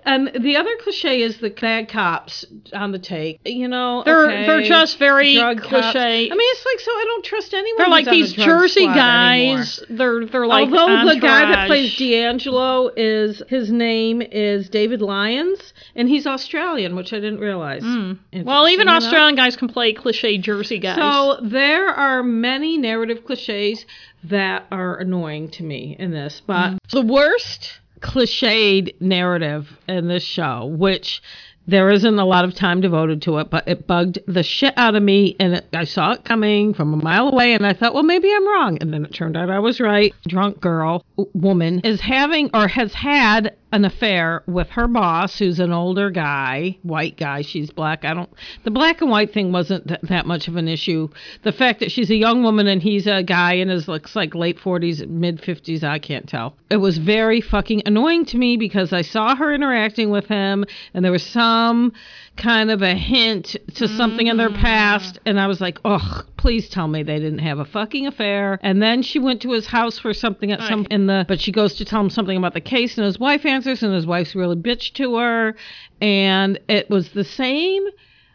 [0.06, 3.42] And the other cliche is the bad cops on the take.
[3.46, 5.70] You know, They're okay, they're just very drug cops.
[5.70, 6.32] cliche.
[6.32, 7.78] I mean, it's like, so I don't trust anyone.
[7.78, 9.58] they're like on the these Jersey squad anymore.
[9.58, 9.84] guys.
[9.90, 15.74] They're they're like Although the guy that plays DiAngelo is his name is David Lyons,
[15.96, 17.84] and he's Australian, which I didn't realize.
[17.84, 18.14] Hmm.
[18.34, 19.04] Well, even Interesting enough.
[19.04, 20.96] Australian guys can play cliche Jersey guys.
[20.98, 23.86] So there are many narrative cliches
[24.30, 26.78] that are annoying to me in this, but Mm.
[26.92, 31.22] the worst cliched narrative in this show, which
[31.70, 34.96] there isn't a lot of time devoted to it, but it bugged the shit out
[34.96, 37.94] of me, and it, I saw it coming from a mile away, and I thought,
[37.94, 40.14] well, maybe I'm wrong, and then it turned out I was right.
[40.30, 45.74] Drunk girl, woman, is having or has had an affair with her boss, who's an
[45.74, 47.42] older guy, white guy.
[47.42, 48.06] She's black.
[48.06, 48.30] I don't.
[48.64, 51.10] The black and white thing wasn't th- that much of an issue.
[51.44, 54.34] The fact that she's a young woman and he's a guy in his looks like
[54.36, 56.56] late forties, mid fifties, I can't tell.
[56.70, 61.04] It was very fucking annoying to me because I saw her interacting with him, and
[61.04, 61.92] there was some
[62.38, 64.58] kind of a hint to something in their mm.
[64.58, 68.60] past, and I was like, oh, please tell me they didn't have a fucking affair.
[68.62, 71.52] And then she went to his house for something at some in the, but she
[71.52, 74.36] goes to tell him something about the case, and his wife answers, and his wife's
[74.36, 75.56] really bitch to her,
[76.02, 77.84] and it was the same.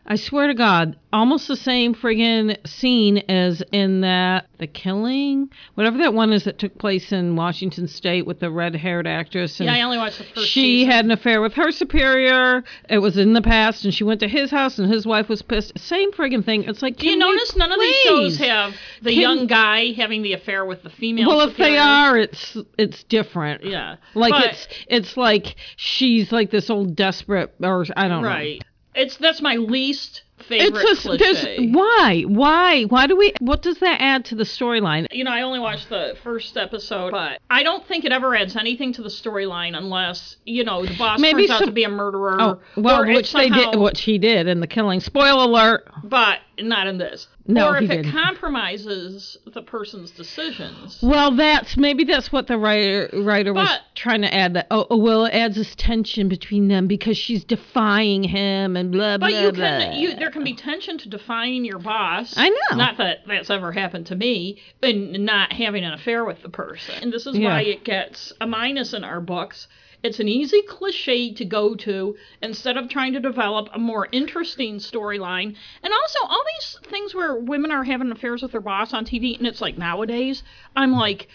[0.05, 5.99] I swear to God, almost the same friggin' scene as in that the killing, whatever
[5.99, 9.61] that one is that took place in Washington State with the red-haired actress.
[9.61, 10.49] And yeah, I only watched the first.
[10.49, 10.91] she season.
[10.91, 12.65] had an affair with her superior.
[12.91, 15.41] It was in the past, and she went to his house, and his wife was
[15.41, 15.79] pissed.
[15.79, 16.65] Same friggin' thing.
[16.65, 20.23] It's like, Do you notice none of these shows have the Can- young guy having
[20.23, 21.29] the affair with the female?
[21.29, 23.65] Well, if they are, it's it's different.
[23.65, 28.29] yeah, Like But- it's it's like she's like this old desperate, or I don't know.
[28.29, 28.63] right.
[28.95, 31.69] It's that's my least favorite It's a cliche.
[31.71, 35.07] why why why do we what does that add to the storyline?
[35.13, 38.57] you know, I only watched the first episode, but I don't think it ever adds
[38.57, 41.89] anything to the storyline unless you know the boss Maybe turns out to be a
[41.89, 42.37] murderer.
[42.41, 45.01] Oh well, which they did, which he did in the killing.
[45.01, 45.89] Spoiler alert.
[46.05, 47.29] but not in this.
[47.47, 51.01] No, or if it compromises the person's decisions.
[51.03, 54.55] Well, that's maybe that's what the writer writer was trying to add.
[54.55, 58.93] That oh, oh, well, it adds this tension between them because she's defying him and
[58.93, 59.37] blah blah blah.
[59.39, 59.65] But you blah.
[59.65, 62.35] can, you there can be tension to defying your boss.
[62.37, 62.77] I know.
[62.77, 66.95] Not that that's ever happened to me, and not having an affair with the person.
[67.03, 67.49] And this is Yeah.
[67.49, 69.67] why it gets a minus in our books.
[70.03, 74.77] It's an easy cliche to go to instead of trying to develop a more interesting
[74.79, 75.55] storyline.
[75.83, 79.39] And also, all these things where women are having affairs with their boss on TV,
[79.39, 80.43] and it's like nowadays,
[80.75, 81.29] I'm like,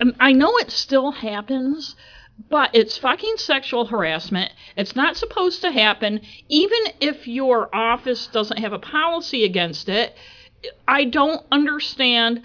[0.00, 1.96] um, I know it still happens,
[2.50, 4.52] but it's fucking sexual harassment.
[4.76, 6.20] It's not supposed to happen.
[6.48, 10.14] Even if your office doesn't have a policy against it,
[10.86, 12.42] I don't understand.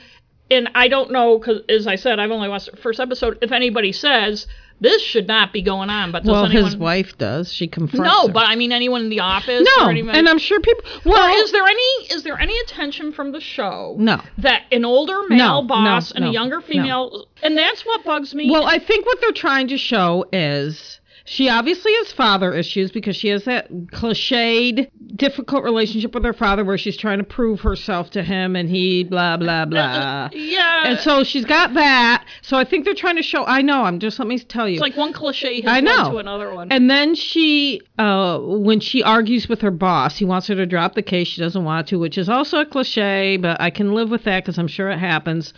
[0.49, 3.37] And I don't know, because as I said, I've only watched the first episode.
[3.41, 4.47] If anybody says
[4.81, 6.65] this should not be going on, but does well, anyone?
[6.65, 7.53] his wife does.
[7.53, 8.03] She confronts.
[8.03, 8.33] no, her.
[8.33, 9.67] but I mean anyone in the office.
[9.77, 10.83] no, or anyone, and I'm sure people.
[11.05, 13.95] Well, or is there any is there any attention from the show?
[13.99, 14.21] No.
[14.39, 18.03] That an older male No, boss no, and no, a younger female, and that's what
[18.03, 18.49] bugs me.
[18.49, 23.15] Well, I think what they're trying to show is she obviously has father issues because
[23.15, 28.09] she has that cliched, difficult relationship with her father where she's trying to prove herself
[28.11, 30.29] to him and he blah, blah, blah.
[30.33, 32.25] yeah, And so she's got that.
[32.41, 33.45] So I think they're trying to show.
[33.45, 33.83] I know.
[33.83, 34.75] I'm just let me tell you.
[34.75, 36.71] It's like one cliche has I led to another one.
[36.71, 40.95] And then she, uh, when she argues with her boss, he wants her to drop
[40.95, 41.27] the case.
[41.27, 44.43] She doesn't want to, which is also a cliche, but I can live with that
[44.43, 45.53] because I'm sure it happens.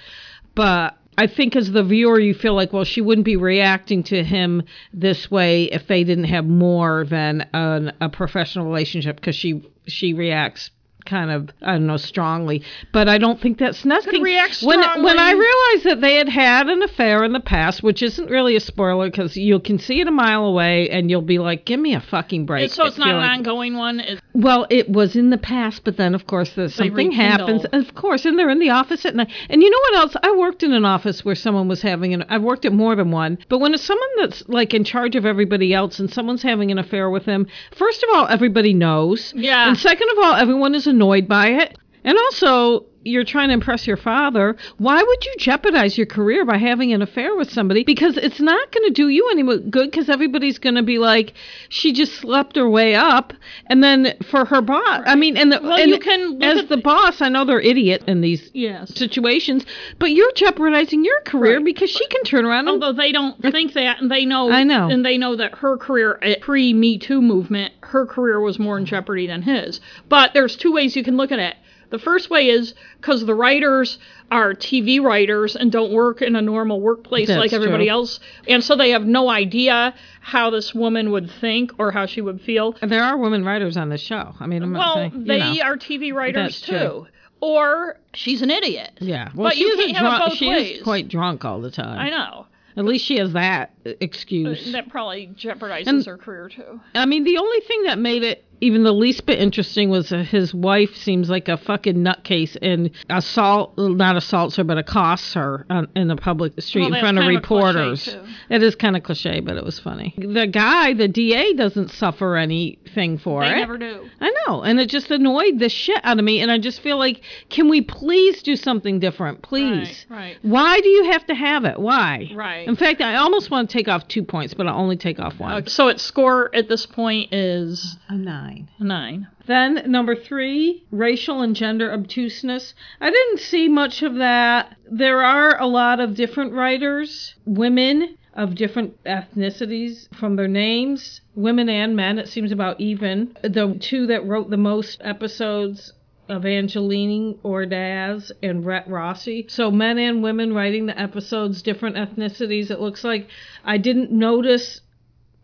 [0.55, 4.23] But I think as the viewer, you feel like, well, she wouldn't be reacting to
[4.23, 4.63] him
[4.93, 10.13] this way if they didn't have more than an, a professional relationship because she she
[10.13, 10.71] reacts
[11.05, 14.21] kind of I don't know strongly, but I don't think that's necessary.
[14.21, 18.01] react when when I realized that they had had an affair in the past, which
[18.01, 21.39] isn't really a spoiler because you can see it a mile away and you'll be
[21.39, 23.99] like, "Give me a fucking break." so it's not an like- ongoing one.
[23.99, 27.47] It's, well, it was in the past, but then of course there's something rekindle.
[27.47, 27.65] happens.
[27.71, 29.31] Of course, and they're in the office at night.
[29.49, 30.15] And you know what else?
[30.23, 32.23] I worked in an office where someone was having an.
[32.29, 35.25] I've worked at more than one, but when it's someone that's like in charge of
[35.25, 39.33] everybody else and someone's having an affair with him, first of all, everybody knows.
[39.35, 39.67] Yeah.
[39.67, 41.77] And second of all, everyone is annoyed by it.
[42.03, 44.55] And also, you're trying to impress your father.
[44.77, 47.83] Why would you jeopardize your career by having an affair with somebody?
[47.83, 51.33] Because it's not going to do you any good because everybody's going to be like,
[51.69, 53.33] she just slept her way up.
[53.67, 56.69] And then for her boss, I mean, and, the, Well, and you can as at
[56.69, 58.95] the boss, I know they're idiot in these yes.
[58.95, 59.65] situations,
[59.99, 63.73] but you're jeopardizing your career because she can turn around and Although they don't think
[63.73, 64.89] that, and they know, I know.
[64.89, 68.59] and they know that her career eh, at pre Me Too movement, her career was
[68.59, 69.79] more in jeopardy than his.
[70.09, 71.55] But there's two ways you can look at it.
[71.93, 73.99] The first way is because the writers
[74.31, 77.91] are TV writers and don't work in a normal workplace That's like everybody true.
[77.93, 78.19] else.
[78.47, 82.41] And so they have no idea how this woman would think or how she would
[82.41, 82.75] feel.
[82.81, 84.33] And there are women writers on the show.
[84.39, 85.61] I mean, I'm not Well, saying they know.
[85.63, 86.71] are TV writers That's too.
[86.71, 87.07] true.
[87.41, 88.93] Or she's an idiot.
[88.99, 89.29] Yeah.
[89.35, 90.29] Well, But she you isn't can't have it drunk.
[90.31, 90.77] both She ways.
[90.77, 91.99] is quite drunk all the time.
[91.99, 92.47] I know.
[92.75, 94.71] At least she has that uh, excuse.
[94.71, 96.79] That probably jeopardizes And- her career too.
[96.95, 100.19] I mean, the only thing that made it even the least bit interesting was uh,
[100.23, 105.65] his wife seems like a fucking nutcase and assault, not assaults her, but accosts her
[105.69, 108.15] on, in the public street Well, in front of kind of reporters.
[108.49, 110.13] It is kind of cliche, but it was funny.
[110.17, 113.55] The guy, the DA, doesn't suffer anything for They it.
[113.57, 114.09] never do.
[114.21, 116.39] I know, and it just annoyed the shit out of me.
[116.39, 120.05] And I just feel like, can we please do something different, please?
[120.09, 120.37] Right, right.
[120.41, 121.79] Why do you have to have it?
[121.79, 122.31] Why?
[122.33, 122.65] Right.
[122.67, 125.37] In fact, I almost want to take off two points, but I'll only take off
[125.37, 125.53] one.
[125.55, 128.52] Okay, so its score at this point is A nine.
[128.79, 129.27] Nine.
[129.45, 132.73] Then number three, racial and gender obtuseness.
[132.99, 134.75] I didn't see much of that.
[134.89, 141.69] There are a lot of different writers, women of different ethnicities from their names, women
[141.69, 142.17] and men.
[142.17, 143.35] It seems about even.
[143.43, 145.93] The two that wrote the most episodes
[146.29, 149.45] Evangeline Ordaz and Rhett Rossi.
[149.49, 152.71] So men and women writing the episodes, different ethnicities.
[152.71, 153.27] It looks like
[153.65, 154.81] I didn't notice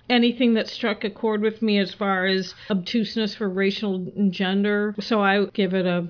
[0.09, 4.95] anything that struck a chord with me as far as obtuseness for racial and gender.
[4.99, 6.07] So I give it a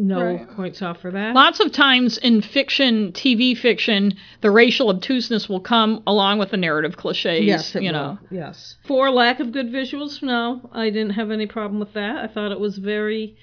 [0.00, 0.48] no Right.
[0.50, 1.34] points off for that.
[1.34, 6.56] Lots of times in fiction, TV fiction, the racial obtuseness will come along with the
[6.56, 7.44] narrative cliches.
[7.44, 7.98] Yes, it you will.
[7.98, 8.18] know.
[8.30, 8.76] Yes.
[8.84, 12.16] For lack of good visuals, no, I didn't have any problem with that.
[12.18, 13.34] I thought it was very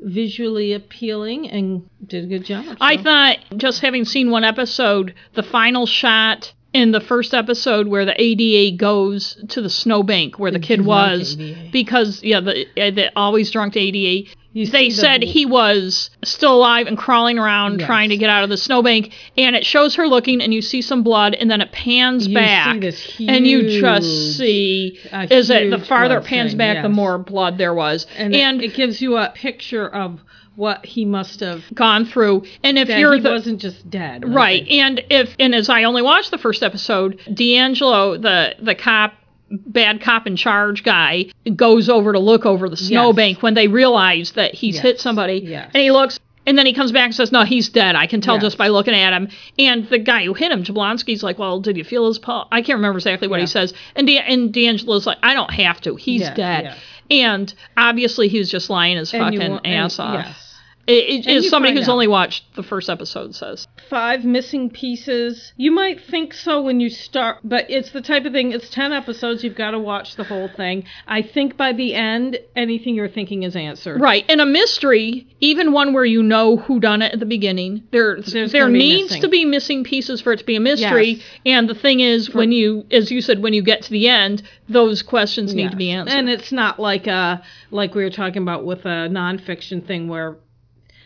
[0.00, 2.64] visually appealing and did a good job.
[2.80, 8.04] I thought just having seen one episode, the final shot in the first episode where
[8.04, 11.70] the ADA goes to the snowbank where the, kid was ADA.
[11.72, 16.54] because yeah the, uh, the always drunk ADA You they the said he was still
[16.54, 17.86] alive and crawling around Yes.
[17.86, 20.80] trying to get out of the snowbank and it shows her looking and you see
[20.80, 24.98] some blood and then it pans You back see this and you just see
[25.30, 28.62] is it the farther it pans stain, back the more blood there was and, and,
[28.62, 30.20] it, it gives you a picture of
[30.58, 31.62] what he must have.
[31.72, 34.64] gone through and if you're he the wasn't just dead, I Right.
[34.66, 34.80] think.
[34.82, 39.14] And if and as I only watched the first episode, DiAngelo, the the cop
[39.50, 41.26] bad cop in charge guy
[41.56, 44.82] goes over to look over the snowbank when they realize that he's Yes.
[44.82, 45.70] hit somebody Yes.
[45.72, 47.94] and he looks and then he comes back and says, "No, he's dead.
[47.94, 48.42] I can tell Yes.
[48.44, 49.28] just by looking at him."
[49.58, 52.62] And the guy who hit him, Jablonski's like, "Well, did you feel his pulse?" I
[52.62, 53.42] can't remember exactly what Yeah.
[53.42, 53.74] he says.
[53.94, 55.94] And De- and DiAngelo's like, "I don't have to.
[55.96, 56.76] He's Yes, dead." yes.
[57.10, 60.24] And obviously, he was just lying his And you fucking wa- and- ass off.
[60.26, 60.47] Yes.
[60.88, 61.92] It, it, as somebody who's out.
[61.92, 63.68] only watched the first episode says.
[63.90, 65.52] five missing pieces.
[65.58, 68.52] You might think so when you start, but it's the type of thing.
[68.52, 69.44] It's ten episodes.
[69.44, 70.84] You've got to watch the whole thing.
[71.06, 74.00] I think by the end, anything you're thinking is answered.
[74.00, 74.24] Right.
[74.30, 78.16] In a mystery, even one where you know who done it at the beginning, there
[78.22, 81.10] There's there gonna be needs to be missing pieces for it to be a mystery.
[81.10, 81.24] Yes.
[81.44, 84.42] And the thing is, when you, as you said, when you get to the end,
[84.70, 86.16] those questions need to be answered.
[86.16, 90.36] And it's not like a like we were talking about with a nonfiction thing where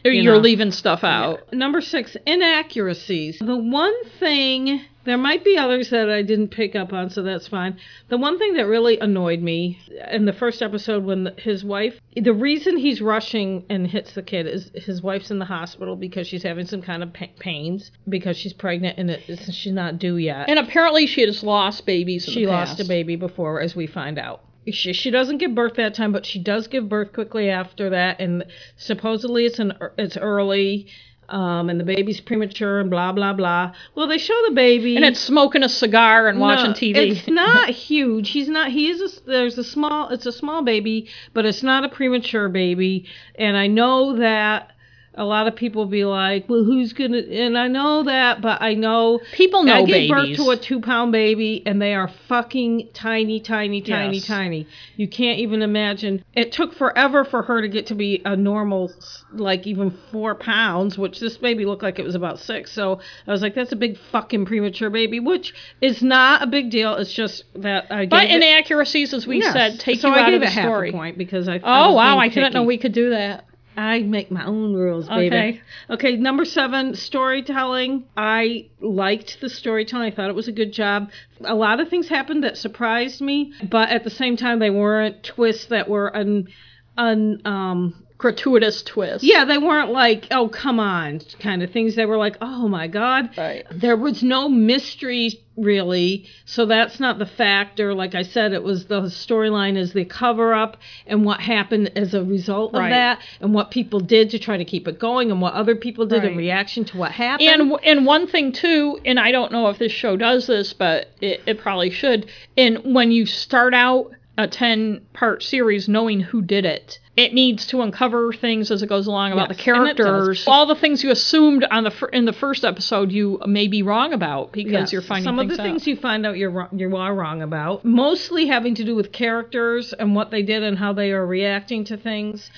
[0.04, 0.40] You're know.
[0.40, 1.52] leaving stuff out.
[1.52, 3.38] Number six, inaccuracies.
[3.38, 7.46] The one thing, there might be others that I didn't pick up on, so that's
[7.48, 7.78] fine.
[8.08, 9.78] The one thing that really annoyed me
[10.10, 14.46] in the first episode when his wife, the reason he's rushing and hits the kid
[14.46, 18.52] is his wife's in the hospital because she's having some kind of pains because she's
[18.52, 19.22] pregnant and it,
[19.52, 20.48] she's not due yet.
[20.48, 22.24] And apparently, she has lost babies.
[22.24, 24.42] She lost a baby before, as we find out.
[24.70, 28.20] She, she doesn't give birth that time, but she does give birth quickly after that,
[28.20, 28.44] and
[28.76, 30.86] supposedly it's an it's early,
[31.28, 33.72] um, and the baby's premature, and blah blah blah.
[33.97, 37.12] Well, they show the baby, And it's smoking a cigar and watching TV.
[37.12, 38.30] It's not huge.
[38.30, 38.70] He's not.
[38.70, 39.01] He is.
[39.01, 40.10] A, there's a small.
[40.10, 43.06] It's a small baby, but it's not a premature baby.
[43.34, 44.71] And I know that
[45.14, 48.74] a lot of people be like, "Well, who's gonna?" And I know that, but I
[48.74, 50.36] know People know I gave babies.
[50.36, 54.26] birth to a two pound baby, and they are fucking tiny, tiny, tiny, Yes.
[54.26, 54.66] tiny.
[54.97, 56.22] You can't even imagine.
[56.34, 58.94] It took forever for her to get to be a normal,
[59.32, 62.72] like even four pounds, which this baby looked like it was about six.
[62.72, 65.52] So I was like, that's a big fucking premature baby, which
[65.82, 66.94] is not a big deal.
[66.94, 69.52] It's just that I but inaccuracies, as we Yes.
[69.52, 70.89] said, take so you I out of the story.
[70.89, 71.59] a point because I.
[71.59, 72.18] Oh, I Oh was wow!
[72.18, 73.44] I didn't know we could do that.
[73.76, 75.26] I make my own rules, baby.
[75.26, 75.60] Okay.
[75.90, 78.04] Okay, number seven, storytelling.
[78.16, 80.12] I liked the storytelling.
[80.12, 81.10] I thought it was a good job.
[81.44, 85.22] A lot of things happened that surprised me, but at the same time, they weren't
[85.22, 86.48] twists that were un,
[86.96, 89.24] un um, gratuitous twist.
[89.24, 91.96] Yeah, they weren't like, oh, come on, kind of things.
[91.96, 93.30] They were like, oh my God.
[93.36, 93.66] Right.
[93.72, 97.92] There was no mystery really, so that's not the factor.
[97.94, 102.14] Like I said, it was the storyline is the cover up and what happened as
[102.14, 105.42] a result of that, and what people did to try to keep it going, and
[105.42, 107.48] what other people did in reaction to what happened.
[107.48, 111.08] And and one thing too, and I don't know if this show does this, but
[111.20, 112.30] it, it probably should.
[112.56, 117.66] And when you start out a ten part series knowing who did it, it needs
[117.66, 120.06] to uncover things as it goes along about Yes, the and it does.
[120.06, 120.44] characters.
[120.47, 123.82] All the things you assumed on the fir- in the first episode, you may be
[123.82, 125.64] wrong about because Yes, you're finding some of the out.
[125.66, 129.93] things you find out you're you are wrong about, mostly having to do with characters
[129.93, 132.51] and what they did and how they are reacting to things.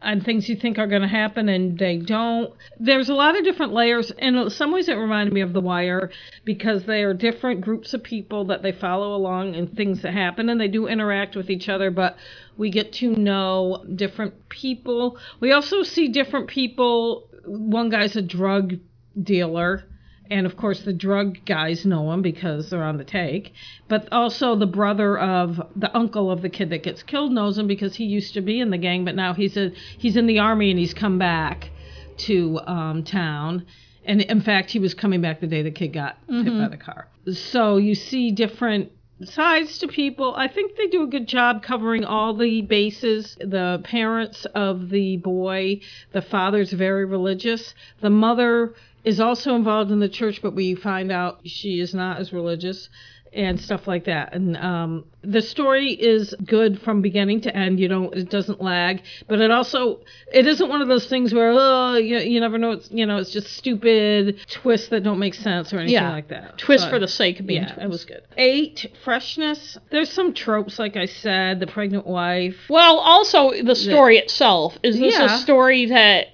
[0.00, 2.54] And things you think are going to happen and they don't.
[2.78, 4.12] There's a lot of different layers.
[4.18, 6.10] In some ways, it reminded me of The Wire
[6.44, 10.48] because they are different groups of people that they follow along and things that happen
[10.48, 12.16] and they do interact with each other, but
[12.56, 15.18] we get to know different people.
[15.40, 17.28] We also see different people.
[17.44, 18.74] One guy's a drug
[19.20, 19.84] dealer
[20.30, 23.52] and of course the drug guys know him because they're on the take
[23.88, 27.66] but also the brother of the uncle of the kid that gets killed knows him
[27.66, 30.38] because he used to be in the gang but now he's a he's in the
[30.38, 31.70] army and he's come back
[32.16, 33.64] to um, town
[34.04, 36.76] and in fact he was coming back the day the kid got hit by the
[36.76, 38.90] car so you see different
[39.24, 40.34] sides to people.
[40.36, 43.36] I think they do a good job covering all the bases.
[43.40, 45.80] The parents of the boy,
[46.12, 47.74] the father's very religious.
[48.00, 48.74] The mother
[49.08, 52.88] is also involved in the church, but we find out she is not as religious
[53.32, 54.34] and stuff like that.
[54.34, 57.78] And um, the story is good from beginning to end.
[57.78, 60.00] You don't, it doesn't lag, but it also,
[60.32, 62.72] it isn't one of those things where oh, you, you never know.
[62.72, 66.10] It's you know, it's just stupid twists that don't make sense or anything Yeah.
[66.10, 66.56] like that.
[66.58, 67.84] Twist So- for the sake of being yeah, twist.
[67.84, 68.22] it was good.
[68.38, 69.76] Eight, freshness.
[69.90, 72.56] There's some tropes, like I said, the pregnant wife.
[72.70, 75.34] Well, also the story itself is this Yeah.
[75.34, 76.28] a story that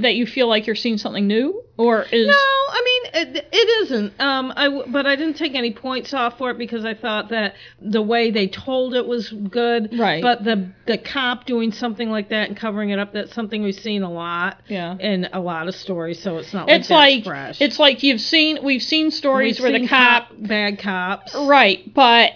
[0.00, 3.82] that you feel like you're seeing something new, or is No, I mean it, it
[3.84, 4.18] isn't.
[4.20, 7.54] Um, I but I didn't take any points off for it because I thought that
[7.80, 9.98] the way they told it was good.
[9.98, 10.22] Right.
[10.22, 13.74] But the the cop doing something like that and covering it up that's something we've
[13.74, 14.60] seen a lot.
[14.68, 14.96] Yeah.
[14.98, 17.60] In a lot of stories, so it's not like it's like fresh.
[17.60, 21.34] it's like you've seen we've seen stories We've where seen the cop bad cops.
[21.34, 22.32] right, but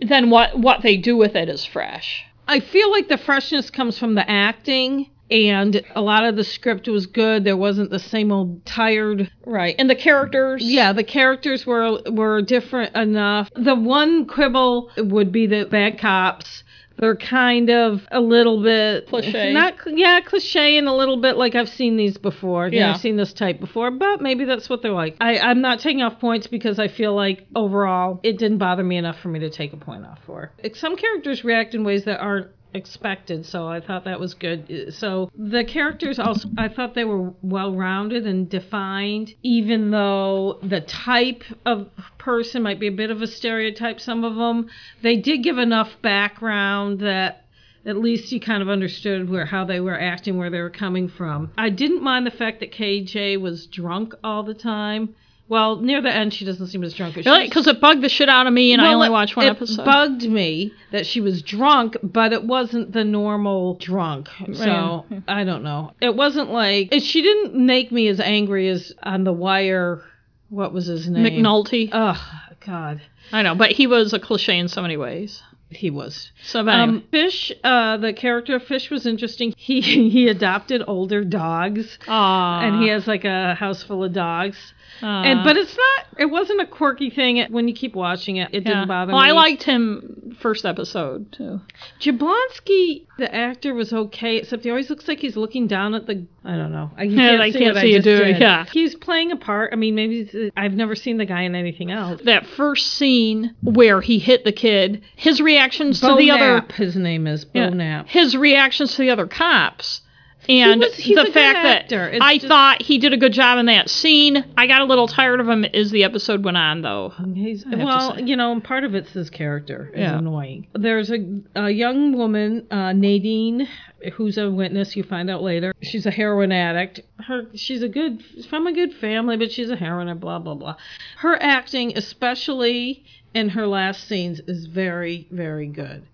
[0.00, 2.24] then what what they do with it is fresh.
[2.48, 5.10] I feel like the freshness comes from the acting.
[5.30, 7.44] And a lot of the script was good.
[7.44, 10.62] There wasn't the same old tired Right, and the characters.
[10.64, 13.50] Yeah, the characters were were different enough.
[13.54, 16.62] The one quibble would be the bad cops.
[16.98, 19.52] They're kind of a little bit Cliche.
[19.52, 22.68] Not yeah, cliche and a little bit like I've seen these before.
[22.68, 22.92] Yeah.
[22.92, 25.16] I've seen this type before, but maybe that's what they're like.
[25.20, 28.96] I, I'm not taking off points because I feel like overall it didn't bother me
[28.96, 30.52] enough for me to take a point off for.
[30.74, 34.94] Some characters react in ways that aren't expected, so I thought that was good.
[34.94, 40.82] So the characters also, I thought they were well rounded and defined, even though the
[40.82, 41.88] type of
[42.18, 44.68] person might be a bit of a stereotype, some of them,
[45.02, 47.46] they did give enough background that
[47.84, 51.08] at least you kind of understood where how they were acting, where they were coming
[51.08, 51.52] from.
[51.56, 55.14] I didn't mind the fact that KJ was drunk all the time.
[55.48, 57.44] Well, near the end, she doesn't seem as drunk as she Really?
[57.44, 59.82] Because it bugged the shit out of me, and I only watched one it episode.
[59.82, 64.28] It bugged me that she was drunk, but it wasn't the normal drunk.
[64.54, 65.92] So I don't know.
[66.00, 70.02] It wasn't like it, she didn't make me as angry as on the wire.
[70.48, 71.24] What was his name?
[71.24, 71.90] McNulty.
[71.92, 72.20] Oh
[72.64, 73.00] God,
[73.32, 75.42] I know, but he was a cliche in so many ways.
[75.70, 76.30] he was.
[76.44, 76.74] So, anyway.
[76.74, 79.54] Um, Fish, uh, the character of Fish was interesting.
[79.56, 82.60] He he adopted older dogs, Aw.
[82.62, 84.74] and he has like a house full of dogs.
[85.02, 86.06] And but it's not.
[86.20, 87.36] It wasn't a quirky thing.
[87.38, 88.68] It, when you keep watching it, it Yeah.
[88.74, 89.28] didn't bother well, me.
[89.28, 91.60] I liked him first episode too.
[92.00, 96.26] Jablonski, the actor, was okay, except he always looks like he's looking down at the.
[96.44, 96.90] I don't know.
[96.96, 98.64] I Yeah, can't I see can't what see you just do it, yeah.
[98.72, 99.72] He's playing a part.
[99.72, 102.20] I mean, maybe I've never seen the guy in anything else.
[102.24, 106.96] That first scene where he hit the kid, his reactions Beau to the other his
[106.96, 107.70] name is Beau Yeah.
[107.70, 108.08] Knapp.
[108.08, 110.00] his reactions to the other cops.
[110.48, 111.96] And was- he's the a good fact actor.
[112.06, 114.44] that It's I just- thought he did a good job in that scene.
[114.56, 117.12] I got a little tired of him as the episode went on, though.
[117.34, 120.18] He's, well, you know, part of it's his character is Yeah.
[120.18, 120.66] annoying.
[120.74, 121.24] There's a,
[121.54, 123.66] a young woman, uh, Nadine,
[124.14, 124.94] who's a witness.
[124.96, 125.72] You find out later.
[125.82, 127.00] She's a heroin addict.
[127.26, 130.54] Her, she's a good from a good family, but she's a heroin and blah blah
[130.54, 130.76] blah.
[131.18, 133.04] Her acting, especially
[133.34, 136.04] in her last scenes, is very very good.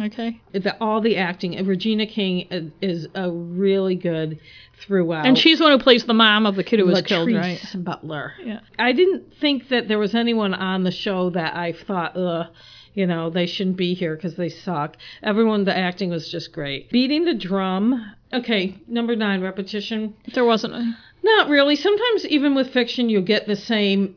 [0.00, 0.40] Okay.
[0.52, 4.40] The, all the acting, Regina King is, is a really good
[4.80, 5.26] throughout.
[5.26, 7.60] And she's the one who plays the mom of the kid who was killed, right?
[7.76, 8.32] Butler.
[8.42, 8.60] Yeah.
[8.78, 12.46] I didn't think that there was anyone on the show that I thought, ugh,
[12.94, 14.96] you know, they shouldn't be here because they suck.
[15.22, 16.90] Everyone, the acting was just great.
[16.90, 18.14] Beating the drum.
[18.32, 20.14] Okay, number nine, repetition.
[20.32, 20.96] There wasn't a.
[21.22, 21.76] Not really.
[21.76, 24.16] Sometimes even with fiction, you'll get the same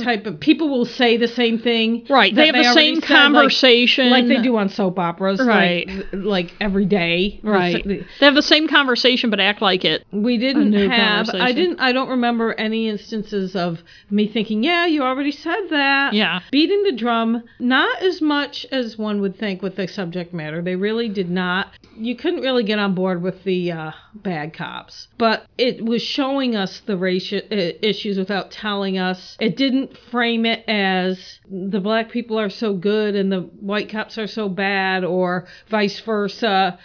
[0.00, 2.06] type of people will say the same thing.
[2.08, 2.34] Right.
[2.34, 4.10] They have the same said, conversation.
[4.10, 5.86] like, they do on soap operas, Right.
[5.88, 7.84] Like, like every day, Right.
[7.84, 10.06] The- They have the same conversation, but act like it.
[10.12, 11.28] We didn't have.
[11.34, 11.80] I didn't.
[11.80, 16.40] I don't remember any instances of me thinking, "Yeah, you already said that." Yeah.
[16.50, 20.62] Beating the drum, not as much as one would think with the subject matter.
[20.62, 21.68] They really did not.
[21.96, 26.56] You couldn't really get on board with the uh, bad cops, but it was showing
[26.56, 29.36] us the race uh, issues without telling us.
[29.40, 34.18] It didn't frame it as the black people are so good and the white cops
[34.18, 36.78] are so bad, or vice versa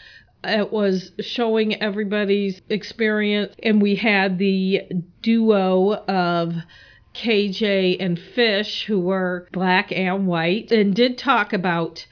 [0.44, 4.82] it was showing everybody's experience and we had the
[5.22, 6.54] duo of
[7.16, 12.06] KJ and Fish who were black and white and did talk about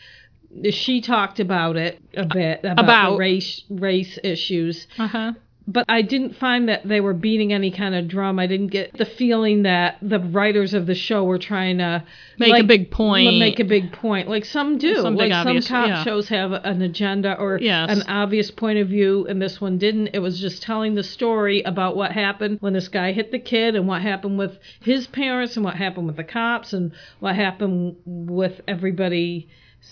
[0.72, 5.34] she talked about it a bit about, About- race race issues Uh huh.
[5.68, 8.38] But I didn't find that they were beating any kind of drum.
[8.40, 12.04] I didn't get the feeling that the writers of the show were trying to
[12.38, 13.38] Make a big point.
[13.40, 14.96] Make a big point, like some do.
[15.02, 16.04] Some like obvious- some cop yeah.
[16.04, 17.90] shows have an agenda or Yes.
[17.90, 20.10] an obvious point of view, and this one didn't.
[20.14, 23.76] It was just telling the story about what happened when this guy hit the kid,
[23.76, 27.96] and what happened with his parents, and what happened with the cops, and what happened
[28.06, 29.44] with everybody's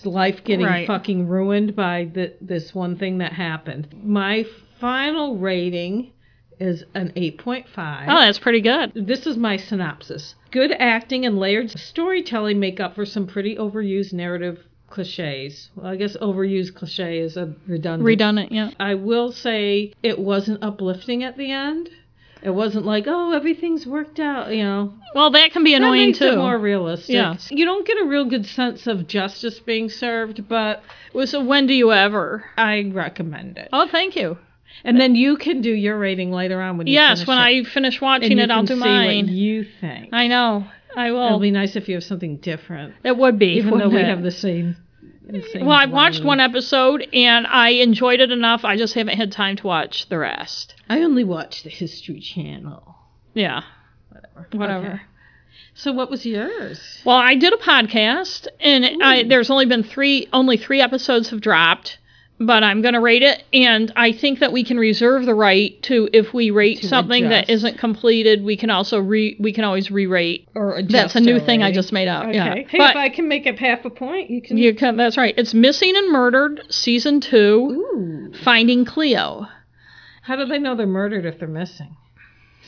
[0.04, 0.86] life getting Right.
[0.86, 3.88] fucking ruined by the, this one thing that happened.
[4.02, 4.44] My
[4.84, 6.12] final rating
[6.60, 7.64] is an 8.5.
[8.06, 8.92] Oh, that's pretty good.
[8.94, 10.34] This is my synopsis.
[10.50, 14.58] Good acting and layered storytelling make up for some pretty overused narrative
[14.90, 15.70] cliches.
[15.74, 18.02] Well, I guess overused cliche is a redundant.
[18.04, 18.72] Redundant, yeah.
[18.78, 21.88] I will say it wasn't uplifting at the end.
[22.42, 24.92] It wasn't like, oh, everything's worked out, you know.
[25.14, 26.26] Well, that can be annoying That makes too.
[26.26, 27.14] it more realistic.
[27.14, 27.38] Yeah.
[27.48, 30.82] You don't get a real good sense of justice being served, but
[31.24, 32.44] So when do you ever?
[32.58, 33.70] I recommend it.
[33.72, 34.36] Oh, thank you.
[34.82, 37.40] And then you can do your rating later on when you Yes, finish when it.
[37.42, 39.26] I finish watching it, I'll do see mine.
[39.26, 40.08] what you think.
[40.12, 40.66] I know.
[40.96, 41.26] I will.
[41.26, 42.94] It'll be nice if you have something different.
[43.04, 43.54] it would be.
[43.58, 44.06] even though we it?
[44.06, 44.76] have the same.
[45.26, 48.64] the same Well, I watched one episode and I enjoyed it enough.
[48.64, 50.74] I just haven't had time to watch the rest.
[50.88, 52.94] I only watched the History Channel.
[53.34, 53.62] Yeah,
[54.10, 54.46] Whatever.
[54.52, 54.86] whatever.
[54.86, 55.00] Okay.
[55.76, 57.00] So what was yours?
[57.04, 61.40] Well, I did a podcast, and I, there's only been three, only three episodes have
[61.40, 61.98] dropped,
[62.40, 65.80] but I'm going to rate it, and I think that we can reserve the right
[65.84, 67.50] to, if we rate To something that adjust.
[67.50, 70.48] isn't completed, we can also re, we can always re-rate.
[70.54, 70.92] Or adjust.
[70.92, 72.24] That's a new thing I just made up.
[72.24, 72.34] Okay.
[72.34, 74.56] Yeah, Hey, if I can make up half a point, you can.
[74.58, 74.96] you can.
[74.96, 75.34] That's right.
[75.38, 78.32] It's Missing and Murdered, season two, Ooh.
[78.42, 79.46] Finding Cleo.
[80.22, 81.96] How do they know they're murdered if they're missing?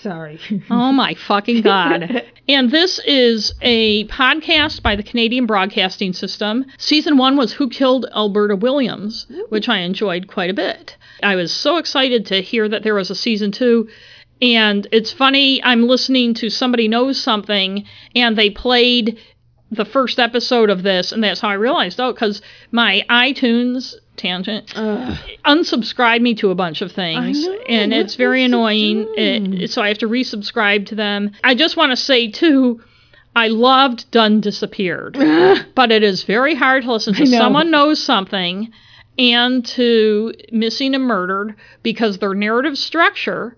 [0.03, 0.39] Sorry.
[0.71, 2.23] Oh my fucking god.
[2.49, 6.65] and this is a podcast by the Canadian Broadcasting System.
[6.79, 10.97] Season 1 was Who Killed Alberta Williams, which I enjoyed quite a bit.
[11.23, 13.89] I was so excited to hear that there was a season 2
[14.43, 19.19] and it's funny I'm listening to somebody knows something and they played
[19.71, 24.73] the first episode of this and that's how I realized oh cuz my iTunes tangent
[24.77, 25.19] Ugh.
[25.45, 29.83] unsubscribe me to a bunch of things know, and it's very annoying it, eh, so
[29.83, 32.81] i have to resubscribe to them i just want to say too
[33.35, 35.15] i loved done disappeared
[35.75, 37.39] but it is very hard to listen to know.
[37.39, 38.71] someone knows something
[39.19, 43.57] and to missing and murdered because their narrative structure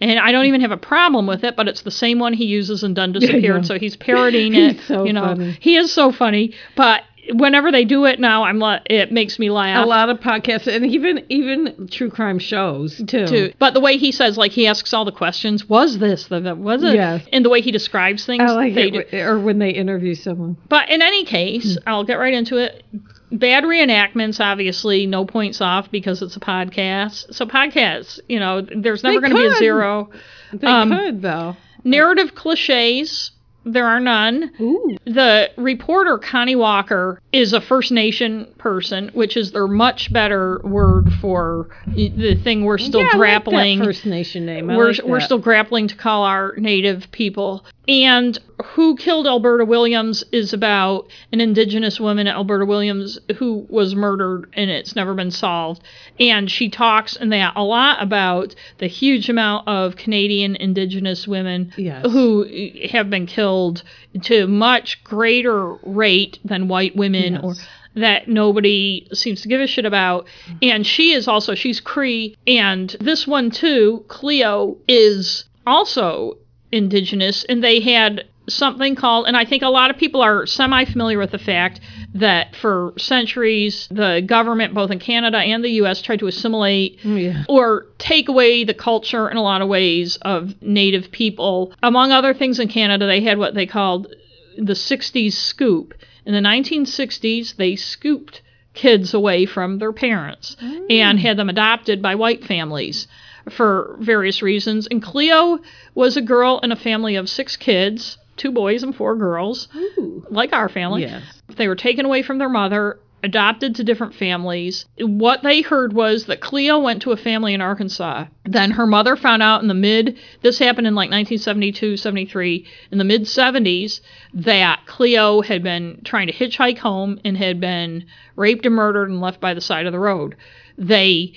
[0.00, 2.46] and I don't even have a problem with it, but it's the same one he
[2.46, 4.80] uses in Done Disappeared, so he's parodying it.
[4.86, 5.56] So you know, funny.
[5.60, 6.54] he is so funny.
[6.74, 9.84] But whenever they do it now, I'm la- it makes me laugh.
[9.84, 13.26] A lot of podcasts and even even true crime shows too.
[13.26, 13.52] too.
[13.58, 16.82] But the way he says, like he asks all the questions, was this the was
[16.82, 16.94] it?
[16.94, 17.24] Yes.
[17.32, 19.18] And the way he describes things, I like it, do.
[19.18, 20.56] or when they interview someone.
[20.68, 22.84] But in any case, I'll get right into it.
[23.32, 27.32] Bad reenactments, obviously, no points off because it's a podcast.
[27.32, 30.10] So podcasts, you know, there's never going to be a zero.
[30.52, 31.56] They Um, could though.
[31.84, 33.30] Narrative cliches,
[33.64, 34.50] there are none.
[34.60, 34.96] Ooh.
[35.04, 41.12] The reporter, Connie Walker, is a First Nation person, which is their much better word
[41.20, 43.84] for the thing we're still yeah, I like that.
[43.84, 44.70] First Nation name.
[44.70, 47.64] I we're, like we're still grappling to call our native people.
[47.88, 48.38] And
[48.74, 54.70] Who Killed Alberta Williams is about an indigenous woman, Alberta Williams, who was murdered and
[54.70, 55.82] it's never been solved.
[56.20, 61.72] And she talks in that a lot about the huge amount of Canadian indigenous women
[61.76, 62.04] Yes.
[62.10, 62.46] who
[62.90, 63.82] have been killed
[64.22, 67.42] to much greater rate than white women Yes.
[67.42, 67.54] or
[67.96, 70.28] that nobody seems to give a shit about.
[70.62, 72.36] And she is also, she's Cree.
[72.46, 76.36] And this one too, Cleo, is also
[76.72, 77.44] indigenous.
[77.44, 81.18] And they had something called, and I think a lot of people are semi familiar
[81.18, 81.80] with the fact
[82.14, 87.14] that for centuries, the government, both in Canada and the US, tried to assimilate oh,
[87.14, 87.44] Yeah.
[87.48, 91.72] or take away the culture in a lot of ways of Native people.
[91.82, 94.08] Among other things in Canada, they had what they called
[94.56, 95.94] the 60s scoop.
[96.26, 98.42] In the 1960s, they scooped
[98.74, 100.86] kids away from their parents mm.
[100.90, 103.08] and had them adopted by white families
[103.52, 104.86] for various reasons.
[104.90, 105.58] And Cleo
[105.94, 110.24] was a girl in a family of six kids, two boys and four girls, Ooh.
[110.30, 111.02] like our family.
[111.02, 111.22] Yes.
[111.56, 114.86] They were taken away from their mother, adopted to different families.
[114.98, 118.26] What they heard was that Cleo went to a family in Arkansas.
[118.44, 122.98] Then her mother found out in the mid, this happened in like 1972, 73, in
[122.98, 124.00] the mid 70s,
[124.32, 128.06] that Cleo had been trying to hitchhike home and had been
[128.36, 130.36] raped and murdered and left by the side of the road.
[130.78, 131.34] They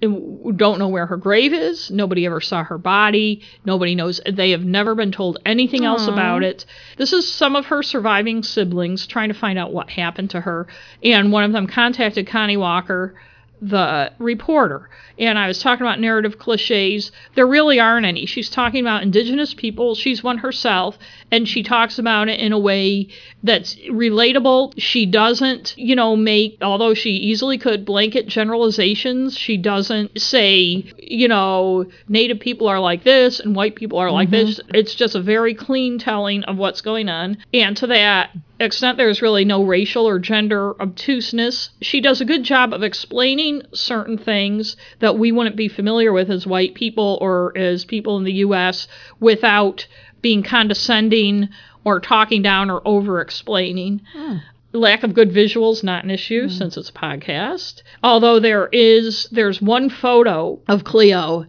[0.00, 1.90] don't know where her grave is.
[1.90, 3.42] Nobody ever saw her body.
[3.64, 4.20] Nobody knows.
[4.30, 6.12] They have never been told anything else Aw.
[6.12, 6.66] about it.
[6.96, 10.66] This is some of her surviving siblings trying to find out what happened to her.
[11.02, 13.14] And one of them contacted Connie Walker,
[13.60, 14.90] the reporter.
[15.18, 17.12] And I was talking about narrative cliches.
[17.34, 18.26] There really aren't any.
[18.26, 19.94] She's talking about indigenous people.
[19.94, 20.98] She's one herself.
[21.30, 23.08] And she talks about it in a way
[23.42, 24.74] that's relatable.
[24.78, 29.38] She doesn't, you know, make, although she easily could, blanket generalizations.
[29.38, 34.30] She doesn't say, you know, Native people are like this and white people are like
[34.30, 34.46] mm-hmm.
[34.46, 34.60] this.
[34.74, 37.38] It's just a very clean telling of what's going on.
[37.52, 41.70] And to that extent, there's really no racial or gender obtuseness.
[41.80, 46.30] She does a good job of explaining certain things that we wouldn't be familiar with
[46.30, 48.86] as white people or as people in the U.S.
[49.20, 49.86] without
[50.22, 51.48] being condescending
[51.84, 54.02] or talking down or over explaining.
[54.12, 54.36] Hmm.
[54.72, 56.48] Lack of good visuals not an issue hmm.
[56.48, 57.82] since it's a podcast.
[58.02, 61.46] Although there is there's one photo of Cleo,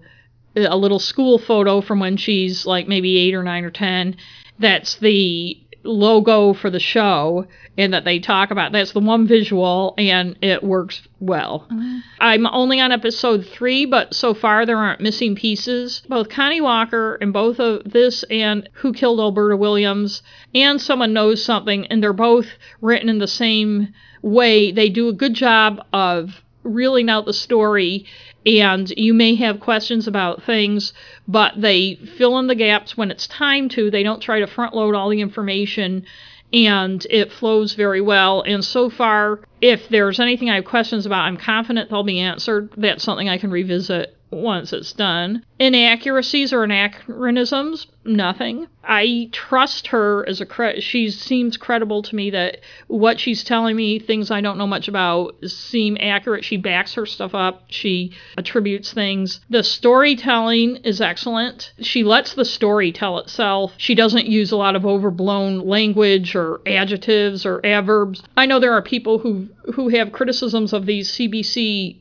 [0.55, 4.15] a little school photo from when she's like maybe 8 or 9 or 10
[4.59, 7.45] that's the logo for the show
[7.77, 11.67] and that they talk about that's the one visual and it works well.
[11.71, 11.99] Mm-hmm.
[12.19, 16.01] I'm only on episode 3 but so far there aren't missing pieces.
[16.07, 20.21] Both Connie Walker and both of this and Who Killed Alberta Williams
[20.53, 22.47] and Someone Knows Something and they're both
[22.81, 24.71] written in the same way.
[24.71, 28.05] They do a good job of reeling out the story
[28.45, 30.93] and you may have questions about things
[31.27, 33.89] but they fill in the gaps when it's time to.
[33.89, 36.05] They don't try to front load all the information
[36.53, 38.41] and it flows very well.
[38.43, 42.69] And so far if there's anything i have questions about i'm confident they'll be answered.
[42.77, 45.43] That's something i can revisit once it's done.
[45.59, 48.67] Inaccuracies or anachronisms, nothing.
[48.83, 53.75] I trust her as a cre- she seems credible to me that what she's telling
[53.75, 56.43] me, things I don't know much about, seem accurate.
[56.43, 57.63] She backs her stuff up.
[57.69, 59.39] She attributes things.
[59.49, 61.71] The storytelling is excellent.
[61.79, 63.73] She lets the story tell itself.
[63.77, 68.21] She doesn't use a lot of overblown language or adjectives or adverbs.
[68.37, 71.97] I know there are people who who have criticisms of these CBC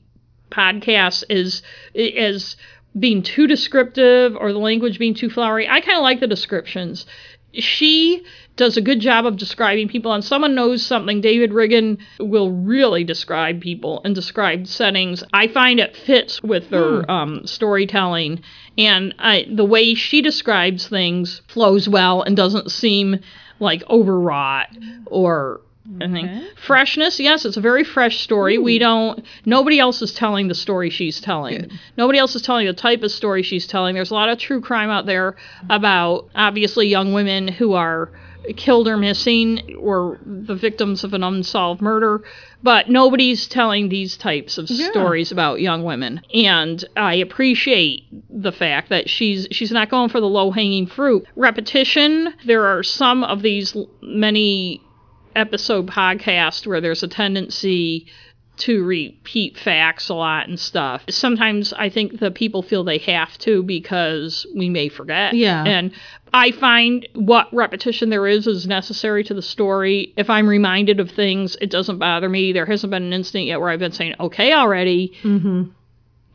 [0.54, 1.62] podcasts as
[1.94, 2.56] as
[2.98, 5.68] being too descriptive or the language being too flowery.
[5.68, 7.06] I kind of like the descriptions.
[7.52, 8.24] She
[8.56, 11.20] does a good job of describing people, and someone knows something.
[11.20, 15.22] David Ridgen will really describe people and describe settings.
[15.32, 18.42] I find it fits with their um, storytelling,
[18.76, 23.20] and I, the way she describes things flows well and doesn't seem
[23.60, 24.76] like overwrought
[25.06, 25.60] or
[26.00, 26.48] Okay.
[26.66, 28.56] Freshness, yes, it's a very fresh story.
[28.56, 29.24] We don't.
[29.44, 31.58] Nobody else is telling the story she's telling.
[31.58, 31.72] Good.
[31.98, 33.94] Nobody else is telling the type of story she's telling.
[33.94, 35.36] There's a lot of true crime out there
[35.68, 38.10] about obviously young women who are
[38.56, 42.22] killed or missing or the victims of an unsolved murder,
[42.62, 44.90] but nobody's telling these types of Yeah.
[44.90, 46.20] stories about young women.
[46.34, 51.26] And I appreciate the fact that she's she's not going for the low-hanging fruit.
[51.36, 54.80] Repetition, there are some of these many
[55.36, 58.06] episode podcast where there's a tendency
[58.56, 61.02] to repeat facts a lot and stuff.
[61.08, 65.34] Sometimes I think the people feel they have to because we may forget.
[65.34, 65.64] Yeah.
[65.64, 65.90] And
[66.32, 70.12] I find what repetition there is is necessary to the story.
[70.16, 72.52] If I'm reminded of things, it doesn't bother me.
[72.52, 75.70] There hasn't been an instant yet where I've been saying, okay, already Mm-hmm.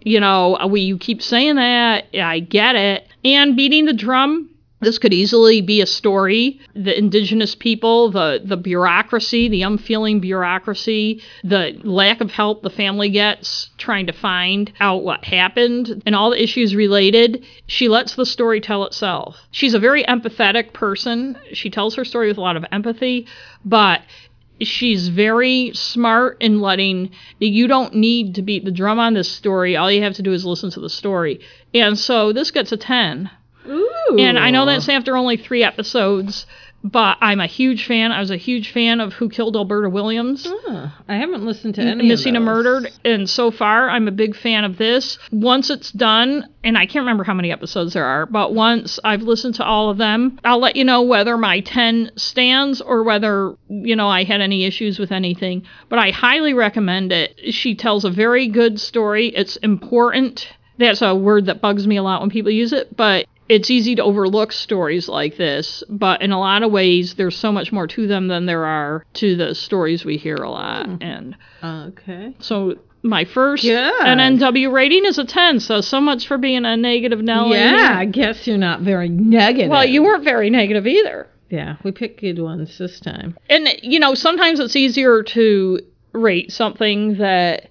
[0.01, 2.13] you know, we you keep saying that.
[2.13, 3.07] I get it.
[3.23, 4.49] And beating the drum.
[4.81, 6.59] This could easily be a story.
[6.73, 13.09] The indigenous people, the the bureaucracy, the unfeeling bureaucracy, the lack of help the family
[13.09, 17.43] gets trying to find out what happened, and all the issues related.
[17.67, 19.37] She lets the story tell itself.
[19.51, 21.37] She's a very empathetic person.
[21.53, 23.27] She tells her story with a lot of empathy,
[23.65, 24.01] but
[24.61, 29.75] she's very smart in letting you don't need to beat the drum on this story.
[29.75, 31.39] All you have to do is listen to the story.
[31.73, 33.29] And so this gets a 10.
[33.69, 34.17] Ooh.
[34.17, 36.45] And I know that's after only three episodes,
[36.83, 38.11] but I'm a huge fan.
[38.11, 40.47] I was a huge fan of Who Killed Alberta Williams.
[40.47, 42.45] I haven't listened to any Missing of and.
[42.45, 42.91] Murdered.
[43.03, 45.19] And so far, I'm a big fan of this.
[45.31, 49.23] Once it's done, and I can't remember how many episodes there are, but once I've
[49.23, 53.55] listened to all of them, I'll let you know whether my 10 stands or whether,
[53.67, 55.63] you know, I had any issues with anything.
[55.89, 57.53] But I highly recommend it.
[57.53, 59.27] She tells a very good story.
[59.27, 60.47] It's important.
[60.77, 63.95] That's a word that bugs me a lot when people use it, but it's easy
[63.95, 67.87] to overlook stories like this, but in a lot of ways, there's so much more
[67.87, 70.85] to them than there are to the stories we hear a lot.
[70.85, 70.97] Hmm.
[71.01, 72.33] And Okay.
[72.39, 73.93] so my first Good.
[74.01, 77.57] NNW rating is a 10, so so much for being a negative Nelly.
[77.57, 79.69] Yeah, I guess you're not very negative.
[79.69, 81.27] Well, you weren't very negative either.
[81.49, 83.35] Yeah, we picked good ones this time.
[83.49, 85.79] And, you know, sometimes it's easier to
[86.13, 87.69] rate something that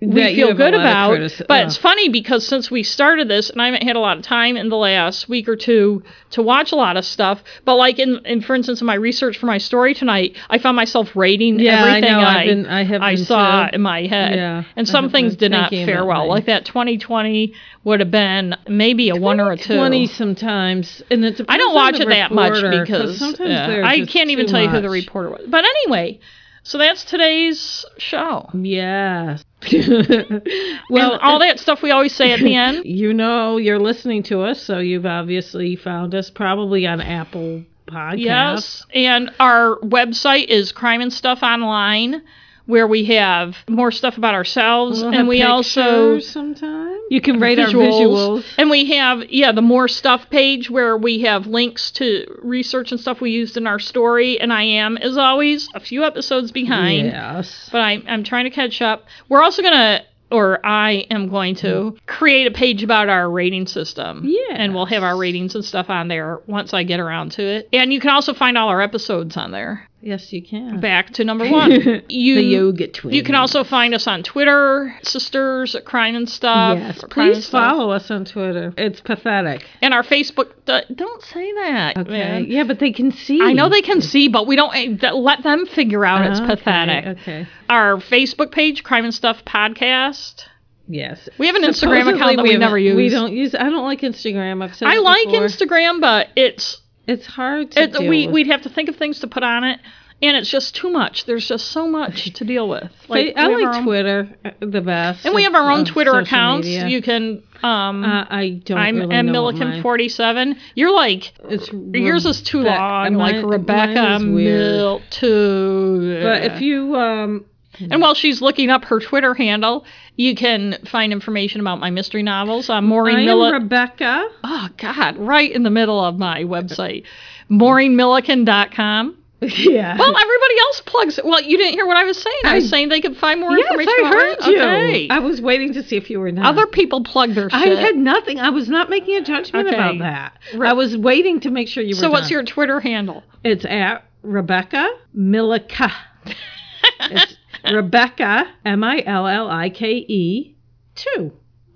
[0.00, 1.12] we feel good about.
[1.12, 1.66] critici- but oh.
[1.66, 4.56] it's funny because since we started this, and I haven't had a lot of time
[4.56, 8.20] in the last week or two to watch a lot of stuff, but like in,
[8.24, 11.82] in for instance, in my research for my story tonight, I found myself rating Yeah,
[11.82, 12.20] I everything know.
[12.20, 13.74] I, I've been- I have been saw too.
[13.74, 14.36] in my head.
[14.36, 16.20] Yeah, and some things did not fare well.
[16.20, 16.28] mine.
[16.28, 17.54] Like that 2020
[17.84, 19.76] would have been maybe a one or a two.
[19.76, 24.30] Twenty sometimes, and it I don't watch it that much because sometimes yeah, I can't
[24.30, 25.46] even tell you who the reporter was.
[25.48, 26.20] But anyway,
[26.62, 28.50] so that's today's show.
[28.52, 29.44] Yes.
[30.90, 32.84] Well, and all that stuff we always say at the end.
[32.84, 38.18] you know you're listening to us, so you've obviously found us probably on Apple Podcasts.
[38.18, 38.86] Yes.
[38.94, 42.22] And our website is Crime and Stuff Online,
[42.66, 45.00] where we have more stuff about ourselves.
[45.00, 46.98] We'll and we also pictures sometime.
[47.08, 48.00] You can rate our visuals.
[48.00, 48.44] visuals.
[48.58, 53.00] And we have, yeah, the more stuff page where we have links to research and
[53.00, 54.40] stuff we used in our story.
[54.40, 57.06] And I am, as always, a few episodes behind.
[57.06, 57.68] Yes.
[57.70, 59.04] But I, I'm trying to catch up.
[59.28, 60.02] We're also going to,
[60.32, 64.22] or I am going to, create a page about our rating system.
[64.24, 64.56] Yes.
[64.56, 67.68] And we'll have our ratings and stuff on there once I get around to it.
[67.72, 69.88] And you can also find all our episodes on there.
[70.02, 70.78] Yes, you can.
[70.78, 71.70] Back to number one.
[72.08, 73.14] You, the yoga twin.
[73.14, 76.78] you can also find us on Twitter, Sisters, at Crime and Stuff.
[76.78, 77.50] Yes, please Stuff.
[77.70, 78.72] follow us on Twitter.
[78.76, 79.64] It's pathetic.
[79.82, 80.52] And our Facebook.
[80.94, 81.96] Don't say that.
[81.96, 82.10] Okay.
[82.10, 82.44] man.
[82.46, 83.40] Yeah, but they can see.
[83.42, 87.18] I know they can see, but we don't eh, let them figure out it's pathetic.
[87.18, 87.48] Okay.
[87.68, 90.42] Our Facebook page, Crime and Stuff Podcast.
[90.88, 91.28] Yes.
[91.38, 92.96] We have an Instagram account that we haven't- never use.
[92.96, 93.54] We don't use.
[93.56, 94.62] I don't like Instagram.
[94.62, 94.86] I've said.
[94.86, 95.40] I like before.
[95.46, 98.34] Instagram, but it's It's hard to it, we with.
[98.34, 99.78] we'd have to think of things to put on it,
[100.22, 101.24] and it's just too much.
[101.26, 102.90] There's just so much to deal with.
[103.08, 105.24] We I like our own- Twitter uh, the best.
[105.24, 106.66] and we have our own Twitter accounts.
[106.66, 106.88] media.
[106.88, 107.42] You can.
[107.62, 108.76] Um, Uh, I don't.
[108.78, 110.56] I'm really M Milliken forty seven.
[110.74, 114.60] You're like It's yours is too long, mine- like Rebecca mine is weird.
[114.76, 116.20] Mill too.
[116.22, 117.44] But if you um
[117.78, 119.84] And while she's looking up her Twitter handle,
[120.16, 123.62] you can find information about my mystery novels on Maureen I Milliken.
[123.62, 124.28] Rebecca.
[124.44, 127.04] oh, God, right in the middle of my website.
[127.50, 129.16] MaureenMilliken.com.
[129.42, 129.98] yeah.
[129.98, 131.24] Well, everybody else plugs it.
[131.26, 132.36] Well, you didn't hear what I was saying.
[132.44, 134.04] I, was saying they could find more yes, information.
[134.06, 134.46] I heard it.
[134.46, 134.62] you.
[134.62, 135.08] Okay.
[135.10, 136.46] I was waiting to see if you were not.
[136.46, 137.78] Other people plug their shit.
[137.78, 138.40] I had nothing.
[138.40, 139.76] I was not making a judgment Okay.
[139.76, 140.38] about that.
[140.58, 142.00] I was waiting to make sure you were.
[142.00, 142.32] so, what's done.
[142.32, 143.22] your Twitter handle?
[143.44, 145.92] It's at Rebecca Millika.
[147.00, 147.35] it's
[147.74, 150.56] Rebecca M I L L I K E
[150.94, 151.32] two.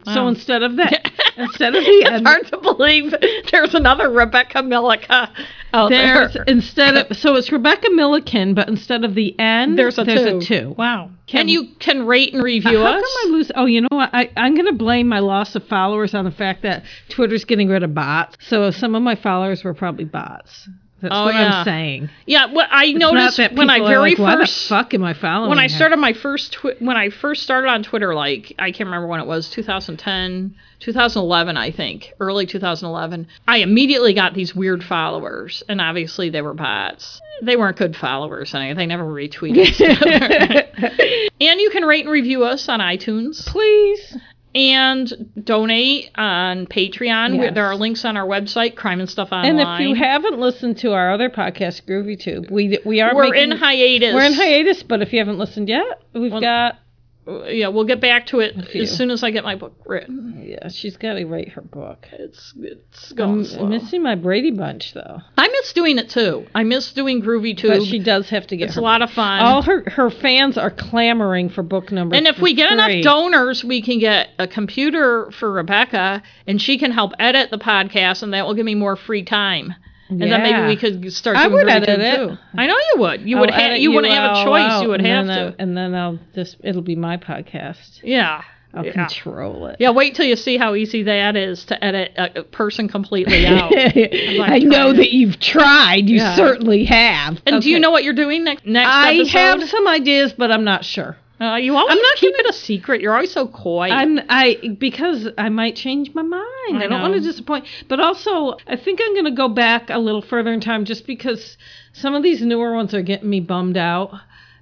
[0.07, 3.15] So instead of that, instead of the It's hard to believe
[3.53, 5.31] there's another Rebecca Millica
[5.75, 6.43] out there's there.
[6.45, 10.55] instead of so it's Rebecca Milliken, but instead of the N, There's a there's two.
[10.55, 10.75] a two.
[10.79, 11.11] Wow.
[11.27, 12.95] Can- and you can rate and review How us.
[12.95, 13.53] How come I lose?
[13.55, 14.09] Oh, you know what?
[14.15, 17.69] I, I'm going to blame my loss of followers on the fact that Twitter's getting
[17.69, 18.37] rid of bots.
[18.41, 20.67] So some of my followers were probably bots.
[21.01, 21.59] That's Oh, what yeah.
[21.61, 22.11] I'm saying.
[22.27, 25.15] yeah, what I It's not noticed that when I very like, first fuck am I
[25.15, 25.49] following?
[25.49, 28.71] when I her?" started my first twi- when I first started on Twitter, like I
[28.71, 33.27] can't remember when it was, 2010, 2011, I think, early 2011.
[33.49, 37.21] I immediately got these weird followers, and obviously they were bots.
[37.43, 39.81] They weren't good followers, and they never retweeted
[41.41, 44.17] and you can rate and review us on iTunes please.
[44.55, 47.37] And donate on Patreon.
[47.37, 47.55] Yes.
[47.55, 49.59] There are links on our website, Crime and Stuff Online.
[49.59, 53.31] And if you haven't listened to our other podcast, Groovy Tube, we we are we're
[53.31, 54.15] making, in hiatus.
[54.15, 56.79] We're in hiatus, but if you haven't listened yet, we've got
[57.27, 60.43] Yeah, we'll get back to it as soon as I get my book written.
[60.45, 60.69] yeah.
[60.69, 62.09] She's got to write her book.
[62.13, 63.65] It's it's going slow.
[63.65, 66.47] I'm missing my Brady Bunch though, I miss doing it too.
[66.55, 67.69] I miss doing Groovy too.
[67.69, 69.41] but she does have to get it's a lot of fun.
[69.43, 72.17] All her her fans are clamoring for book number.
[72.17, 73.01] and if we get three.
[73.01, 77.59] enough donors, we can get a computer for Rebecca, and she can help edit the
[77.59, 79.75] podcast, and that will give me more free time.
[80.11, 82.17] And then maybe we could start I would edit it.
[82.17, 82.37] too.
[82.57, 83.23] I know you would.
[83.23, 84.83] You I'll would edit You wouldn't have a choice.
[84.83, 85.55] You would have to.
[85.59, 88.01] And then I'll just it'll be my podcast.
[88.03, 88.43] Yeah.
[88.73, 88.93] I'll Yeah.
[88.93, 89.77] control it.
[89.81, 93.73] Yeah, wait till you see how easy that is to edit a, person completely out.
[93.77, 96.09] I know that you've tried.
[96.09, 96.37] You Yeah.
[96.37, 97.41] certainly have.
[97.47, 99.39] And do you know what you're doing next next I episode?
[99.39, 101.17] have some ideas, but I'm not sure.
[101.41, 103.01] Uh, you always I'm not keep it a secret.
[103.01, 103.89] You're always so coy.
[103.89, 106.45] I'm I because I might change my mind.
[106.77, 109.89] I, I don't want to disappoint, but also I think I'm going to go back
[109.89, 111.57] a little further in time just because
[111.93, 114.13] some of these newer ones are getting me bummed out.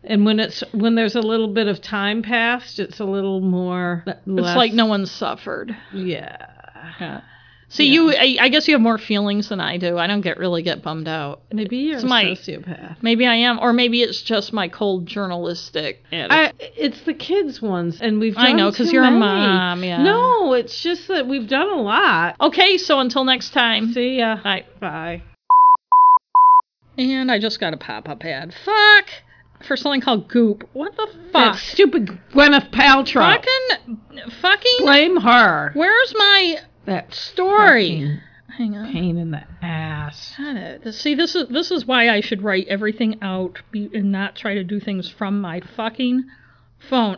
[0.05, 4.05] And when it's when there's a little bit of time passed, it's a little more.
[4.07, 5.77] it's like no one suffered.
[5.93, 6.37] Yeah.
[7.01, 7.21] Yeah.
[7.71, 8.13] See, you.
[8.15, 9.99] I, I guess you have more feelings than I do.
[9.99, 11.43] I don't get really get bummed out.
[11.53, 12.97] Maybe you're a my- sociopath.
[13.03, 16.03] Maybe I am, or maybe it's just my cold journalistic.
[16.11, 18.39] I, it's the kids ones, and we've.
[18.39, 20.03] I know because you're a mom, yeah.
[20.03, 22.37] No, it's just that we've done a lot.
[22.41, 23.93] okay, so until next time.
[23.93, 24.41] See ya.
[24.43, 24.65] Bye.
[24.81, 25.23] Bye.
[26.97, 28.55] And I just got a pop up ad.
[28.65, 29.07] Fuck!
[29.67, 30.69] For something called Goop.
[30.73, 31.59] What the That fuck?
[31.59, 33.37] stupid Gwyneth Paltrow.
[33.37, 34.31] Fucking.
[34.41, 34.77] Fucking.
[34.81, 35.73] Blame her.
[35.75, 36.57] Where's my
[36.89, 38.19] That story?
[38.57, 38.91] Hang on.
[38.93, 40.35] pain in the ass.
[40.91, 44.55] See, this is this is why I should write everything out be, and not try
[44.55, 46.25] to do things from my fucking
[46.79, 47.17] phone.